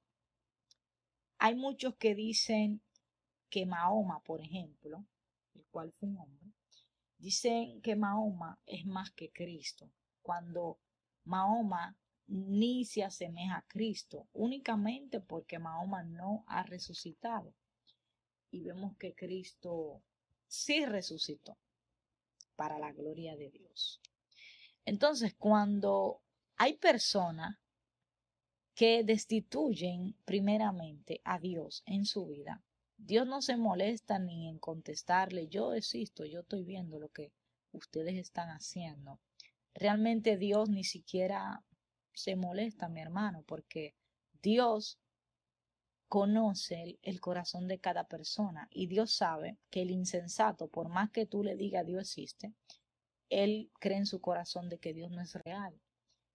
hay 1.38 1.54
muchos 1.54 1.96
que 1.96 2.14
dicen 2.14 2.82
que 3.48 3.64
Mahoma, 3.64 4.20
por 4.20 4.42
ejemplo, 4.42 5.04
el 5.54 5.64
cual 5.70 5.92
fue 5.92 6.10
un 6.10 6.18
hombre, 6.18 6.45
dicen 7.18 7.80
que 7.82 7.96
Mahoma 7.96 8.60
es 8.66 8.86
más 8.86 9.10
que 9.10 9.30
Cristo, 9.32 9.90
cuando 10.22 10.78
Mahoma 11.24 11.96
ni 12.28 12.84
se 12.84 13.04
asemeja 13.04 13.58
a 13.58 13.66
Cristo, 13.66 14.28
únicamente 14.32 15.20
porque 15.20 15.58
Mahoma 15.58 16.02
no 16.02 16.44
ha 16.48 16.62
resucitado. 16.64 17.54
Y 18.50 18.62
vemos 18.62 18.96
que 18.96 19.14
Cristo 19.14 20.02
sí 20.46 20.84
resucitó 20.86 21.58
para 22.56 22.78
la 22.78 22.92
gloria 22.92 23.36
de 23.36 23.50
Dios. 23.50 24.00
Entonces, 24.84 25.34
cuando 25.34 26.22
hay 26.56 26.74
personas 26.74 27.58
que 28.74 29.04
destituyen 29.04 30.16
primeramente 30.24 31.20
a 31.24 31.38
Dios 31.38 31.82
en 31.86 32.04
su 32.04 32.26
vida, 32.26 32.62
Dios 32.96 33.26
no 33.26 33.42
se 33.42 33.56
molesta 33.56 34.18
ni 34.18 34.48
en 34.48 34.58
contestarle, 34.58 35.48
yo 35.48 35.74
existo, 35.74 36.24
yo 36.24 36.40
estoy 36.40 36.64
viendo 36.64 36.98
lo 36.98 37.08
que 37.10 37.32
ustedes 37.72 38.16
están 38.16 38.48
haciendo. 38.50 39.20
realmente 39.74 40.38
Dios 40.38 40.70
ni 40.70 40.84
siquiera 40.84 41.62
se 42.14 42.34
molesta, 42.34 42.88
mi 42.88 43.02
hermano, 43.02 43.42
porque 43.46 43.94
Dios 44.42 44.98
conoce 46.08 46.98
el, 47.02 47.20
corazón 47.20 47.68
de 47.68 47.78
cada 47.78 48.04
persona 48.08 48.68
y 48.70 48.86
Dios 48.86 49.12
sabe 49.12 49.58
que 49.70 49.82
el 49.82 49.90
insensato, 49.90 50.68
por 50.68 50.88
más 50.88 51.10
que 51.10 51.26
tú 51.26 51.42
le 51.42 51.56
digas 51.56 51.84
Dios 51.84 52.02
existe, 52.02 52.54
él 53.28 53.70
cree 53.80 53.98
en 53.98 54.06
su 54.06 54.20
corazón 54.20 54.68
de 54.68 54.78
que 54.78 54.94
Dios 54.94 55.10
no 55.10 55.20
es 55.20 55.34
real. 55.44 55.78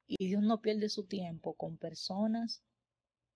Y 0.07 0.27
Dios 0.27 0.43
no 0.43 0.61
pierde 0.61 0.89
su 0.89 1.05
tiempo 1.05 1.53
con 1.53 1.77
personas 1.77 2.61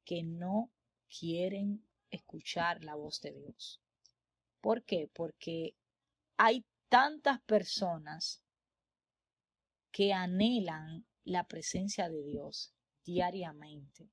que 0.03 0.23
no 0.23 0.69
quieren 1.07 1.85
escuchar 2.09 2.83
la 2.83 2.95
voz 2.95 3.21
de 3.21 3.31
Dios. 3.31 3.81
¿Por 4.61 4.83
qué? 4.83 5.09
Porque 5.13 5.75
hay 6.37 6.65
tantas 6.89 7.41
personas 7.41 8.41
que 9.91 10.13
anhelan 10.13 11.05
la 11.23 11.47
presencia 11.47 12.09
de 12.09 12.23
Dios 12.23 12.73
diariamente 13.03 14.09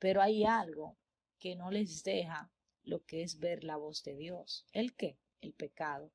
pero 0.00 0.22
hay 0.22 0.44
algo 0.44 0.98
que 1.38 1.54
no 1.54 1.70
les 1.70 2.02
deja 2.02 2.50
lo 2.82 3.04
que 3.04 3.22
es 3.22 3.38
ver 3.38 3.62
la 3.62 3.76
voz 3.76 4.02
de 4.02 4.16
Dios. 4.16 4.66
¿El 4.72 4.96
qué? 4.96 5.18
El 5.40 5.52
pecado, 5.52 6.10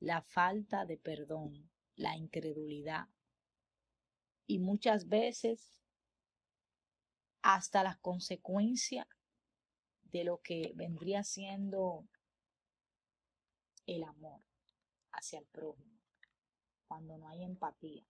la 0.00 0.22
falta 0.22 0.86
de 0.86 0.96
perdón, 0.96 1.70
la 1.94 2.16
incredulidad. 2.16 3.08
Y 4.46 4.58
muchas 4.58 5.06
veces 5.06 5.82
hasta 7.42 7.84
las 7.84 7.98
consecuencias 7.98 9.06
de 10.12 10.24
lo 10.24 10.38
que 10.42 10.72
vendría 10.74 11.22
siendo 11.22 12.06
el 13.86 14.04
amor 14.04 14.42
hacia 15.12 15.38
el 15.38 15.46
prójimo, 15.46 16.00
cuando 16.86 17.18
no 17.18 17.28
hay 17.28 17.44
empatía, 17.44 18.04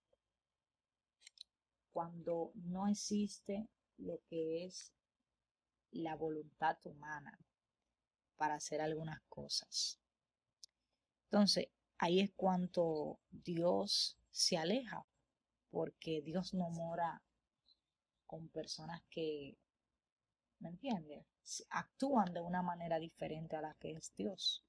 cuando 1.91 2.51
no 2.55 2.87
existe 2.87 3.67
lo 3.97 4.21
que 4.29 4.65
es 4.65 4.93
la 5.91 6.15
voluntad 6.15 6.77
humana 6.83 7.37
para 8.37 8.55
hacer 8.55 8.81
algunas 8.81 9.21
cosas. 9.23 9.99
Entonces, 11.25 11.67
ahí 11.97 12.19
es 12.19 12.31
cuando 12.35 13.19
Dios 13.29 14.17
se 14.31 14.57
aleja, 14.57 15.05
porque 15.69 16.21
Dios 16.21 16.53
no 16.53 16.69
mora 16.69 17.21
con 18.25 18.49
personas 18.49 19.01
que, 19.09 19.57
¿me 20.61 20.69
entiendes? 20.69 21.25
Actúan 21.69 22.33
de 22.33 22.39
una 22.39 22.61
manera 22.61 22.99
diferente 22.99 23.55
a 23.55 23.61
la 23.61 23.75
que 23.79 23.91
es 23.93 24.13
Dios. 24.15 24.63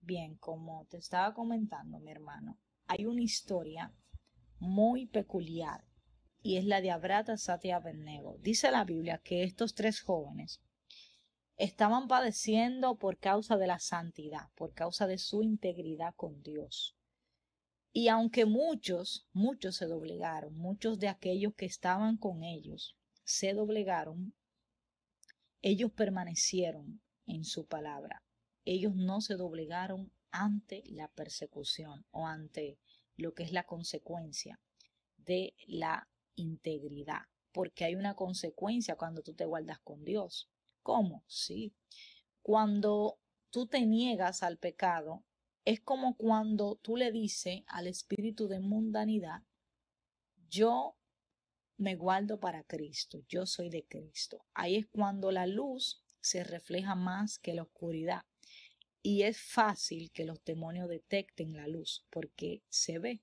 Bien, 0.00 0.36
como 0.36 0.86
te 0.86 0.98
estaba 0.98 1.34
comentando, 1.34 1.98
mi 2.00 2.10
hermano, 2.10 2.58
hay 2.86 3.06
una 3.06 3.22
historia 3.22 3.94
muy 4.58 5.06
peculiar 5.06 5.84
y 6.42 6.56
es 6.56 6.64
la 6.64 6.80
de 6.80 6.90
Abrata 6.90 7.36
Satya 7.36 7.78
Bernego. 7.78 8.38
Dice 8.40 8.70
la 8.70 8.84
Biblia 8.84 9.20
que 9.22 9.44
estos 9.44 9.74
tres 9.74 10.00
jóvenes 10.00 10.60
estaban 11.56 12.08
padeciendo 12.08 12.96
por 12.96 13.18
causa 13.18 13.56
de 13.56 13.66
la 13.66 13.78
santidad, 13.78 14.48
por 14.54 14.72
causa 14.72 15.06
de 15.06 15.18
su 15.18 15.42
integridad 15.42 16.14
con 16.16 16.42
Dios. 16.42 16.96
Y 17.92 18.08
aunque 18.08 18.46
muchos, 18.46 19.26
muchos 19.32 19.76
se 19.76 19.86
doblegaron, 19.86 20.56
muchos 20.56 20.98
de 20.98 21.08
aquellos 21.08 21.54
que 21.54 21.66
estaban 21.66 22.16
con 22.16 22.44
ellos 22.44 22.98
se 23.28 23.52
doblegaron, 23.52 24.32
ellos 25.60 25.92
permanecieron 25.92 27.02
en 27.26 27.44
su 27.44 27.66
palabra. 27.66 28.24
Ellos 28.64 28.94
no 28.96 29.20
se 29.20 29.34
doblegaron 29.34 30.10
ante 30.30 30.82
la 30.86 31.08
persecución 31.08 32.06
o 32.10 32.26
ante 32.26 32.78
lo 33.16 33.34
que 33.34 33.42
es 33.42 33.52
la 33.52 33.64
consecuencia 33.64 34.58
de 35.18 35.54
la 35.66 36.08
integridad, 36.36 37.20
porque 37.52 37.84
hay 37.84 37.96
una 37.96 38.14
consecuencia 38.14 38.96
cuando 38.96 39.20
tú 39.20 39.34
te 39.34 39.44
guardas 39.44 39.78
con 39.80 40.04
Dios. 40.04 40.48
¿Cómo? 40.82 41.22
Sí. 41.26 41.74
Cuando 42.40 43.18
tú 43.50 43.66
te 43.66 43.84
niegas 43.84 44.42
al 44.42 44.56
pecado, 44.56 45.22
es 45.66 45.80
como 45.80 46.16
cuando 46.16 46.76
tú 46.76 46.96
le 46.96 47.12
dices 47.12 47.60
al 47.66 47.88
espíritu 47.88 48.48
de 48.48 48.60
mundanidad, 48.60 49.42
yo 50.48 50.96
me 51.78 51.96
guardo 51.96 52.38
para 52.38 52.64
Cristo, 52.64 53.24
yo 53.28 53.46
soy 53.46 53.70
de 53.70 53.84
Cristo. 53.84 54.44
Ahí 54.52 54.76
es 54.76 54.86
cuando 54.86 55.30
la 55.30 55.46
luz 55.46 56.04
se 56.20 56.44
refleja 56.44 56.94
más 56.94 57.38
que 57.38 57.54
la 57.54 57.62
oscuridad. 57.62 58.22
Y 59.02 59.22
es 59.22 59.40
fácil 59.40 60.10
que 60.10 60.24
los 60.24 60.44
demonios 60.44 60.88
detecten 60.88 61.54
la 61.54 61.66
luz 61.68 62.04
porque 62.10 62.62
se 62.68 62.98
ve 62.98 63.22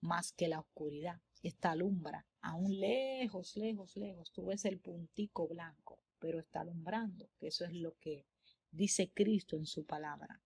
más 0.00 0.30
que 0.32 0.46
la 0.46 0.60
oscuridad 0.60 1.20
esta 1.48 1.72
alumbra, 1.72 2.26
aún 2.40 2.80
lejos, 2.80 3.56
lejos, 3.56 3.96
lejos, 3.96 4.32
tú 4.32 4.46
ves 4.46 4.64
el 4.64 4.80
puntico 4.80 5.46
blanco, 5.46 6.00
pero 6.18 6.38
está 6.40 6.60
alumbrando, 6.60 7.28
que 7.38 7.48
eso 7.48 7.64
es 7.66 7.74
lo 7.74 7.98
que 7.98 8.26
dice 8.70 9.10
Cristo 9.12 9.56
en 9.56 9.66
su 9.66 9.84
palabra. 9.84 10.40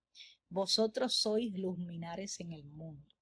Vosotros 0.49 1.15
sois 1.15 1.57
luminares 1.57 2.41
en 2.41 2.53
el 2.53 2.65
mundo. 2.65 3.15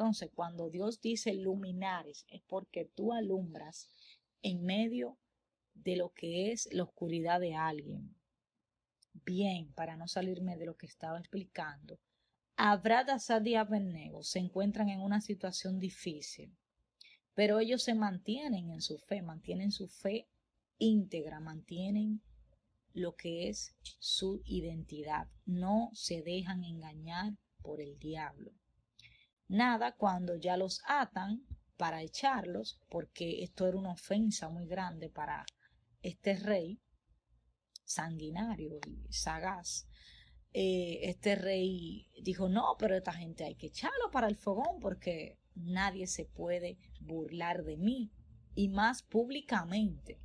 Entonces, 0.00 0.30
cuando 0.34 0.70
Dios 0.70 1.02
dice 1.02 1.34
luminares, 1.34 2.24
es 2.28 2.40
porque 2.48 2.86
tú 2.86 3.12
alumbras 3.12 3.90
en 4.40 4.64
medio 4.64 5.18
de 5.74 5.96
lo 5.96 6.14
que 6.14 6.52
es 6.52 6.68
la 6.72 6.84
oscuridad 6.84 7.38
de 7.38 7.54
alguien. 7.54 8.16
Bien, 9.12 9.70
para 9.74 9.98
no 9.98 10.08
salirme 10.08 10.56
de 10.56 10.64
lo 10.64 10.76
que 10.76 10.86
estaba 10.86 11.18
explicando, 11.18 12.00
Abrad, 12.56 13.10
Asad 13.10 13.44
y 13.44 13.56
Abednego 13.56 14.22
se 14.22 14.38
encuentran 14.38 14.88
en 14.88 15.00
una 15.00 15.20
situación 15.20 15.78
difícil 15.78 16.56
pero 17.34 17.58
ellos 17.58 17.82
se 17.82 17.94
mantienen 17.94 18.70
en 18.70 18.82
su 18.82 18.98
fe, 18.98 19.22
mantienen 19.22 19.72
su 19.72 19.88
fe 19.88 20.28
íntegra, 20.78 21.40
mantienen 21.40 22.20
lo 22.92 23.14
que 23.14 23.48
es 23.48 23.74
su 23.98 24.42
identidad, 24.44 25.28
no 25.46 25.90
se 25.94 26.22
dejan 26.22 26.64
engañar 26.64 27.38
por 27.62 27.80
el 27.80 27.98
diablo. 27.98 28.52
Nada 29.50 29.96
cuando 29.96 30.36
ya 30.36 30.56
los 30.56 30.80
atan 30.86 31.44
para 31.76 32.02
echarlos, 32.02 32.78
porque 32.88 33.42
esto 33.42 33.66
era 33.66 33.76
una 33.76 33.90
ofensa 33.90 34.48
muy 34.48 34.64
grande 34.68 35.10
para 35.10 35.44
este 36.02 36.36
rey 36.36 36.80
sanguinario 37.84 38.78
y 38.86 39.12
sagaz. 39.12 39.88
Eh, 40.52 41.00
este 41.02 41.34
rey 41.34 42.06
dijo, 42.22 42.48
no, 42.48 42.76
pero 42.78 42.94
esta 42.94 43.12
gente 43.12 43.42
hay 43.42 43.56
que 43.56 43.66
echarlo 43.66 44.12
para 44.12 44.28
el 44.28 44.36
fogón 44.36 44.78
porque 44.80 45.40
nadie 45.56 46.06
se 46.06 46.26
puede 46.26 46.78
burlar 47.00 47.64
de 47.64 47.76
mí 47.76 48.12
y 48.54 48.68
más 48.68 49.02
públicamente, 49.02 50.20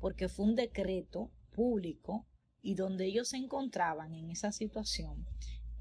porque 0.00 0.28
fue 0.28 0.46
un 0.46 0.56
decreto 0.56 1.30
público 1.52 2.26
y 2.60 2.74
donde 2.74 3.04
ellos 3.04 3.28
se 3.28 3.36
encontraban 3.36 4.14
en 4.14 4.30
esa 4.30 4.50
situación 4.50 5.28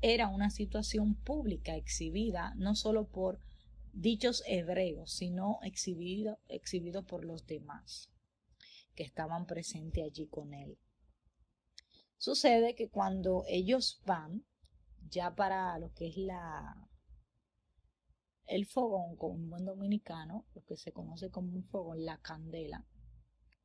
era 0.06 0.28
una 0.28 0.50
situación 0.50 1.16
pública 1.16 1.78
exhibida 1.78 2.54
no 2.58 2.76
solo 2.76 3.08
por 3.08 3.40
dichos 3.94 4.44
hebreos, 4.46 5.14
sino 5.14 5.60
exhibido, 5.64 6.40
exhibido 6.50 7.06
por 7.06 7.24
los 7.24 7.48
demás 7.48 8.12
que 8.96 9.04
estaban 9.04 9.46
presentes 9.46 10.04
allí 10.04 10.28
con 10.28 10.54
él. 10.54 10.78
Sucede 12.18 12.76
que 12.76 12.90
cuando 12.90 13.46
ellos 13.48 14.02
van 14.06 14.46
ya 15.10 15.34
para 15.36 15.80
lo 15.80 15.94
que 15.94 16.10
es 16.10 16.18
la 16.18 16.76
el 18.46 18.66
fogón 18.66 19.16
con 19.16 19.32
un 19.32 19.50
buen 19.50 19.64
dominicano, 19.64 20.46
lo 20.54 20.66
que 20.66 20.76
se 20.76 20.92
conoce 20.92 21.32
como 21.32 21.56
un 21.56 21.64
fogón, 21.64 22.04
la 22.04 22.18
candela, 22.18 22.86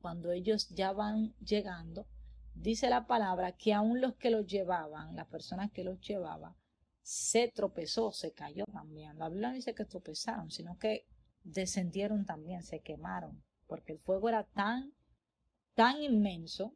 cuando 0.00 0.30
ellos 0.30 0.68
ya 0.68 0.92
van 0.92 1.34
llegando, 1.40 2.06
dice 2.60 2.88
la 2.90 3.06
palabra 3.06 3.52
que 3.52 3.72
aún 3.72 4.00
los 4.00 4.16
que 4.16 4.30
los 4.30 4.46
llevaban, 4.46 5.16
las 5.16 5.26
personas 5.26 5.70
que 5.70 5.84
los 5.84 6.00
llevaban, 6.00 6.54
se 7.02 7.48
tropezó, 7.48 8.12
se 8.12 8.32
cayó 8.32 8.64
también. 8.72 9.18
La 9.18 9.28
Biblia 9.28 9.48
no 9.48 9.54
dice 9.54 9.74
que 9.74 9.84
tropezaron, 9.84 10.50
sino 10.50 10.78
que 10.78 11.06
descendieron 11.42 12.26
también, 12.26 12.62
se 12.62 12.80
quemaron, 12.80 13.42
porque 13.66 13.92
el 13.92 13.98
fuego 13.98 14.28
era 14.28 14.44
tan, 14.44 14.92
tan 15.74 16.02
inmenso 16.02 16.74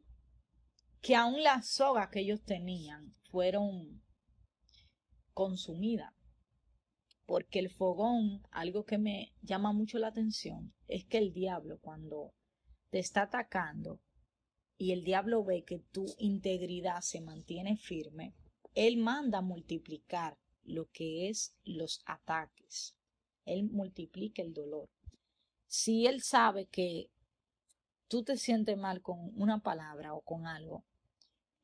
que 1.01 1.15
aún 1.15 1.43
las 1.43 1.67
sogas 1.67 2.09
que 2.09 2.21
ellos 2.21 2.43
tenían 2.43 3.15
fueron 3.29 4.01
consumidas 5.33 6.13
porque 7.25 7.59
el 7.59 7.69
fogón, 7.69 8.41
algo 8.51 8.85
que 8.85 8.97
me 8.97 9.33
llama 9.41 9.71
mucho 9.71 9.97
la 9.97 10.07
atención, 10.07 10.73
es 10.87 11.05
que 11.05 11.17
el 11.17 11.33
diablo 11.33 11.79
cuando 11.79 12.33
te 12.89 12.99
está 12.99 13.23
atacando 13.23 13.99
y 14.83 14.91
el 14.91 15.05
diablo 15.05 15.45
ve 15.45 15.63
que 15.63 15.79
tu 15.79 16.13
integridad 16.17 16.99
se 16.99 17.21
mantiene 17.21 17.77
firme, 17.77 18.33
él 18.75 18.97
manda 18.97 19.39
multiplicar 19.39 20.37
lo 20.65 20.91
que 20.91 21.29
es 21.29 21.55
los 21.63 22.01
ataques. 22.05 22.93
Él 23.45 23.63
multiplica 23.63 24.41
el 24.41 24.53
dolor. 24.53 24.89
Si 25.67 26.05
él 26.05 26.21
sabe 26.21 26.65
que 26.65 27.09
tú 28.09 28.23
te 28.23 28.35
sientes 28.35 28.77
mal 28.77 29.01
con 29.01 29.31
una 29.41 29.59
palabra 29.59 30.13
o 30.13 30.19
con 30.19 30.47
algo, 30.47 30.83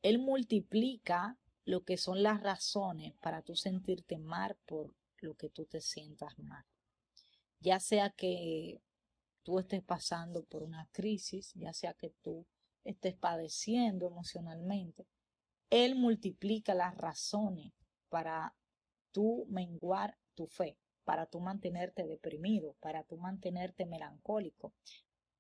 él 0.02 0.20
multiplica 0.20 1.38
lo 1.66 1.84
que 1.84 1.98
son 1.98 2.24
las 2.24 2.42
razones 2.42 3.16
para 3.20 3.42
tú 3.42 3.54
sentirte 3.58 4.18
mal 4.18 4.56
por 4.66 4.96
lo 5.18 5.36
que 5.36 5.50
tú 5.50 5.66
te 5.66 5.82
sientas 5.82 6.40
mal. 6.40 6.64
Ya 7.60 7.82
sea 7.82 8.12
que 8.12 8.80
tú 9.44 9.60
estés 9.60 9.84
pasando 9.84 10.46
por 10.46 10.64
una 10.64 10.88
crisis, 10.94 11.52
ya 11.56 11.74
sea 11.74 11.94
que 11.94 12.12
tú 12.22 12.48
estés 12.92 13.16
padeciendo 13.16 14.08
emocionalmente, 14.08 15.08
Él 15.70 15.96
multiplica 15.96 16.74
las 16.74 16.96
razones 16.98 17.74
para 18.10 18.56
tú 19.12 19.46
menguar 19.50 20.18
tu 20.36 20.48
fe, 20.48 20.78
para 21.04 21.26
tú 21.26 21.40
mantenerte 21.40 22.06
deprimido, 22.06 22.76
para 22.80 23.04
tú 23.04 23.18
mantenerte 23.18 23.86
melancólico, 23.86 24.74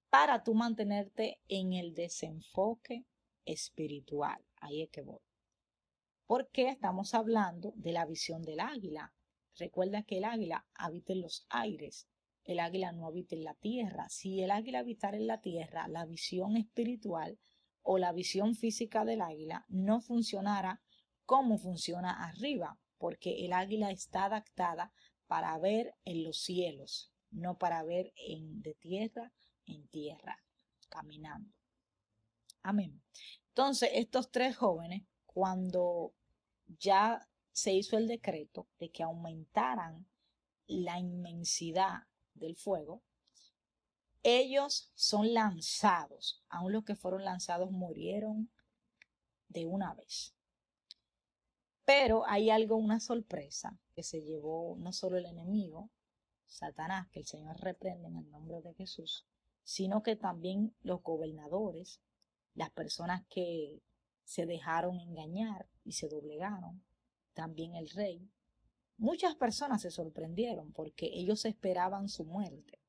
para 0.09 0.43
tú 0.43 0.53
mantenerte 0.55 1.39
en 1.47 1.73
el 1.73 1.93
desenfoque 1.93 3.05
espiritual. 3.45 4.43
Ahí 4.57 4.81
es 4.81 4.89
que 4.89 5.01
voy. 5.01 5.21
Porque 6.25 6.69
estamos 6.69 7.13
hablando 7.13 7.73
de 7.75 7.93
la 7.93 8.05
visión 8.05 8.41
del 8.43 8.59
águila. 8.59 9.13
Recuerda 9.55 10.03
que 10.03 10.17
el 10.19 10.25
águila 10.25 10.65
habita 10.75 11.13
en 11.13 11.21
los 11.21 11.45
aires, 11.49 12.07
el 12.43 12.59
águila 12.59 12.91
no 12.91 13.07
habita 13.07 13.35
en 13.35 13.43
la 13.43 13.53
tierra. 13.55 14.07
Si 14.09 14.41
el 14.41 14.51
águila 14.51 14.79
habitara 14.79 15.17
en 15.17 15.27
la 15.27 15.41
tierra, 15.41 15.87
la 15.87 16.05
visión 16.05 16.57
espiritual 16.57 17.39
o 17.81 17.97
la 17.97 18.11
visión 18.11 18.55
física 18.55 19.05
del 19.05 19.21
águila 19.21 19.65
no 19.67 20.01
funcionara 20.01 20.81
como 21.25 21.57
funciona 21.57 22.27
arriba, 22.27 22.79
porque 22.97 23.45
el 23.45 23.53
águila 23.53 23.91
está 23.91 24.25
adaptada 24.25 24.91
para 25.27 25.57
ver 25.59 25.95
en 26.05 26.23
los 26.23 26.39
cielos, 26.39 27.11
no 27.29 27.57
para 27.57 27.83
ver 27.83 28.11
en, 28.15 28.61
de 28.61 28.73
tierra 28.73 29.31
en 29.69 29.87
tierra, 29.87 30.43
caminando. 30.89 31.53
Amén. 32.63 33.01
Entonces, 33.49 33.91
estos 33.93 34.31
tres 34.31 34.57
jóvenes, 34.57 35.03
cuando 35.25 36.13
ya 36.65 37.27
se 37.51 37.73
hizo 37.73 37.97
el 37.97 38.07
decreto 38.07 38.67
de 38.79 38.89
que 38.89 39.03
aumentaran 39.03 40.07
la 40.67 40.99
inmensidad 40.99 42.08
del 42.39 42.55
fuego, 42.55 43.03
ellos 44.23 44.91
son 44.95 45.33
lanzados. 45.33 46.43
Aún 46.49 46.73
los 46.73 46.83
que 46.83 46.95
fueron 46.95 47.23
lanzados 47.23 47.71
murieron 47.71 48.49
de 49.47 49.65
una 49.65 49.93
vez. 49.93 50.33
Pero 51.85 52.25
hay 52.27 52.49
algo, 52.49 52.75
una 52.75 52.99
sorpresa 52.99 53.79
que 53.95 54.03
se 54.03 54.21
llevó 54.21 54.75
no 54.77 54.93
solo 54.93 55.17
el 55.17 55.25
enemigo, 55.25 55.89
Satanás, 56.45 57.07
que 57.11 57.19
el 57.19 57.25
Señor 57.25 57.59
reprende 57.61 58.07
en 58.07 58.17
el 58.17 58.29
nombre 58.29 58.61
de 58.61 58.73
Jesús, 58.73 59.25
sino 59.63 60.03
que 60.03 60.15
también 60.15 60.75
los 60.81 61.01
gobernadores, 61.01 61.99
las 62.53 62.71
personas 62.71 63.25
que 63.29 63.81
se 64.23 64.45
dejaron 64.45 64.99
engañar 64.99 65.67
y 65.83 65.93
se 65.93 66.07
doblegaron, 66.07 66.83
también 67.33 67.75
el 67.75 67.89
rey. 67.89 68.29
Muchas 68.99 69.33
personas 69.35 69.81
se 69.81 69.91
sorprendieron 69.91 70.73
porque 70.73 71.09
ellos 71.13 71.45
esperaban 71.45 72.09
su 72.09 72.25
muerte. 72.25 72.81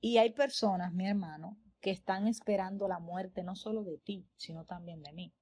Y 0.00 0.18
hay 0.18 0.30
personas, 0.30 0.92
mi 0.92 1.08
hermano, 1.08 1.58
que 1.80 1.90
están 1.90 2.28
esperando 2.28 2.86
la 2.86 3.00
muerte 3.00 3.42
no 3.42 3.56
solo 3.56 3.82
de 3.82 3.98
ti, 3.98 4.28
sino 4.36 4.64
también 4.64 5.02
de 5.02 5.12
mí 5.12 5.32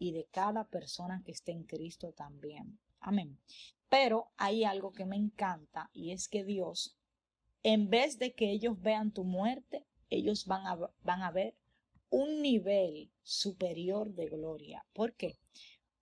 y 0.00 0.10
de 0.10 0.26
cada 0.32 0.64
persona 0.64 1.22
que 1.24 1.30
esté 1.30 1.52
en 1.52 1.62
Cristo 1.62 2.12
también. 2.12 2.80
Amén. 2.98 3.38
Pero 3.88 4.32
hay 4.36 4.64
algo 4.64 4.90
que 4.90 5.06
me 5.06 5.14
encanta 5.14 5.90
y 5.92 6.10
es 6.10 6.26
que 6.26 6.42
Dios, 6.42 6.96
en 7.62 7.88
vez 7.88 8.18
de 8.18 8.34
que 8.34 8.50
ellos 8.50 8.82
vean 8.82 9.12
tu 9.12 9.22
muerte, 9.22 9.86
ellos 10.08 10.46
van 10.46 10.66
a, 10.66 10.76
van 11.02 11.22
a 11.22 11.30
ver 11.30 11.54
un 12.08 12.42
nivel 12.42 13.12
superior 13.22 14.12
de 14.12 14.26
gloria. 14.26 14.84
¿Por 14.92 15.14
qué? 15.14 15.38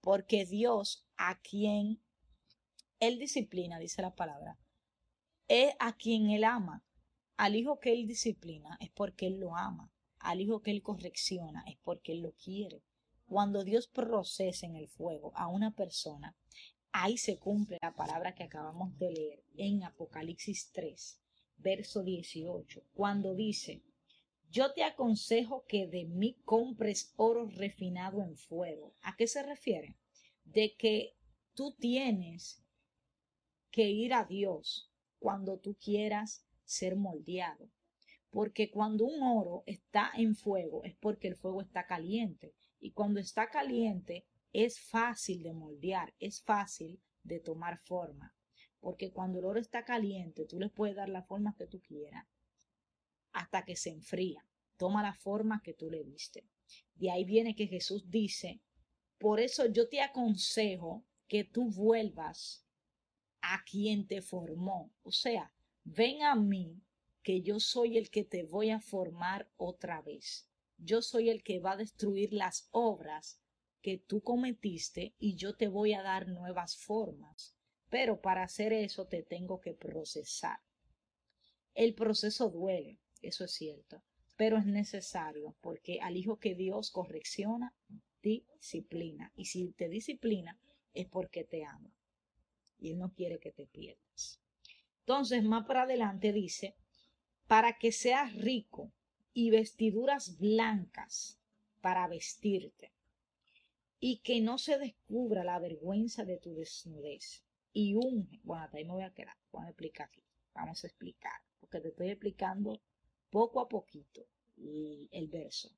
Porque 0.00 0.46
Dios 0.46 1.06
a 1.18 1.38
quien 1.42 2.00
Él 3.00 3.18
disciplina, 3.18 3.78
dice 3.78 4.02
la 4.02 4.14
palabra, 4.14 4.58
es 5.46 5.74
a 5.78 5.96
quien 5.96 6.30
Él 6.30 6.44
ama. 6.44 6.84
Al 7.36 7.54
hijo 7.54 7.78
que 7.78 7.92
Él 7.92 8.06
disciplina 8.06 8.76
es 8.80 8.90
porque 8.90 9.28
Él 9.28 9.38
lo 9.38 9.56
ama. 9.56 9.92
Al 10.18 10.40
hijo 10.40 10.62
que 10.62 10.72
Él 10.72 10.82
correcciona 10.82 11.64
es 11.68 11.76
porque 11.84 12.12
Él 12.12 12.22
lo 12.22 12.32
quiere. 12.32 12.82
Cuando 13.26 13.62
Dios 13.62 13.86
procesa 13.86 14.66
en 14.66 14.74
el 14.74 14.88
fuego 14.88 15.32
a 15.36 15.46
una 15.46 15.74
persona, 15.74 16.36
ahí 16.92 17.18
se 17.18 17.38
cumple 17.38 17.78
la 17.80 17.94
palabra 17.94 18.34
que 18.34 18.44
acabamos 18.44 18.98
de 18.98 19.12
leer 19.12 19.44
en 19.56 19.84
Apocalipsis 19.84 20.72
3, 20.72 21.20
verso 21.58 22.02
18, 22.02 22.82
cuando 22.94 23.34
dice, 23.34 23.82
yo 24.50 24.72
te 24.72 24.82
aconsejo 24.82 25.64
que 25.66 25.86
de 25.86 26.06
mí 26.06 26.40
compres 26.44 27.12
oro 27.16 27.46
refinado 27.46 28.22
en 28.22 28.36
fuego. 28.36 28.94
¿A 29.02 29.14
qué 29.14 29.26
se 29.26 29.42
refiere? 29.42 29.96
De 30.44 30.74
que 30.76 31.14
tú 31.54 31.76
tienes 31.78 32.64
que 33.70 33.90
ir 33.90 34.14
a 34.14 34.24
Dios 34.24 34.90
cuando 35.18 35.58
tú 35.58 35.76
quieras 35.76 36.44
ser 36.64 36.96
moldeado. 36.96 37.68
Porque 38.30 38.70
cuando 38.70 39.06
un 39.06 39.22
oro 39.22 39.62
está 39.66 40.10
en 40.14 40.34
fuego 40.34 40.84
es 40.84 40.94
porque 40.96 41.28
el 41.28 41.36
fuego 41.36 41.62
está 41.62 41.86
caliente. 41.86 42.54
Y 42.80 42.92
cuando 42.92 43.20
está 43.20 43.48
caliente 43.48 44.26
es 44.52 44.80
fácil 44.80 45.42
de 45.42 45.52
moldear, 45.52 46.14
es 46.18 46.42
fácil 46.42 47.00
de 47.22 47.40
tomar 47.40 47.78
forma. 47.78 48.34
Porque 48.80 49.10
cuando 49.12 49.38
el 49.38 49.46
oro 49.46 49.60
está 49.60 49.84
caliente, 49.84 50.46
tú 50.46 50.58
le 50.60 50.68
puedes 50.68 50.96
dar 50.96 51.08
la 51.08 51.22
forma 51.22 51.54
que 51.56 51.66
tú 51.66 51.80
quieras 51.80 52.26
hasta 53.32 53.64
que 53.64 53.76
se 53.76 53.90
enfría. 53.90 54.44
Toma 54.76 55.02
la 55.02 55.14
forma 55.14 55.62
que 55.62 55.74
tú 55.74 55.90
le 55.90 56.04
diste. 56.04 56.44
De 56.94 57.10
ahí 57.10 57.24
viene 57.24 57.54
que 57.54 57.66
Jesús 57.66 58.10
dice, 58.10 58.60
por 59.18 59.40
eso 59.40 59.66
yo 59.66 59.88
te 59.88 60.00
aconsejo 60.00 61.04
que 61.26 61.44
tú 61.44 61.70
vuelvas 61.70 62.64
a 63.40 63.64
quien 63.64 64.06
te 64.06 64.22
formó. 64.22 64.92
O 65.02 65.12
sea, 65.12 65.52
ven 65.84 66.22
a 66.22 66.34
mí, 66.34 66.80
que 67.22 67.42
yo 67.42 67.60
soy 67.60 67.98
el 67.98 68.10
que 68.10 68.24
te 68.24 68.42
voy 68.42 68.70
a 68.70 68.80
formar 68.80 69.50
otra 69.56 70.00
vez 70.02 70.48
yo 70.78 71.02
soy 71.02 71.28
el 71.28 71.42
que 71.42 71.58
va 71.58 71.72
a 71.72 71.76
destruir 71.76 72.32
las 72.32 72.68
obras 72.70 73.40
que 73.82 73.98
tú 73.98 74.22
cometiste 74.22 75.14
y 75.18 75.34
yo 75.34 75.54
te 75.54 75.68
voy 75.68 75.92
a 75.92 76.02
dar 76.02 76.28
nuevas 76.28 76.76
formas. 76.76 77.54
Pero 77.90 78.20
para 78.20 78.42
hacer 78.42 78.72
eso 78.72 79.06
te 79.06 79.22
tengo 79.22 79.60
que 79.60 79.74
procesar. 79.74 80.58
El 81.74 81.94
proceso 81.94 82.50
duele, 82.50 82.98
eso 83.22 83.44
es 83.44 83.52
cierto, 83.52 84.02
pero 84.36 84.58
es 84.58 84.66
necesario 84.66 85.56
porque 85.60 86.00
al 86.00 86.16
hijo 86.16 86.38
que 86.38 86.54
Dios 86.54 86.90
correcciona, 86.90 87.74
disciplina. 88.22 89.32
Y 89.36 89.46
si 89.46 89.72
te 89.72 89.88
disciplina 89.88 90.58
es 90.92 91.06
porque 91.06 91.44
te 91.44 91.64
ama. 91.64 91.97
Y 92.78 92.90
Él 92.92 92.98
no 92.98 93.12
quiere 93.12 93.38
que 93.38 93.50
te 93.50 93.66
pierdas. 93.66 94.40
Entonces, 95.00 95.42
más 95.42 95.66
para 95.66 95.82
adelante 95.82 96.32
dice, 96.32 96.76
para 97.46 97.78
que 97.78 97.92
seas 97.92 98.34
rico 98.34 98.92
y 99.32 99.50
vestiduras 99.50 100.38
blancas 100.38 101.38
para 101.80 102.06
vestirte, 102.08 102.92
y 104.00 104.18
que 104.18 104.40
no 104.40 104.58
se 104.58 104.78
descubra 104.78 105.44
la 105.44 105.58
vergüenza 105.58 106.24
de 106.24 106.38
tu 106.38 106.54
desnudez. 106.54 107.42
Y 107.72 107.94
unge, 107.94 108.40
bueno, 108.42 108.64
hasta 108.64 108.78
ahí 108.78 108.84
me 108.84 108.92
voy 108.92 109.04
a 109.04 109.14
quedar, 109.14 109.36
vamos 109.52 109.68
a 109.68 109.70
explicar 109.70 110.08
aquí, 110.08 110.22
vamos 110.54 110.84
a 110.84 110.86
explicar, 110.86 111.40
porque 111.60 111.80
te 111.80 111.88
estoy 111.88 112.10
explicando 112.10 112.80
poco 113.30 113.60
a 113.60 113.68
poquito 113.68 114.26
el 114.56 115.28
verso, 115.28 115.70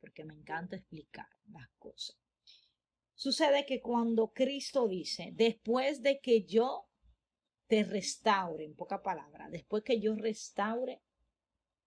porque 0.00 0.24
me 0.24 0.34
encanta 0.34 0.76
explicar 0.76 1.28
las 1.50 1.68
cosas. 1.78 2.16
Sucede 3.16 3.64
que 3.64 3.80
cuando 3.80 4.28
Cristo 4.28 4.86
dice, 4.86 5.30
después 5.32 6.02
de 6.02 6.20
que 6.20 6.44
yo 6.44 6.86
te 7.66 7.82
restaure, 7.82 8.64
en 8.64 8.76
poca 8.76 9.02
palabra, 9.02 9.48
después 9.48 9.82
que 9.82 9.98
yo 9.98 10.14
restaure 10.14 11.00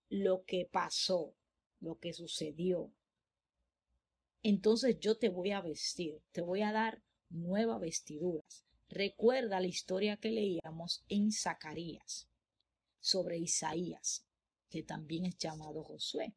lo 0.10 0.44
que 0.44 0.68
pasó, 0.70 1.36
lo 1.82 2.00
que 2.00 2.14
sucedió. 2.14 2.92
Entonces 4.42 5.00
yo 5.00 5.20
te 5.20 5.30
voy 5.30 5.52
a 5.52 5.62
vestir, 5.62 6.20
te 6.32 6.42
voy 6.42 6.64
a 6.64 6.72
dar 6.72 7.04
nuevas 7.30 7.80
vestiduras. 7.80 8.66
Recuerda 8.88 9.60
la 9.60 9.68
historia 9.68 10.18
que 10.18 10.32
leíamos 10.32 11.06
en 11.10 11.32
Zacarías 11.32 12.28
sobre 13.00 13.38
Isaías, 13.38 14.26
que 14.68 14.82
también 14.82 15.26
es 15.26 15.38
llamado 15.38 15.84
Josué. 15.84 16.34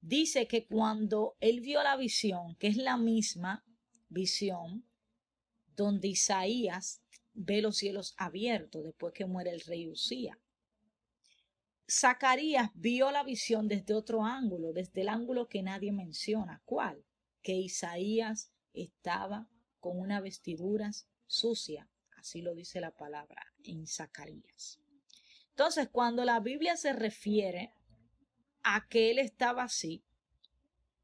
Dice 0.00 0.46
que 0.46 0.66
cuando 0.66 1.36
él 1.40 1.60
vio 1.60 1.82
la 1.82 1.96
visión, 1.96 2.54
que 2.56 2.68
es 2.68 2.76
la 2.76 2.96
misma 2.96 3.64
visión 4.08 4.84
donde 5.74 6.08
Isaías 6.08 7.02
ve 7.34 7.62
los 7.62 7.76
cielos 7.76 8.14
abiertos 8.16 8.84
después 8.84 9.12
que 9.14 9.26
muere 9.26 9.50
el 9.50 9.60
rey 9.60 9.88
Usía. 9.88 10.38
Zacarías 11.90 12.70
vio 12.74 13.10
la 13.10 13.22
visión 13.22 13.68
desde 13.68 13.94
otro 13.94 14.24
ángulo, 14.24 14.72
desde 14.72 15.02
el 15.02 15.08
ángulo 15.08 15.48
que 15.48 15.62
nadie 15.62 15.92
menciona. 15.92 16.60
¿Cuál? 16.64 17.04
Que 17.42 17.54
Isaías 17.54 18.52
estaba 18.74 19.48
con 19.80 19.98
una 19.98 20.20
vestidura 20.20 20.90
sucia. 21.26 21.88
Así 22.16 22.42
lo 22.42 22.54
dice 22.54 22.80
la 22.80 22.90
palabra 22.90 23.54
en 23.62 23.86
Zacarías. 23.86 24.80
Entonces, 25.50 25.88
cuando 25.90 26.24
la 26.24 26.40
Biblia 26.40 26.76
se 26.76 26.92
refiere 26.92 27.72
a 28.74 28.86
que 28.88 29.10
él 29.10 29.18
estaba 29.18 29.64
así, 29.64 30.04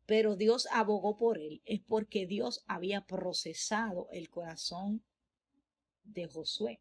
pero 0.07 0.37
Dios 0.37 0.69
abogó 0.71 1.17
por 1.17 1.39
él, 1.39 1.63
es 1.65 1.81
porque 1.81 2.27
Dios 2.27 2.65
había 2.67 3.07
procesado 3.07 4.09
el 4.13 4.29
corazón 4.29 5.03
de 6.03 6.27
Josué. 6.27 6.81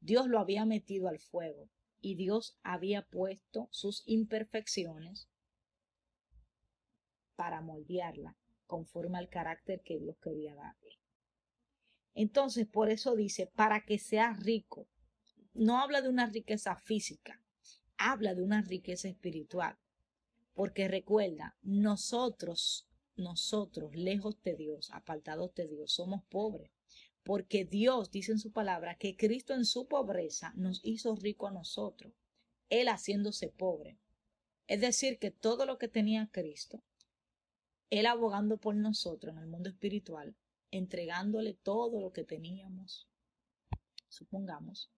Dios 0.00 0.26
lo 0.26 0.38
había 0.38 0.64
metido 0.64 1.08
al 1.08 1.20
fuego 1.20 1.68
y 2.00 2.16
Dios 2.16 2.58
había 2.62 3.02
puesto 3.02 3.68
sus 3.70 4.02
imperfecciones 4.06 5.28
para 7.36 7.60
moldearla 7.60 8.36
conforme 8.66 9.18
al 9.18 9.28
carácter 9.28 9.82
que 9.82 9.98
Dios 9.98 10.16
quería 10.22 10.54
darle. 10.54 10.98
Entonces, 12.14 12.66
por 12.66 12.90
eso 12.90 13.14
dice, 13.14 13.46
para 13.46 13.84
que 13.84 13.98
sea 13.98 14.32
rico. 14.32 14.88
No 15.52 15.80
habla 15.80 16.02
de 16.02 16.08
una 16.08 16.26
riqueza 16.26 16.76
física, 16.76 17.40
habla 17.98 18.34
de 18.34 18.42
una 18.42 18.62
riqueza 18.62 19.08
espiritual. 19.08 19.76
Porque 20.54 20.88
recuerda, 20.88 21.56
nosotros, 21.62 22.88
nosotros, 23.16 23.94
lejos 23.94 24.42
de 24.42 24.56
Dios, 24.56 24.90
apartados 24.90 25.54
de 25.54 25.68
Dios, 25.68 25.92
somos 25.92 26.22
pobres. 26.24 26.70
Porque 27.22 27.64
Dios 27.64 28.10
dice 28.10 28.32
en 28.32 28.38
su 28.38 28.52
palabra 28.52 28.96
que 28.96 29.16
Cristo 29.16 29.52
en 29.54 29.64
su 29.64 29.86
pobreza 29.86 30.52
nos 30.56 30.80
hizo 30.84 31.16
rico 31.16 31.46
a 31.46 31.50
nosotros, 31.50 32.12
Él 32.70 32.88
haciéndose 32.88 33.48
pobre. 33.48 33.98
Es 34.66 34.80
decir, 34.80 35.18
que 35.18 35.30
todo 35.30 35.66
lo 35.66 35.78
que 35.78 35.88
tenía 35.88 36.30
Cristo, 36.32 36.82
Él 37.90 38.06
abogando 38.06 38.58
por 38.58 38.74
nosotros 38.74 39.34
en 39.34 39.42
el 39.42 39.48
mundo 39.48 39.68
espiritual, 39.68 40.34
entregándole 40.70 41.54
todo 41.54 42.00
lo 42.00 42.12
que 42.12 42.24
teníamos, 42.24 43.08
supongamos, 44.08 44.90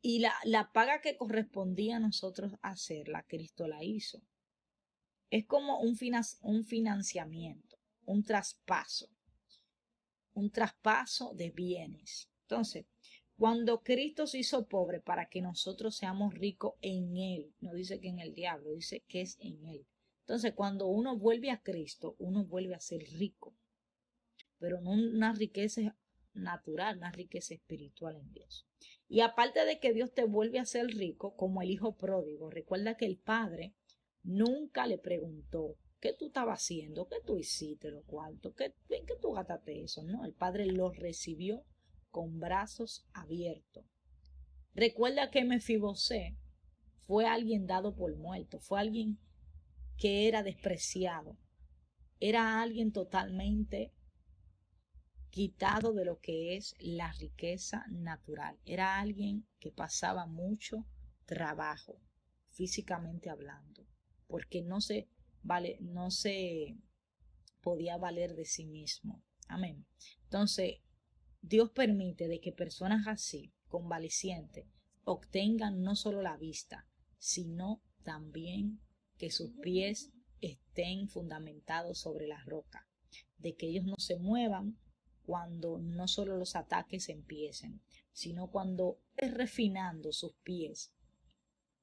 y 0.00 0.20
la, 0.20 0.34
la 0.44 0.72
paga 0.72 1.00
que 1.00 1.16
correspondía 1.16 1.96
a 1.96 2.00
nosotros 2.00 2.52
hacerla, 2.62 3.24
Cristo 3.24 3.66
la 3.66 3.82
hizo. 3.82 4.22
Es 5.30 5.46
como 5.46 5.80
un, 5.80 5.96
un 6.42 6.64
financiamiento, 6.64 7.76
un 8.04 8.24
traspaso, 8.24 9.08
un 10.34 10.50
traspaso 10.50 11.34
de 11.34 11.50
bienes. 11.50 12.30
Entonces, 12.42 12.86
cuando 13.36 13.82
Cristo 13.82 14.26
se 14.26 14.38
hizo 14.38 14.66
pobre 14.66 15.00
para 15.00 15.28
que 15.28 15.42
nosotros 15.42 15.96
seamos 15.96 16.34
ricos 16.34 16.74
en 16.80 17.16
Él, 17.16 17.52
no 17.60 17.74
dice 17.74 18.00
que 18.00 18.08
en 18.08 18.20
el 18.20 18.34
diablo, 18.34 18.72
dice 18.72 19.04
que 19.06 19.20
es 19.20 19.36
en 19.40 19.66
Él. 19.66 19.86
Entonces, 20.20 20.54
cuando 20.54 20.86
uno 20.86 21.16
vuelve 21.16 21.50
a 21.50 21.62
Cristo, 21.62 22.16
uno 22.18 22.44
vuelve 22.44 22.74
a 22.74 22.80
ser 22.80 23.02
rico, 23.02 23.54
pero 24.58 24.80
no 24.80 24.90
una 24.90 25.32
riqueza 25.32 25.96
natural, 26.34 26.98
una 26.98 27.12
riqueza 27.12 27.54
espiritual 27.54 28.16
en 28.16 28.32
Dios. 28.32 28.66
Y 29.08 29.20
aparte 29.20 29.64
de 29.64 29.78
que 29.78 29.94
Dios 29.94 30.12
te 30.12 30.24
vuelve 30.24 30.58
a 30.58 30.66
ser 30.66 30.86
rico, 30.86 31.34
como 31.34 31.62
el 31.62 31.70
hijo 31.70 31.96
pródigo, 31.96 32.50
recuerda 32.50 32.96
que 32.96 33.06
el 33.06 33.16
padre 33.16 33.74
nunca 34.22 34.86
le 34.86 34.98
preguntó, 34.98 35.76
¿qué 35.98 36.12
tú 36.12 36.26
estabas 36.26 36.62
haciendo? 36.62 37.08
¿Qué 37.08 37.16
tú 37.24 37.38
hiciste 37.38 37.90
lo 37.90 38.02
cuartos? 38.02 38.54
¿Qué, 38.54 38.74
¿En 38.90 39.06
qué 39.06 39.14
tú 39.20 39.32
gastaste 39.32 39.82
eso? 39.82 40.02
No, 40.02 40.24
el 40.24 40.34
padre 40.34 40.66
lo 40.66 40.90
recibió 40.92 41.64
con 42.10 42.38
brazos 42.38 43.06
abiertos. 43.14 43.84
Recuerda 44.74 45.30
que 45.30 45.44
Mefibosé 45.44 46.36
fue 47.00 47.26
alguien 47.26 47.66
dado 47.66 47.96
por 47.96 48.14
muerto, 48.16 48.60
fue 48.60 48.78
alguien 48.78 49.18
que 49.96 50.28
era 50.28 50.42
despreciado, 50.42 51.36
era 52.20 52.60
alguien 52.60 52.92
totalmente 52.92 53.92
quitado 55.38 55.92
de 55.92 56.04
lo 56.04 56.18
que 56.18 56.56
es 56.56 56.74
la 56.80 57.12
riqueza 57.12 57.86
natural. 57.90 58.58
Era 58.64 58.98
alguien 58.98 59.46
que 59.60 59.70
pasaba 59.70 60.26
mucho 60.26 60.84
trabajo, 61.26 62.02
físicamente 62.48 63.30
hablando, 63.30 63.86
porque 64.26 64.62
no 64.62 64.80
se 64.80 65.08
vale, 65.44 65.78
no 65.80 66.10
se 66.10 66.76
podía 67.60 67.96
valer 67.98 68.34
de 68.34 68.46
sí 68.46 68.66
mismo. 68.66 69.22
Amén. 69.46 69.86
Entonces, 70.24 70.78
Dios 71.40 71.70
permite 71.70 72.26
de 72.26 72.40
que 72.40 72.50
personas 72.50 73.06
así, 73.06 73.52
convalecientes, 73.68 74.66
obtengan 75.04 75.82
no 75.82 75.94
solo 75.94 76.20
la 76.20 76.36
vista, 76.36 76.88
sino 77.18 77.80
también 78.02 78.80
que 79.16 79.30
sus 79.30 79.52
pies 79.62 80.10
estén 80.40 81.08
fundamentados 81.08 82.00
sobre 82.00 82.26
la 82.26 82.42
roca, 82.42 82.88
de 83.36 83.54
que 83.54 83.68
ellos 83.68 83.84
no 83.84 83.94
se 83.98 84.16
muevan 84.16 84.76
cuando 85.28 85.78
no 85.78 86.08
solo 86.08 86.38
los 86.38 86.56
ataques 86.56 87.10
empiecen, 87.10 87.82
sino 88.14 88.50
cuando 88.50 88.98
es 89.14 89.34
refinando 89.34 90.10
sus 90.10 90.32
pies 90.42 90.90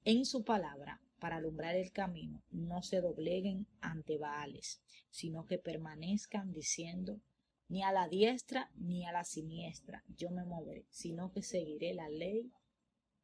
en 0.03 0.25
su 0.25 0.43
palabra 0.43 0.99
para 1.19 1.35
alumbrar 1.35 1.75
el 1.75 1.91
camino, 1.91 2.41
no 2.49 2.81
se 2.81 3.01
dobleguen 3.01 3.67
ante 3.81 4.17
Baales, 4.17 4.81
sino 5.11 5.45
que 5.45 5.59
permanezcan 5.59 6.53
diciendo, 6.53 7.21
ni 7.67 7.83
a 7.83 7.91
la 7.91 8.07
diestra 8.07 8.71
ni 8.77 9.05
a 9.05 9.11
la 9.11 9.23
siniestra 9.23 10.03
yo 10.17 10.31
me 10.31 10.43
moveré, 10.43 10.87
sino 10.89 11.31
que 11.31 11.43
seguiré 11.43 11.93
la 11.93 12.09
ley 12.09 12.51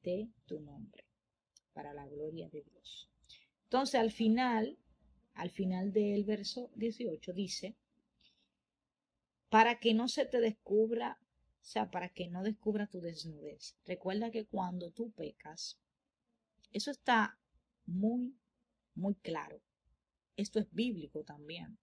de 0.03 0.29
tu 0.45 0.59
nombre, 0.59 1.03
para 1.73 1.95
la 1.95 2.05
gloria 2.05 2.47
de 2.49 2.61
Dios. 2.61 3.09
Entonces 3.63 3.99
al 3.99 4.11
final, 4.11 4.77
al 5.33 5.49
final 5.49 5.91
del 5.91 6.25
verso 6.25 6.69
18 6.75 7.33
dice, 7.33 7.75
para 9.51 9.79
que 9.79 9.93
no 9.93 10.07
se 10.07 10.25
te 10.25 10.39
descubra, 10.39 11.19
o 11.19 11.65
sea, 11.65 11.91
para 11.91 12.07
que 12.07 12.29
no 12.29 12.41
descubra 12.41 12.87
tu 12.87 13.01
desnudez. 13.01 13.75
Recuerda 13.85 14.31
que 14.31 14.45
cuando 14.45 14.91
tú 14.91 15.11
pecas, 15.11 15.77
eso 16.71 16.89
está 16.89 17.37
muy, 17.85 18.33
muy 18.95 19.13
claro. 19.15 19.61
Esto 20.37 20.59
es 20.59 20.71
bíblico 20.71 21.25
también. 21.25 21.77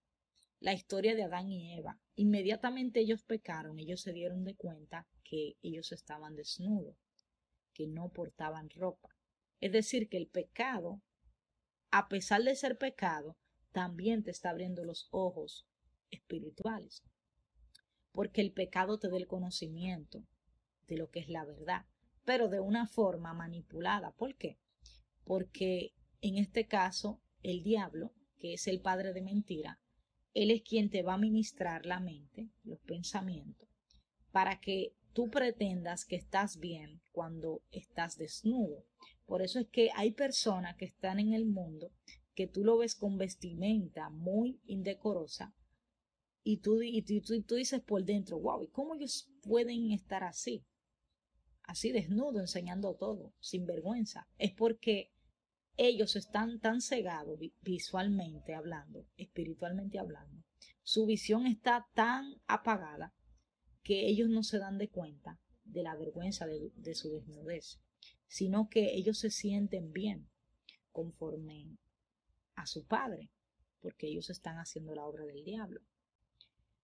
La 0.59 0.73
historia 0.73 1.13
de 1.13 1.21
Adán 1.21 1.51
y 1.51 1.77
Eva. 1.77 1.99
Inmediatamente 2.15 3.01
ellos 3.01 3.21
pecaron, 3.21 3.77
ellos 3.77 4.01
se 4.01 4.13
dieron 4.13 4.45
de 4.45 4.55
cuenta 4.55 5.07
que 5.23 5.55
ellos 5.61 5.91
estaban 5.91 6.35
desnudos, 6.35 6.97
que 7.75 7.85
no 7.85 8.09
portaban 8.09 8.71
ropa. 8.71 9.15
Es 9.61 9.71
decir, 9.71 10.09
que 10.09 10.17
el 10.17 10.27
pecado, 10.27 11.03
a 11.91 12.09
pesar 12.09 12.41
de 12.41 12.55
ser 12.55 12.79
pecado, 12.79 13.37
también 13.71 14.23
te 14.23 14.31
está 14.31 14.49
abriendo 14.49 14.83
los 14.83 15.07
ojos 15.11 15.67
espirituales 16.09 17.03
porque 18.19 18.41
el 18.41 18.51
pecado 18.51 18.99
te 18.99 19.07
da 19.07 19.15
el 19.15 19.27
conocimiento 19.27 20.25
de 20.89 20.97
lo 20.97 21.09
que 21.09 21.21
es 21.21 21.29
la 21.29 21.45
verdad, 21.45 21.85
pero 22.25 22.49
de 22.49 22.59
una 22.59 22.85
forma 22.85 23.33
manipulada. 23.33 24.11
¿Por 24.11 24.35
qué? 24.35 24.59
Porque 25.23 25.93
en 26.19 26.35
este 26.35 26.67
caso, 26.67 27.21
el 27.43 27.63
diablo, 27.63 28.11
que 28.37 28.55
es 28.55 28.67
el 28.67 28.81
padre 28.81 29.13
de 29.13 29.21
mentira, 29.21 29.79
él 30.33 30.51
es 30.51 30.63
quien 30.63 30.89
te 30.89 31.01
va 31.01 31.13
a 31.13 31.17
ministrar 31.17 31.85
la 31.85 32.01
mente, 32.01 32.49
los 32.65 32.81
pensamientos, 32.81 33.69
para 34.33 34.59
que 34.59 34.93
tú 35.13 35.29
pretendas 35.29 36.03
que 36.03 36.17
estás 36.17 36.57
bien 36.59 36.99
cuando 37.13 37.63
estás 37.71 38.17
desnudo. 38.17 38.83
Por 39.27 39.41
eso 39.41 39.61
es 39.61 39.67
que 39.69 39.91
hay 39.95 40.11
personas 40.11 40.75
que 40.75 40.83
están 40.83 41.21
en 41.21 41.31
el 41.31 41.45
mundo 41.45 41.93
que 42.35 42.47
tú 42.47 42.65
lo 42.65 42.79
ves 42.79 42.95
con 42.95 43.17
vestimenta 43.17 44.09
muy 44.09 44.59
indecorosa, 44.65 45.55
y 46.43 46.57
tú, 46.57 46.81
y 46.81 47.01
tú, 47.01 47.55
dices 47.55 47.81
por 47.81 48.03
dentro, 48.03 48.39
wow, 48.39 48.63
¿y 48.63 48.67
cómo 48.69 48.95
ellos 48.95 49.29
pueden 49.41 49.91
estar 49.91 50.23
así? 50.23 50.65
Así 51.63 51.91
desnudo, 51.91 52.39
enseñando 52.39 52.95
todo, 52.95 53.33
sin 53.39 53.65
vergüenza. 53.65 54.27
Es 54.37 54.53
porque 54.53 55.11
ellos 55.77 56.15
están 56.15 56.59
tan 56.59 56.81
cegados 56.81 57.39
visualmente 57.61 58.55
hablando, 58.55 59.05
espiritualmente 59.17 59.99
hablando. 59.99 60.43
Su 60.81 61.05
visión 61.05 61.45
está 61.45 61.87
tan 61.93 62.41
apagada 62.47 63.13
que 63.83 64.07
ellos 64.07 64.29
no 64.29 64.43
se 64.43 64.57
dan 64.57 64.77
de 64.77 64.89
cuenta 64.89 65.39
de 65.63 65.83
la 65.83 65.95
vergüenza 65.95 66.47
de 66.47 66.95
su 66.95 67.11
desnudez, 67.11 67.79
sino 68.27 68.69
que 68.69 68.95
ellos 68.95 69.19
se 69.19 69.29
sienten 69.29 69.91
bien 69.91 70.29
conforme 70.91 71.77
a 72.55 72.65
su 72.65 72.85
padre, 72.85 73.29
porque 73.79 74.07
ellos 74.07 74.29
están 74.29 74.57
haciendo 74.57 74.95
la 74.95 75.05
obra 75.05 75.25
del 75.25 75.43
diablo 75.43 75.81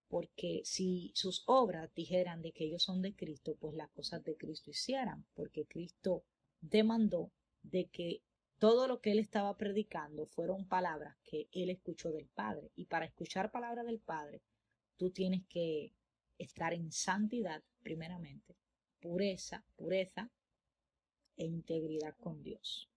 porque 0.08 0.62
si 0.64 1.12
sus 1.16 1.44
obras 1.48 1.94
dijeran 1.94 2.42
de 2.42 2.52
que 2.52 2.66
ellos 2.66 2.84
son 2.84 3.02
de 3.02 3.16
Cristo, 3.16 3.56
pues 3.60 3.76
las 3.76 3.90
cosas 3.92 4.24
de 4.24 4.36
Cristo 4.36 4.70
hicieran, 4.70 5.26
porque 5.34 5.66
Cristo 5.66 6.24
demandó 6.62 7.32
de 7.64 7.88
que 7.88 8.22
todo 8.60 8.88
lo 8.88 9.02
que 9.02 9.12
él 9.12 9.20
estaba 9.20 9.58
predicando 9.58 10.28
fueron 10.28 10.68
palabras 10.68 11.18
que 11.24 11.50
él 11.52 11.70
escuchó 11.70 12.12
del 12.12 12.28
Padre. 12.28 12.72
Y 12.76 12.86
para 12.86 13.06
escuchar 13.06 13.52
palabras 13.52 13.86
del 13.86 14.00
Padre, 14.00 14.42
tú 14.98 15.12
tienes 15.12 15.46
que 15.48 15.94
estar 16.38 16.74
en 16.74 16.92
santidad, 16.92 17.64
primeramente, 17.82 18.56
pureza, 19.00 19.66
pureza 19.76 20.32
e 21.38 21.46
integridad 21.46 22.16
con 22.18 22.42
Dios. 22.44 22.90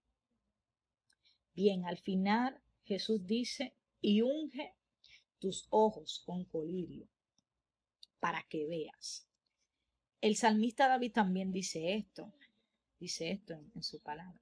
Bien, 1.53 1.85
al 1.85 1.97
final 1.97 2.61
Jesús 2.83 3.25
dice, 3.25 3.75
y 4.01 4.21
unge 4.21 4.75
tus 5.39 5.67
ojos 5.69 6.21
con 6.25 6.45
colirio 6.45 7.07
para 8.19 8.43
que 8.43 8.65
veas. 8.67 9.27
El 10.21 10.35
salmista 10.35 10.87
David 10.87 11.13
también 11.13 11.51
dice 11.51 11.95
esto, 11.95 12.33
dice 12.99 13.31
esto 13.31 13.53
en, 13.53 13.83
su 13.83 14.01
palabra. 14.01 14.41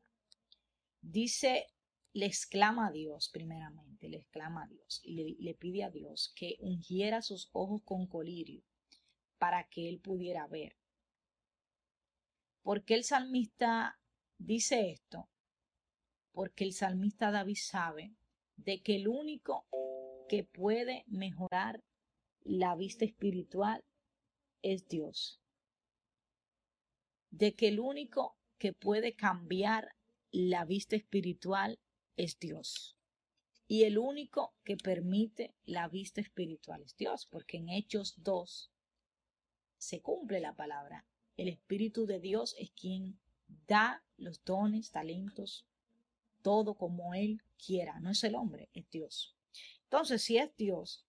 Dice, 1.01 1.67
le 2.13 2.25
exclama 2.25 2.87
a 2.87 2.91
Dios 2.91 3.29
primeramente, 3.29 4.09
le 4.09 4.17
exclama 4.17 4.63
a 4.63 4.67
Dios 4.67 5.01
y 5.03 5.13
le, 5.13 5.35
le 5.39 5.53
pide 5.53 5.83
a 5.83 5.91
Dios 5.91 6.33
que 6.35 6.57
ungiera 6.59 7.21
sus 7.21 7.49
ojos 7.53 7.81
con 7.83 8.07
colirio 8.07 8.63
para 9.37 9.67
que 9.69 9.87
él 9.87 9.99
pudiera 9.99 10.47
ver. 10.47 10.75
¿Por 12.63 12.83
qué 12.83 12.95
el 12.95 13.03
salmista 13.03 13.99
dice 14.39 14.91
esto? 14.91 15.29
Porque 16.31 16.63
el 16.63 16.73
salmista 16.73 17.31
David 17.31 17.57
sabe 17.61 18.15
de 18.57 18.81
que 18.81 18.95
el 18.95 19.07
único 19.07 19.67
que 20.27 20.43
puede 20.43 21.03
mejorar 21.07 21.83
la 22.43 22.75
vista 22.75 23.05
espiritual 23.05 23.83
es 24.61 24.87
Dios. 24.87 25.41
De 27.29 27.55
que 27.55 27.67
el 27.69 27.79
único 27.79 28.37
que 28.57 28.73
puede 28.73 29.15
cambiar 29.15 29.95
la 30.31 30.65
vista 30.65 30.95
espiritual 30.95 31.79
es 32.15 32.39
Dios. 32.39 32.97
Y 33.67 33.83
el 33.83 33.97
único 33.97 34.55
que 34.63 34.77
permite 34.77 35.53
la 35.65 35.89
vista 35.89 36.21
espiritual 36.21 36.83
es 36.83 36.95
Dios, 36.95 37.27
porque 37.29 37.57
en 37.57 37.69
Hechos 37.69 38.15
2 38.17 38.71
se 39.77 40.01
cumple 40.01 40.39
la 40.39 40.55
palabra. 40.55 41.05
El 41.35 41.49
Espíritu 41.49 42.05
de 42.05 42.19
Dios 42.19 42.55
es 42.57 42.71
quien 42.71 43.19
da 43.67 44.03
los 44.15 44.43
dones, 44.43 44.91
talentos, 44.91 45.67
todo 46.41 46.75
como 46.75 47.13
Él 47.13 47.43
quiera. 47.63 47.99
No 47.99 48.09
es 48.09 48.23
el 48.23 48.35
hombre, 48.35 48.69
es 48.73 48.89
Dios. 48.89 49.36
Entonces, 49.89 50.21
si 50.21 50.37
es 50.37 50.53
Dios, 50.57 51.05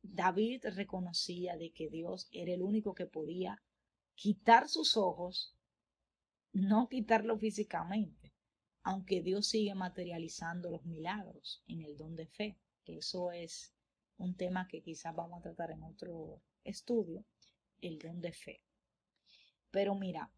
David 0.00 0.64
reconocía 0.74 1.56
de 1.58 1.70
que 1.72 1.90
Dios 1.90 2.28
era 2.32 2.54
el 2.54 2.62
único 2.62 2.94
que 2.94 3.04
podía 3.04 3.62
quitar 4.14 4.70
sus 4.70 4.96
ojos, 4.96 5.54
no 6.52 6.88
quitarlo 6.88 7.38
físicamente, 7.38 8.32
aunque 8.82 9.20
Dios 9.20 9.48
sigue 9.48 9.74
materializando 9.74 10.70
los 10.70 10.86
milagros 10.86 11.62
en 11.66 11.82
el 11.82 11.96
don 11.98 12.16
de 12.16 12.26
fe, 12.26 12.58
que 12.84 12.98
eso 12.98 13.32
es 13.32 13.74
un 14.16 14.34
tema 14.34 14.66
que 14.66 14.82
quizás 14.82 15.14
vamos 15.14 15.40
a 15.40 15.42
tratar 15.42 15.70
en 15.70 15.82
otro 15.82 16.40
estudio, 16.64 17.26
el 17.82 17.98
don 17.98 18.22
de 18.22 18.32
fe. 18.32 18.62
Pero 19.70 19.94
mira, 19.94 20.32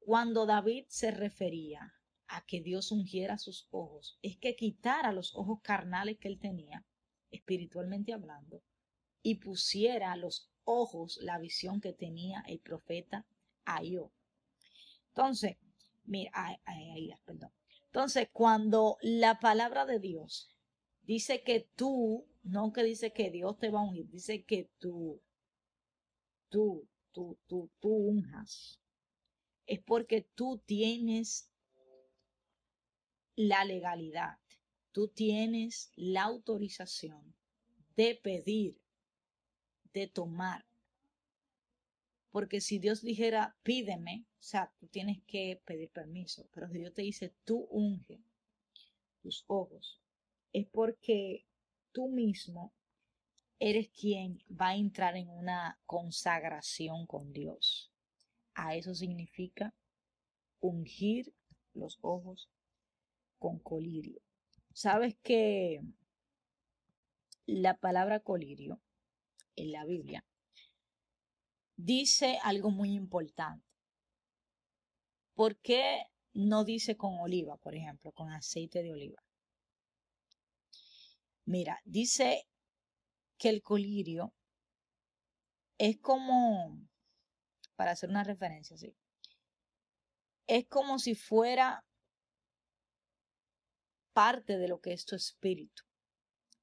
cuando 0.00 0.44
David 0.44 0.86
se 0.88 1.12
refería 1.12 1.95
a 2.28 2.44
que 2.44 2.60
Dios 2.60 2.92
ungiera 2.92 3.38
sus 3.38 3.66
ojos, 3.70 4.18
es 4.22 4.36
que 4.36 4.56
quitara 4.56 5.12
los 5.12 5.34
ojos 5.34 5.60
carnales 5.62 6.18
que 6.18 6.28
él 6.28 6.38
tenía, 6.38 6.84
espiritualmente 7.30 8.12
hablando, 8.12 8.62
y 9.22 9.36
pusiera 9.36 10.16
los 10.16 10.50
ojos 10.64 11.18
la 11.22 11.38
visión 11.38 11.80
que 11.80 11.92
tenía 11.92 12.44
el 12.46 12.60
profeta 12.60 13.26
Ayó. 13.64 14.12
Entonces, 15.08 15.56
mira, 16.04 16.30
ahí, 16.64 17.12
perdón. 17.24 17.50
Entonces, 17.86 18.28
cuando 18.32 18.98
la 19.00 19.40
palabra 19.40 19.86
de 19.86 19.98
Dios 19.98 20.54
dice 21.02 21.42
que 21.42 21.68
tú, 21.74 22.26
no 22.42 22.72
que 22.72 22.84
dice 22.84 23.12
que 23.12 23.30
Dios 23.30 23.58
te 23.58 23.70
va 23.70 23.80
a 23.80 23.84
ungir, 23.84 24.08
dice 24.08 24.44
que 24.44 24.70
tú, 24.78 25.20
tú, 26.48 26.86
tú, 27.12 27.38
tú, 27.46 27.70
tú 27.80 27.88
unjas, 27.88 28.80
es 29.66 29.80
porque 29.80 30.20
tú 30.20 30.62
tienes 30.66 31.50
la 33.36 33.64
legalidad, 33.64 34.38
tú 34.92 35.08
tienes 35.08 35.92
la 35.94 36.22
autorización 36.22 37.34
de 37.96 38.18
pedir, 38.22 38.80
de 39.92 40.06
tomar. 40.06 40.64
Porque 42.30 42.60
si 42.60 42.78
Dios 42.78 43.02
dijera, 43.02 43.56
pídeme, 43.62 44.26
o 44.40 44.42
sea, 44.42 44.72
tú 44.78 44.86
tienes 44.88 45.22
que 45.26 45.60
pedir 45.64 45.90
permiso, 45.90 46.48
pero 46.52 46.68
si 46.68 46.78
Dios 46.78 46.94
te 46.94 47.02
dice, 47.02 47.34
tú 47.44 47.66
unge 47.70 48.20
tus 49.22 49.44
ojos, 49.46 50.00
es 50.52 50.66
porque 50.66 51.46
tú 51.92 52.08
mismo 52.08 52.72
eres 53.58 53.88
quien 53.88 54.42
va 54.50 54.68
a 54.68 54.76
entrar 54.76 55.16
en 55.16 55.28
una 55.28 55.78
consagración 55.86 57.06
con 57.06 57.32
Dios. 57.32 57.90
A 58.54 58.76
eso 58.76 58.94
significa 58.94 59.74
ungir 60.60 61.34
los 61.74 61.98
ojos 62.00 62.48
con 63.38 63.58
colirio. 63.58 64.20
Sabes 64.72 65.16
que 65.22 65.80
la 67.46 67.78
palabra 67.78 68.20
colirio 68.20 68.80
en 69.54 69.72
la 69.72 69.84
Biblia 69.84 70.24
dice 71.76 72.38
algo 72.42 72.70
muy 72.70 72.92
importante. 72.92 73.64
¿Por 75.34 75.56
qué 75.58 76.04
no 76.32 76.64
dice 76.64 76.96
con 76.96 77.18
oliva, 77.20 77.56
por 77.58 77.74
ejemplo, 77.74 78.12
con 78.12 78.30
aceite 78.30 78.82
de 78.82 78.92
oliva? 78.92 79.22
Mira, 81.44 81.80
dice 81.84 82.48
que 83.38 83.50
el 83.50 83.62
colirio 83.62 84.34
es 85.78 85.98
como, 85.98 86.80
para 87.76 87.92
hacer 87.92 88.10
una 88.10 88.24
referencia 88.24 88.74
así, 88.74 88.96
es 90.46 90.66
como 90.66 90.98
si 90.98 91.14
fuera 91.14 91.85
parte 94.16 94.56
de 94.56 94.66
lo 94.66 94.80
que 94.80 94.94
es 94.94 95.04
tu 95.04 95.14
espíritu, 95.14 95.82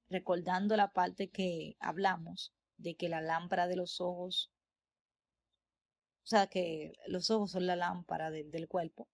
recordando 0.10 0.76
la 0.76 0.92
parte 0.92 1.30
que 1.30 1.78
hablamos 1.80 2.52
de 2.78 2.96
que 2.96 3.10
la 3.10 3.22
lámpara 3.22 3.68
de 3.68 3.76
los 3.76 4.02
ojos, 4.02 4.52
o 6.24 6.26
sea, 6.26 6.48
que 6.48 6.94
los 7.06 7.30
ojos 7.30 7.52
son 7.52 7.68
la 7.68 7.76
lámpara 7.76 8.32
del 8.32 8.68
cuerpo, 8.68 9.08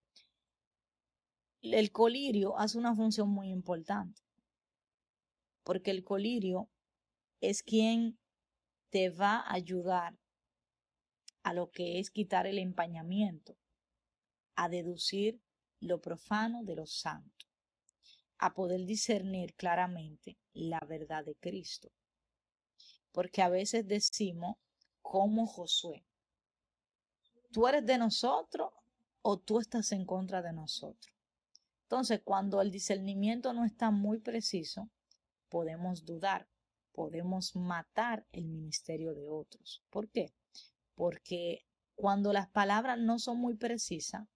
el 1.61 1.91
colirio 1.91 2.57
hace 2.57 2.77
una 2.77 2.95
función 2.95 3.29
muy 3.29 3.49
importante, 3.49 4.21
porque 5.65 5.91
el 5.91 6.05
colirio 6.05 6.69
es 7.41 7.61
quien 7.61 8.17
te 8.89 9.09
va 9.09 9.35
a 9.35 9.53
ayudar 9.53 10.17
a 11.43 11.53
lo 11.53 11.71
que 11.71 11.99
es 11.99 12.09
quitar 12.09 12.47
el 12.47 12.57
empañamiento, 12.57 13.57
a 14.55 14.69
deducir 14.69 15.41
lo 15.81 15.99
profano 15.99 16.63
de 16.63 16.75
lo 16.77 16.85
santo, 16.85 17.48
a 18.39 18.53
poder 18.53 18.85
discernir 18.85 19.53
claramente 19.53 20.37
la 20.53 20.79
verdad 20.87 21.25
de 21.25 21.35
Cristo. 21.35 21.91
Porque 23.11 23.41
a 23.41 23.49
veces 23.49 23.87
decimos, 23.87 24.57
como 25.01 25.45
Josué, 25.45 26.03
tú 27.51 27.67
eres 27.67 27.85
de 27.85 27.97
nosotros 27.97 28.71
o 29.21 29.37
tú 29.37 29.59
estás 29.59 29.91
en 29.91 30.05
contra 30.05 30.41
de 30.41 30.53
nosotros. 30.53 31.13
Entonces, 31.83 32.21
cuando 32.23 32.61
el 32.61 32.71
discernimiento 32.71 33.53
no 33.53 33.65
está 33.65 33.91
muy 33.91 34.19
preciso, 34.19 34.89
podemos 35.49 36.05
dudar 36.05 36.47
podemos 36.99 37.55
matar 37.55 38.25
el 38.33 38.49
ministerio 38.49 39.13
de 39.13 39.29
otros. 39.29 39.81
¿Por 39.89 40.09
qué? 40.09 40.33
Porque 40.95 41.65
cuando 41.95 42.33
las 42.33 42.49
palabras 42.49 42.99
no 42.99 43.19
son 43.19 43.37
muy 43.37 43.55
precisas 43.55 44.27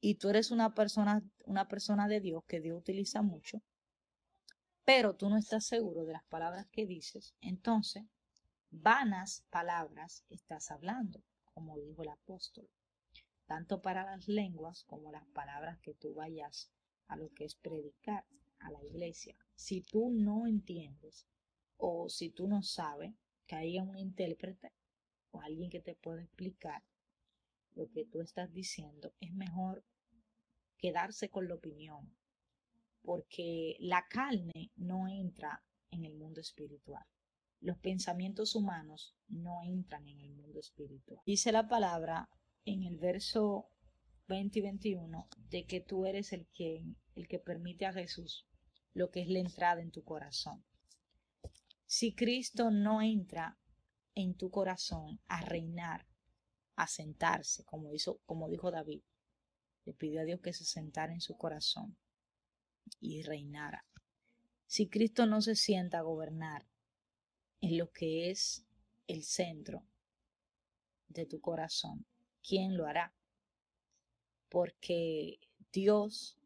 y 0.00 0.14
tú 0.16 0.30
eres 0.30 0.50
una 0.50 0.74
persona, 0.74 1.22
una 1.44 1.68
persona 1.68 2.08
de 2.08 2.20
Dios 2.20 2.44
que 2.46 2.60
Dios 2.60 2.78
utiliza 2.78 3.22
mucho, 3.22 3.62
pero 4.84 5.14
tú 5.14 5.28
no 5.28 5.36
estás 5.36 5.66
seguro 5.66 6.04
de 6.04 6.12
las 6.12 6.24
palabras 6.24 6.66
que 6.68 6.86
dices, 6.86 7.34
entonces 7.40 8.04
vanas 8.70 9.44
palabras 9.50 10.24
estás 10.30 10.70
hablando, 10.70 11.22
como 11.52 11.78
dijo 11.78 12.02
el 12.02 12.08
apóstol, 12.08 12.68
tanto 13.46 13.82
para 13.82 14.04
las 14.04 14.28
lenguas 14.28 14.84
como 14.84 15.10
las 15.10 15.26
palabras 15.28 15.78
que 15.80 15.94
tú 15.94 16.14
vayas 16.14 16.70
a 17.08 17.16
lo 17.16 17.32
que 17.34 17.44
es 17.44 17.54
predicar 17.54 18.24
a 18.60 18.70
la 18.70 18.82
iglesia. 18.84 19.36
Si 19.54 19.80
tú 19.80 20.10
no 20.10 20.46
entiendes 20.46 21.26
o 21.76 22.08
si 22.08 22.30
tú 22.30 22.46
no 22.46 22.62
sabes 22.62 23.14
que 23.46 23.56
haya 23.56 23.82
un 23.82 23.96
intérprete 23.96 24.72
o 25.30 25.40
alguien 25.40 25.70
que 25.70 25.80
te 25.80 25.94
pueda 25.94 26.22
explicar 26.22 26.82
lo 27.74 27.90
que 27.90 28.04
tú 28.04 28.20
estás 28.20 28.52
diciendo, 28.52 29.12
es 29.20 29.32
mejor 29.32 29.84
quedarse 30.78 31.28
con 31.28 31.48
la 31.48 31.54
opinión, 31.54 32.16
porque 33.02 33.76
la 33.80 34.06
carne 34.08 34.72
no 34.76 35.08
entra 35.08 35.64
en 35.90 36.04
el 36.04 36.14
mundo 36.14 36.40
espiritual. 36.40 37.04
Los 37.60 37.78
pensamientos 37.78 38.54
humanos 38.54 39.16
no 39.28 39.62
entran 39.64 40.06
en 40.06 40.20
el 40.20 40.32
mundo 40.32 40.60
espiritual. 40.60 41.20
Dice 41.26 41.50
la 41.50 41.68
palabra 41.68 42.28
en 42.64 42.84
el 42.84 42.98
verso 42.98 43.70
20 44.28 44.58
y 44.58 44.62
21 44.62 45.28
de 45.48 45.66
que 45.66 45.80
tú 45.80 46.06
eres 46.06 46.32
el 46.32 46.46
que, 46.52 46.84
el 47.14 47.26
que 47.26 47.38
permite 47.38 47.86
a 47.86 47.92
Jesús 47.92 48.46
lo 48.94 49.10
que 49.10 49.22
es 49.22 49.28
la 49.28 49.38
entrada 49.38 49.80
en 49.80 49.90
tu 49.90 50.04
corazón. 50.04 50.64
Si 51.86 52.14
Cristo 52.14 52.70
no 52.70 53.00
entra 53.00 53.58
en 54.14 54.34
tu 54.34 54.50
corazón 54.50 55.20
a 55.28 55.40
reinar, 55.40 56.06
a 56.78 56.86
sentarse, 56.86 57.64
como, 57.64 57.92
hizo, 57.92 58.20
como 58.24 58.48
dijo 58.48 58.70
David, 58.70 59.02
le 59.84 59.94
pidió 59.94 60.20
a 60.20 60.24
Dios 60.24 60.40
que 60.40 60.52
se 60.52 60.64
sentara 60.64 61.12
en 61.12 61.20
su 61.20 61.36
corazón 61.36 61.96
y 63.00 63.22
reinara. 63.22 63.84
Si 64.68 64.88
Cristo 64.88 65.26
no 65.26 65.42
se 65.42 65.56
sienta 65.56 65.98
a 65.98 66.02
gobernar 66.02 66.68
en 67.60 67.78
lo 67.78 67.90
que 67.90 68.30
es 68.30 68.64
el 69.08 69.24
centro 69.24 69.82
de 71.08 71.26
tu 71.26 71.40
corazón, 71.40 72.06
¿quién 72.46 72.76
lo 72.76 72.86
hará? 72.86 73.12
Porque 74.48 75.40
Dios 75.72 76.38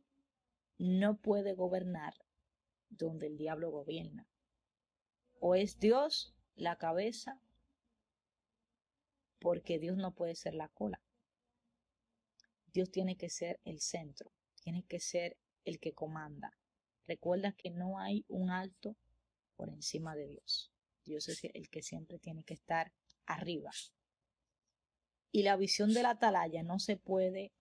no 0.78 1.18
puede 1.18 1.52
gobernar 1.52 2.14
donde 2.88 3.26
el 3.26 3.36
diablo 3.36 3.70
gobierna. 3.70 4.26
O 5.40 5.54
es 5.54 5.78
Dios 5.78 6.34
la 6.54 6.78
cabeza 6.78 7.38
porque 9.42 9.80
Dios 9.80 9.96
no 9.96 10.14
puede 10.14 10.36
ser 10.36 10.54
la 10.54 10.68
cola. 10.68 11.02
Dios 12.72 12.92
tiene 12.92 13.16
que 13.16 13.28
ser 13.28 13.60
el 13.64 13.80
centro, 13.80 14.32
tiene 14.62 14.84
que 14.84 15.00
ser 15.00 15.36
el 15.64 15.80
que 15.80 15.92
comanda. 15.92 16.56
Recuerda 17.08 17.52
que 17.52 17.70
no 17.70 17.98
hay 17.98 18.24
un 18.28 18.50
alto 18.50 18.96
por 19.56 19.68
encima 19.68 20.14
de 20.14 20.28
Dios. 20.28 20.72
Dios 21.04 21.28
es 21.28 21.42
el 21.42 21.68
que 21.70 21.82
siempre 21.82 22.20
tiene 22.20 22.44
que 22.44 22.54
estar 22.54 22.92
arriba. 23.26 23.72
Y 25.32 25.42
la 25.42 25.56
visión 25.56 25.92
de 25.92 26.04
la 26.04 26.10
atalaya 26.10 26.62
no 26.62 26.78
se 26.78 26.96
puede 26.96 27.52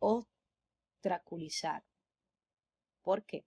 ostraculizar. 0.00 1.84
¿Por 3.00 3.24
qué? 3.24 3.46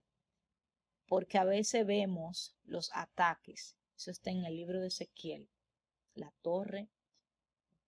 Porque 1.07 1.37
a 1.37 1.43
veces 1.43 1.85
vemos 1.85 2.55
los 2.63 2.89
ataques. 2.93 3.75
Eso 3.97 4.11
está 4.11 4.31
en 4.31 4.45
el 4.45 4.55
libro 4.55 4.79
de 4.79 4.87
Ezequiel, 4.87 5.49
la 6.15 6.31
torre 6.41 6.89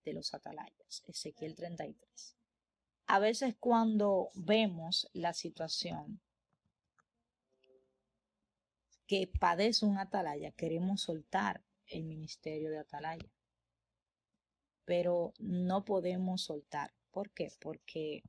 de 0.05 0.13
los 0.13 0.33
atalayas, 0.33 1.03
Ezequiel 1.07 1.55
33. 1.55 2.37
A 3.07 3.19
veces 3.19 3.55
cuando 3.59 4.31
vemos 4.33 5.09
la 5.13 5.33
situación 5.33 6.21
que 9.07 9.27
padece 9.27 9.85
un 9.85 9.97
atalaya, 9.97 10.51
queremos 10.51 11.01
soltar 11.01 11.63
el 11.87 12.03
ministerio 12.03 12.69
de 12.69 12.79
atalaya. 12.79 13.29
Pero 14.85 15.33
no 15.39 15.85
podemos 15.85 16.43
soltar. 16.43 16.93
¿Por 17.11 17.31
qué? 17.31 17.51
Porque 17.59 18.23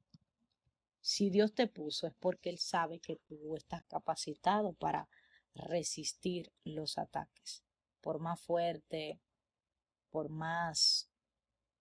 si 1.01 1.31
Dios 1.31 1.55
te 1.55 1.67
puso 1.67 2.07
es 2.07 2.15
porque 2.15 2.51
Él 2.51 2.59
sabe 2.59 2.99
que 2.99 3.17
tú 3.17 3.57
estás 3.57 3.85
capacitado 3.85 4.73
para 4.75 5.09
resistir 5.55 6.53
los 6.65 6.99
ataques. 6.99 7.63
Por 8.01 8.19
más 8.19 8.41
fuerte, 8.41 9.21
por 10.11 10.29
más 10.29 11.09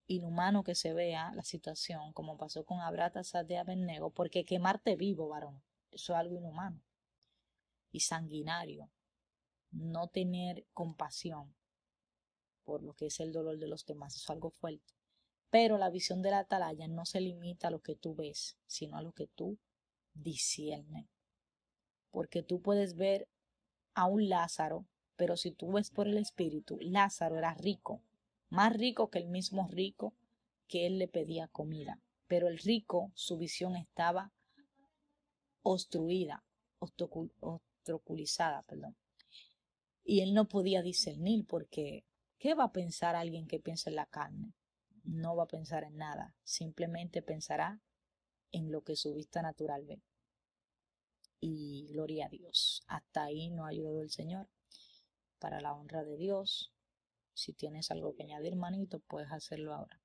inhumano 0.07 0.63
que 0.63 0.75
se 0.75 0.93
vea 0.93 1.33
la 1.35 1.43
situación, 1.43 2.13
como 2.13 2.37
pasó 2.37 2.63
con 2.63 2.79
Abratasat 2.79 3.47
de 3.47 3.57
Abednego, 3.57 4.11
porque 4.11 4.45
quemarte 4.45 4.95
vivo, 4.95 5.27
varón, 5.29 5.63
eso 5.91 6.13
es 6.13 6.19
algo 6.19 6.35
inhumano 6.35 6.81
y 7.91 8.01
sanguinario. 8.01 8.89
No 9.71 10.07
tener 10.07 10.65
compasión 10.73 11.55
por 12.63 12.83
lo 12.83 12.93
que 12.93 13.07
es 13.07 13.19
el 13.19 13.31
dolor 13.31 13.57
de 13.57 13.67
los 13.67 13.85
demás, 13.85 14.15
eso 14.15 14.25
es 14.25 14.29
algo 14.29 14.49
fuerte. 14.49 14.93
Pero 15.49 15.77
la 15.77 15.89
visión 15.89 16.21
de 16.21 16.31
la 16.31 16.39
atalaya 16.39 16.87
no 16.87 17.05
se 17.05 17.21
limita 17.21 17.67
a 17.67 17.71
lo 17.71 17.81
que 17.81 17.95
tú 17.95 18.15
ves, 18.15 18.57
sino 18.65 18.97
a 18.97 19.01
lo 19.01 19.13
que 19.13 19.27
tú 19.27 19.57
disciernes. 20.13 21.07
Porque 22.11 22.43
tú 22.43 22.61
puedes 22.61 22.95
ver 22.95 23.27
a 23.93 24.07
un 24.07 24.27
Lázaro, 24.29 24.85
pero 25.15 25.37
si 25.37 25.51
tú 25.51 25.71
ves 25.71 25.91
por 25.91 26.07
el 26.07 26.17
Espíritu, 26.17 26.77
Lázaro 26.81 27.37
era 27.37 27.53
rico, 27.53 28.01
más 28.49 28.73
rico 28.73 29.09
que 29.09 29.19
el 29.19 29.27
mismo 29.27 29.67
rico 29.67 30.13
que 30.67 30.87
él 30.87 30.99
le 30.99 31.07
pedía 31.07 31.47
comida. 31.47 32.01
Pero 32.27 32.47
el 32.47 32.57
rico, 32.57 33.11
su 33.13 33.37
visión 33.37 33.75
estaba 33.75 34.31
obstruida, 35.61 36.43
obstaculizada, 36.79 38.63
perdón. 38.63 38.95
Y 40.03 40.21
él 40.21 40.33
no 40.33 40.47
podía 40.47 40.81
discernir 40.81 41.45
porque 41.47 42.05
¿qué 42.37 42.53
va 42.53 42.65
a 42.65 42.71
pensar 42.71 43.15
alguien 43.15 43.47
que 43.47 43.59
piensa 43.59 43.89
en 43.89 43.95
la 43.95 44.05
carne? 44.05 44.53
No 45.03 45.35
va 45.35 45.43
a 45.43 45.47
pensar 45.47 45.83
en 45.83 45.97
nada, 45.97 46.35
simplemente 46.43 47.21
pensará 47.21 47.81
en 48.51 48.71
lo 48.71 48.83
que 48.83 48.95
su 48.95 49.13
vista 49.13 49.41
natural 49.41 49.85
ve. 49.85 50.01
Y 51.39 51.87
gloria 51.89 52.27
a 52.27 52.29
Dios. 52.29 52.83
Hasta 52.87 53.23
ahí 53.23 53.49
no 53.49 53.65
ha 53.65 53.69
ayudado 53.69 54.01
el 54.01 54.09
Señor. 54.09 54.47
Para 55.39 55.61
la 55.61 55.73
honra 55.73 56.03
de 56.03 56.17
Dios, 56.17 56.74
si 57.35 57.53
tienes 57.53 57.91
algo 57.91 58.15
que 58.15 58.23
añadir, 58.23 58.53
hermanito, 58.53 58.99
puedes 59.07 59.31
hacerlo 59.31 59.73
ahora. 59.73 59.99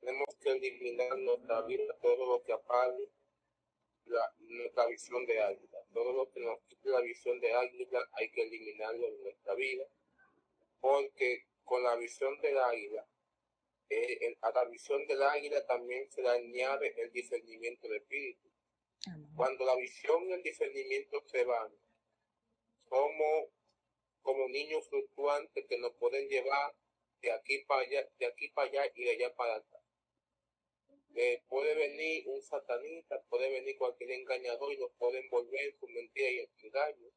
Tenemos 0.00 0.34
que 0.40 0.50
eliminar 0.50 1.18
nuestra 1.18 1.62
vida 1.62 1.94
todo 2.00 2.26
lo 2.26 2.42
que 2.42 2.52
apague 2.52 3.10
la, 4.06 4.34
nuestra 4.38 4.86
visión 4.86 5.26
de 5.26 5.40
águila. 5.40 5.78
Todo 5.92 6.12
lo 6.12 6.30
que 6.30 6.40
nos 6.40 6.60
quite 6.62 6.88
la 6.88 7.00
visión 7.00 7.38
de 7.40 7.52
águila 7.52 8.08
hay 8.12 8.30
que 8.30 8.42
eliminarlo 8.42 9.06
en 9.06 9.22
nuestra 9.22 9.54
vida. 9.54 9.84
Porque 10.80 11.46
con 11.64 11.82
la 11.82 11.96
visión 11.96 12.40
del 12.40 12.56
águila, 12.58 13.06
eh, 13.90 14.36
a 14.40 14.50
la 14.52 14.64
visión 14.64 15.06
del 15.06 15.22
águila 15.22 15.66
también 15.66 16.10
se 16.10 16.22
le 16.22 16.30
añade 16.30 16.94
el 17.02 17.12
discernimiento 17.12 17.88
de 17.88 17.98
espíritu. 17.98 18.48
Cuando 19.36 19.64
la 19.64 19.76
visión 19.76 20.28
y 20.28 20.32
el 20.32 20.42
discernimiento 20.42 21.22
se 21.26 21.44
van, 21.44 21.72
somos 22.88 23.48
como 24.22 24.48
niños 24.48 24.88
fluctuantes 24.88 25.66
que 25.66 25.78
nos 25.78 25.92
pueden 25.94 26.28
llevar 26.28 26.74
de 27.22 27.32
aquí 27.32 27.64
para 27.66 27.82
allá, 27.82 28.08
de 28.18 28.26
aquí 28.26 28.48
para 28.48 28.68
allá 28.68 28.92
y 28.94 29.04
de 29.04 29.10
allá 29.12 29.34
para 29.34 29.56
acá. 29.56 29.78
Puede 31.48 31.74
venir 31.74 32.24
un 32.28 32.40
satanista, 32.42 33.20
puede 33.28 33.50
venir 33.50 33.76
cualquier 33.76 34.12
engañador 34.12 34.72
y 34.72 34.78
nos 34.78 34.92
puede 34.98 35.18
envolver 35.18 35.60
en 35.62 35.78
su 35.78 35.88
mentira 35.88 36.30
y 36.30 36.38
en 36.40 36.48
su 36.54 36.66
engaño. 36.66 37.08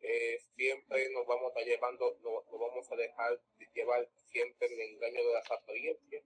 Eh, 0.00 0.38
siempre 0.54 1.08
nos 1.10 1.26
vamos 1.26 1.56
a 1.56 1.60
llevando, 1.62 2.18
nos, 2.22 2.44
vamos 2.50 2.90
a 2.92 2.96
dejar 2.96 3.40
llevar 3.74 4.08
siempre 4.26 4.68
el 4.68 4.80
engaño 4.80 5.26
de 5.26 5.32
las 5.32 5.50
apariencias. 5.50 6.24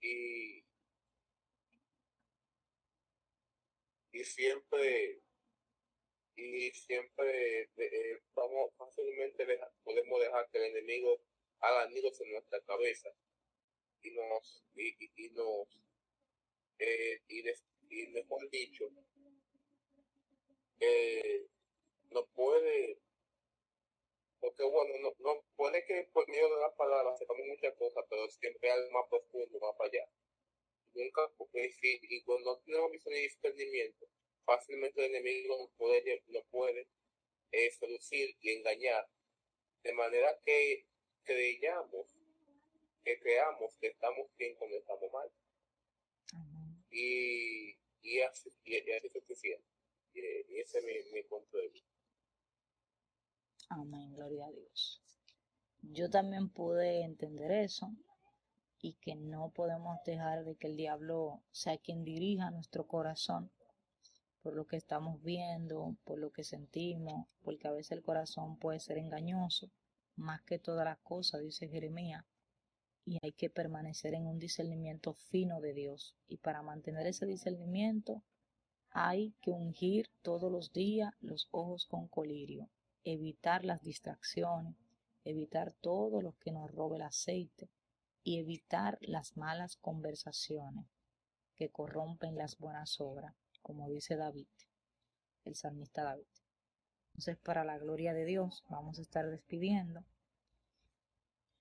Y, 0.00 0.64
y 4.12 4.24
siempre 4.24 5.20
y 6.36 6.70
siempre 6.72 7.70
eh, 7.76 8.22
vamos 8.34 8.72
fácilmente 8.76 9.46
podemos 9.84 10.20
dejar 10.20 10.48
que 10.50 10.58
el 10.58 10.76
enemigo 10.76 11.20
haga 11.60 11.88
nidos 11.88 12.20
en 12.20 12.32
nuestra 12.32 12.60
cabeza 12.62 13.10
y 14.02 14.10
nos 14.12 14.64
y, 14.74 14.94
y, 15.16 15.30
nos 15.30 15.68
eh, 16.78 17.20
y, 17.28 17.44
y, 17.90 18.06
mejor 18.08 18.48
dicho 18.50 18.90
eh, 20.80 21.46
no 22.10 22.26
puede 22.34 22.98
porque 24.40 24.64
bueno 24.64 24.94
no, 25.00 25.14
no 25.20 25.44
puede 25.54 25.84
que 25.84 26.08
por 26.12 26.28
medio 26.28 26.54
de 26.54 26.60
las 26.60 26.74
palabras 26.74 27.18
sepamos 27.18 27.46
muchas 27.46 27.74
cosas 27.76 28.04
pero 28.08 28.28
siempre 28.28 28.70
algo 28.70 28.90
más 28.90 29.08
profundo 29.08 29.58
más 29.60 29.80
allá 29.80 30.08
nunca 30.94 31.22
y, 31.54 32.16
y 32.16 32.22
cuando 32.22 32.52
no 32.52 32.60
tenemos 32.60 32.90
visión 32.90 33.14
y 33.14 33.22
discernimiento 33.22 34.06
fácilmente 34.44 35.04
el 35.04 35.14
enemigo 35.14 35.56
no 35.58 35.68
puede 35.76 36.22
no 36.28 36.40
puede 36.50 36.86
eh, 37.52 37.70
seducir 37.70 38.36
y 38.40 38.50
engañar 38.50 39.08
de 39.82 39.92
manera 39.92 40.38
que 40.44 40.86
creyamos 41.24 42.06
que 43.04 43.18
creamos 43.18 43.76
que 43.80 43.88
estamos 43.88 44.26
bien 44.38 44.54
cuando 44.56 44.76
estamos 44.76 45.12
mal. 45.12 45.30
Y, 46.90 47.74
y, 48.02 48.20
así, 48.20 48.50
y, 48.64 48.76
así 48.76 49.06
es 49.06 49.12
suficiente. 49.12 49.66
Y, 50.14 50.20
y 50.20 50.60
ese 50.60 50.78
es 50.78 50.84
mi, 50.84 51.12
mi 51.12 51.22
punto 51.24 51.56
de 51.56 51.68
vista. 51.68 51.90
Amén, 53.70 54.12
gloria 54.14 54.46
a 54.46 54.52
Dios. 54.52 55.02
Yo 55.80 56.10
también 56.10 56.50
pude 56.50 57.02
entender 57.02 57.50
eso 57.50 57.90
y 58.82 58.94
que 58.94 59.14
no 59.14 59.50
podemos 59.50 59.96
dejar 60.04 60.44
de 60.44 60.56
que 60.56 60.66
el 60.66 60.76
diablo 60.76 61.40
sea 61.52 61.78
quien 61.78 62.04
dirija 62.04 62.50
nuestro 62.50 62.86
corazón 62.86 63.50
por 64.42 64.56
lo 64.56 64.66
que 64.66 64.76
estamos 64.76 65.22
viendo, 65.22 65.96
por 66.04 66.18
lo 66.18 66.32
que 66.32 66.42
sentimos, 66.42 67.28
porque 67.42 67.68
a 67.68 67.72
veces 67.72 67.92
el 67.92 68.02
corazón 68.02 68.58
puede 68.58 68.80
ser 68.80 68.98
engañoso, 68.98 69.70
más 70.16 70.42
que 70.42 70.58
todas 70.58 70.84
las 70.84 70.98
cosas, 70.98 71.42
dice 71.42 71.68
Jeremías, 71.68 72.24
y 73.04 73.18
hay 73.22 73.32
que 73.32 73.50
permanecer 73.50 74.14
en 74.14 74.26
un 74.26 74.40
discernimiento 74.40 75.14
fino 75.14 75.60
de 75.60 75.74
Dios. 75.74 76.16
Y 76.26 76.38
para 76.38 76.62
mantener 76.62 77.06
ese 77.06 77.24
discernimiento 77.24 78.22
hay 78.90 79.32
que 79.40 79.52
ungir 79.52 80.10
todos 80.22 80.50
los 80.50 80.72
días 80.72 81.12
los 81.20 81.48
ojos 81.52 81.86
con 81.86 82.08
colirio, 82.08 82.68
evitar 83.04 83.64
las 83.64 83.82
distracciones, 83.82 84.74
evitar 85.24 85.72
todo 85.72 86.20
lo 86.20 86.36
que 86.40 86.50
nos 86.50 86.68
robe 86.70 86.96
el 86.96 87.02
aceite 87.02 87.70
y 88.24 88.38
evitar 88.38 88.98
las 89.00 89.36
malas 89.36 89.76
conversaciones 89.76 90.86
que 91.56 91.70
corrompen 91.70 92.36
las 92.36 92.58
buenas 92.58 93.00
obras, 93.00 93.34
como 93.62 93.88
dice 93.88 94.16
David, 94.16 94.46
el 95.44 95.54
salmista 95.54 96.04
David. 96.04 96.26
Entonces, 97.12 97.38
para 97.38 97.64
la 97.64 97.78
gloria 97.78 98.14
de 98.14 98.24
Dios, 98.24 98.64
vamos 98.68 98.98
a 98.98 99.02
estar 99.02 99.28
despidiendo 99.28 100.04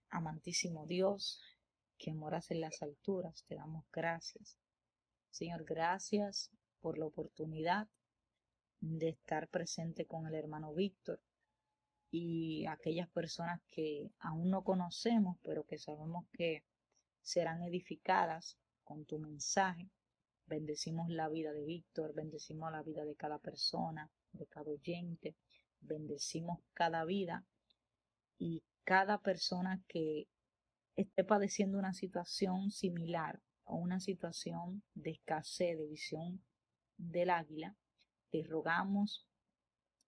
amantísimo 0.09 0.85
Dios, 0.85 1.41
que 1.97 2.13
moras 2.13 2.51
en 2.51 2.61
las 2.61 2.81
alturas, 2.81 3.43
te 3.47 3.55
damos 3.55 3.85
gracias. 3.91 4.57
Señor, 5.29 5.63
gracias 5.63 6.51
por 6.81 6.97
la 6.97 7.05
oportunidad 7.05 7.87
de 8.81 9.09
estar 9.09 9.47
presente 9.47 10.05
con 10.05 10.25
el 10.27 10.35
hermano 10.35 10.73
Víctor 10.73 11.21
y 12.11 12.65
aquellas 12.67 13.09
personas 13.09 13.61
que 13.69 14.11
aún 14.19 14.49
no 14.49 14.63
conocemos, 14.63 15.37
pero 15.43 15.65
que 15.65 15.77
sabemos 15.77 16.27
que 16.33 16.65
serán 17.21 17.63
edificadas 17.63 18.57
con 18.83 19.05
tu 19.05 19.17
mensaje. 19.17 19.89
Bendecimos 20.45 21.09
la 21.09 21.29
vida 21.29 21.53
de 21.53 21.63
Víctor, 21.63 22.13
bendecimos 22.13 22.69
la 22.71 22.83
vida 22.83 23.05
de 23.05 23.15
cada 23.15 23.39
persona, 23.39 24.11
de 24.33 24.45
cada 24.45 24.69
oyente, 24.69 25.37
bendecimos 25.79 26.59
cada 26.73 27.05
vida 27.05 27.45
y 28.37 28.61
cada 28.83 29.19
persona 29.19 29.81
que 29.87 30.27
esté 30.97 31.23
padeciendo 31.23 31.77
una 31.77 31.93
situación 31.93 32.71
similar 32.71 33.41
o 33.63 33.77
una 33.77 34.01
situación 34.01 34.83
de 34.95 35.11
escasez 35.11 35.77
de 35.77 35.87
visión 35.87 36.43
del 36.97 37.29
águila, 37.29 37.77
te 38.31 38.43
rogamos 38.43 39.25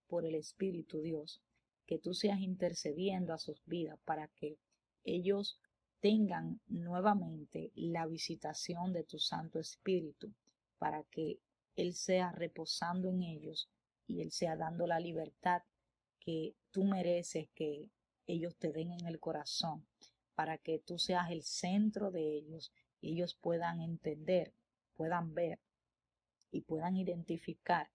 por 0.07 0.25
el 0.25 0.35
Espíritu 0.35 1.01
Dios 1.01 1.41
que 1.85 1.99
tú 1.99 2.13
seas 2.13 2.39
intercediendo 2.39 3.33
a 3.33 3.37
sus 3.37 3.63
vidas 3.65 3.99
para 4.05 4.27
que 4.29 4.57
ellos 5.03 5.59
tengan 5.99 6.59
nuevamente 6.67 7.71
la 7.75 8.05
visitación 8.05 8.93
de 8.93 9.03
tu 9.03 9.19
Santo 9.19 9.59
Espíritu, 9.59 10.33
para 10.77 11.03
que 11.05 11.39
Él 11.75 11.93
sea 11.93 12.31
reposando 12.31 13.09
en 13.09 13.23
ellos 13.23 13.69
y 14.05 14.21
Él 14.21 14.31
sea 14.31 14.55
dando 14.55 14.85
la 14.85 14.99
libertad 14.99 15.61
que 16.19 16.55
tú 16.71 16.83
mereces 16.83 17.47
que 17.55 17.89
ellos 18.27 18.55
te 18.57 18.71
den 18.71 18.91
en 18.91 19.05
el 19.05 19.19
corazón, 19.19 19.85
para 20.35 20.57
que 20.57 20.79
tú 20.79 20.97
seas 20.97 21.31
el 21.31 21.43
centro 21.43 22.11
de 22.11 22.37
ellos 22.37 22.73
y 23.01 23.13
ellos 23.13 23.35
puedan 23.35 23.81
entender, 23.81 24.53
puedan 24.95 25.33
ver 25.33 25.59
y 26.51 26.61
puedan 26.61 26.95
identificar 26.95 27.89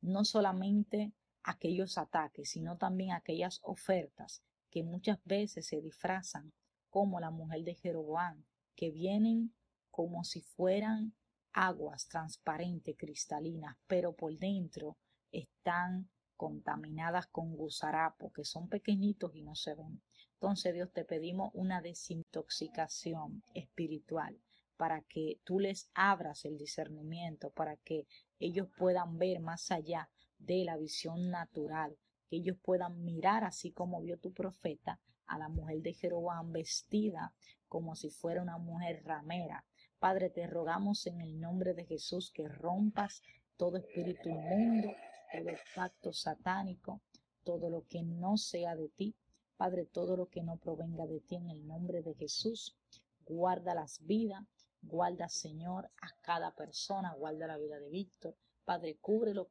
no 0.00 0.24
solamente 0.24 1.12
aquellos 1.44 1.98
ataques, 1.98 2.50
sino 2.50 2.76
también 2.76 3.12
aquellas 3.12 3.60
ofertas 3.62 4.42
que 4.70 4.82
muchas 4.82 5.18
veces 5.24 5.66
se 5.66 5.80
disfrazan 5.80 6.52
como 6.88 7.20
la 7.20 7.30
mujer 7.30 7.62
de 7.64 7.74
Jeroboam, 7.74 8.44
que 8.74 8.90
vienen 8.90 9.54
como 9.90 10.24
si 10.24 10.40
fueran 10.42 11.14
aguas 11.52 12.08
transparentes, 12.08 12.96
cristalinas, 12.96 13.76
pero 13.86 14.14
por 14.14 14.36
dentro 14.36 14.96
están 15.30 16.10
contaminadas 16.36 17.26
con 17.28 17.54
gusarapo, 17.56 18.32
que 18.32 18.44
son 18.44 18.68
pequeñitos 18.68 19.34
y 19.36 19.42
no 19.42 19.54
se 19.54 19.74
ven. 19.74 20.02
Entonces, 20.34 20.74
Dios, 20.74 20.92
te 20.92 21.04
pedimos 21.04 21.50
una 21.54 21.80
desintoxicación 21.80 23.42
espiritual 23.54 24.40
para 24.76 25.02
que 25.02 25.40
tú 25.44 25.60
les 25.60 25.88
abras 25.94 26.44
el 26.44 26.58
discernimiento, 26.58 27.50
para 27.50 27.76
que 27.76 28.06
ellos 28.40 28.68
puedan 28.76 29.18
ver 29.18 29.40
más 29.40 29.70
allá 29.70 30.10
de 30.46 30.64
la 30.64 30.76
visión 30.76 31.30
natural, 31.30 31.96
que 32.28 32.36
ellos 32.36 32.56
puedan 32.62 33.04
mirar 33.04 33.44
así 33.44 33.72
como 33.72 34.00
vio 34.00 34.18
tu 34.18 34.32
profeta 34.32 35.00
a 35.26 35.38
la 35.38 35.48
mujer 35.48 35.80
de 35.82 35.94
Jeroboam 35.94 36.52
vestida 36.52 37.32
como 37.68 37.96
si 37.96 38.10
fuera 38.10 38.42
una 38.42 38.58
mujer 38.58 39.02
ramera. 39.04 39.64
Padre, 39.98 40.30
te 40.30 40.46
rogamos 40.46 41.06
en 41.06 41.20
el 41.20 41.40
nombre 41.40 41.74
de 41.74 41.86
Jesús 41.86 42.30
que 42.30 42.46
rompas 42.46 43.22
todo 43.56 43.78
espíritu 43.78 44.28
inmundo, 44.28 44.92
todo 45.32 45.56
pacto 45.74 46.12
satánico, 46.12 47.00
todo 47.42 47.70
lo 47.70 47.86
que 47.86 48.02
no 48.02 48.36
sea 48.36 48.76
de 48.76 48.88
ti. 48.90 49.16
Padre, 49.56 49.86
todo 49.86 50.16
lo 50.16 50.26
que 50.26 50.42
no 50.42 50.56
provenga 50.56 51.06
de 51.06 51.20
ti 51.20 51.36
en 51.36 51.48
el 51.48 51.66
nombre 51.66 52.02
de 52.02 52.14
Jesús. 52.14 52.76
Guarda 53.24 53.74
las 53.74 54.04
vidas, 54.04 54.44
guarda, 54.82 55.28
Señor, 55.28 55.90
a 56.02 56.08
cada 56.20 56.54
persona, 56.54 57.14
guarda 57.14 57.46
la 57.46 57.56
vida 57.56 57.78
de 57.78 57.88
Víctor. 57.88 58.36
Padre, 58.64 58.96
cúbrelo 59.00 59.48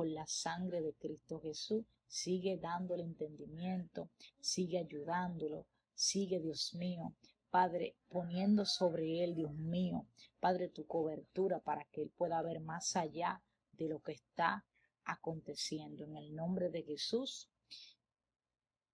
con 0.00 0.14
la 0.14 0.26
sangre 0.26 0.80
de 0.80 0.94
Cristo 0.94 1.40
Jesús. 1.40 1.84
Sigue 2.08 2.56
dándole 2.56 3.02
entendimiento, 3.02 4.08
sigue 4.40 4.78
ayudándolo, 4.78 5.66
sigue, 5.94 6.40
Dios 6.40 6.72
mío, 6.72 7.14
Padre, 7.50 7.96
poniendo 8.08 8.64
sobre 8.64 9.22
él, 9.22 9.34
Dios 9.34 9.52
mío, 9.52 10.06
Padre, 10.40 10.70
tu 10.70 10.86
cobertura 10.86 11.60
para 11.60 11.84
que 11.84 12.00
él 12.00 12.10
pueda 12.16 12.40
ver 12.40 12.60
más 12.60 12.96
allá 12.96 13.42
de 13.72 13.90
lo 13.90 14.00
que 14.00 14.12
está 14.12 14.64
aconteciendo. 15.04 16.04
En 16.04 16.16
el 16.16 16.34
nombre 16.34 16.70
de 16.70 16.82
Jesús 16.82 17.50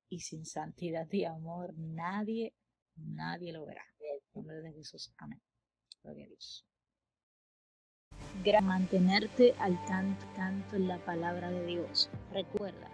y 0.09 0.19
sin 0.19 0.45
santidad 0.45 1.07
y 1.13 1.25
amor, 1.25 1.73
nadie, 1.79 2.53
nadie 2.97 3.53
lo 3.53 3.65
verá. 3.65 3.85
En 4.01 4.17
el 4.17 4.23
nombre 4.35 4.61
de 4.61 4.73
Jesús. 4.73 5.13
Amén. 5.19 5.41
Gloria 6.03 6.25
a 6.25 6.29
Dios 6.29 6.67
mantenerte 8.63 9.55
al 9.59 9.83
tanto, 9.87 10.25
tanto 10.35 10.77
en 10.77 10.89
la 10.89 10.99
palabra 10.99 11.51
de 11.51 11.67
Dios. 11.67 12.11
Recuerda 12.33 12.89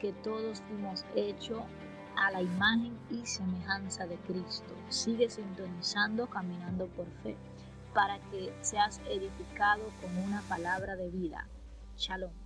que 0.00 0.12
todos 0.12 0.60
fuimos 0.62 1.04
hechos 1.14 1.62
a 2.16 2.30
la 2.30 2.42
imagen 2.42 2.98
y 3.10 3.24
semejanza 3.26 4.06
de 4.06 4.16
Cristo. 4.16 4.74
Sigue 4.88 5.28
sintonizando, 5.28 6.28
caminando 6.28 6.86
por 6.88 7.06
fe, 7.22 7.36
para 7.94 8.18
que 8.30 8.52
seas 8.60 9.00
edificado 9.08 9.82
con 10.00 10.16
una 10.18 10.40
palabra 10.42 10.96
de 10.96 11.10
vida. 11.10 11.48
Shalom. 11.96 12.39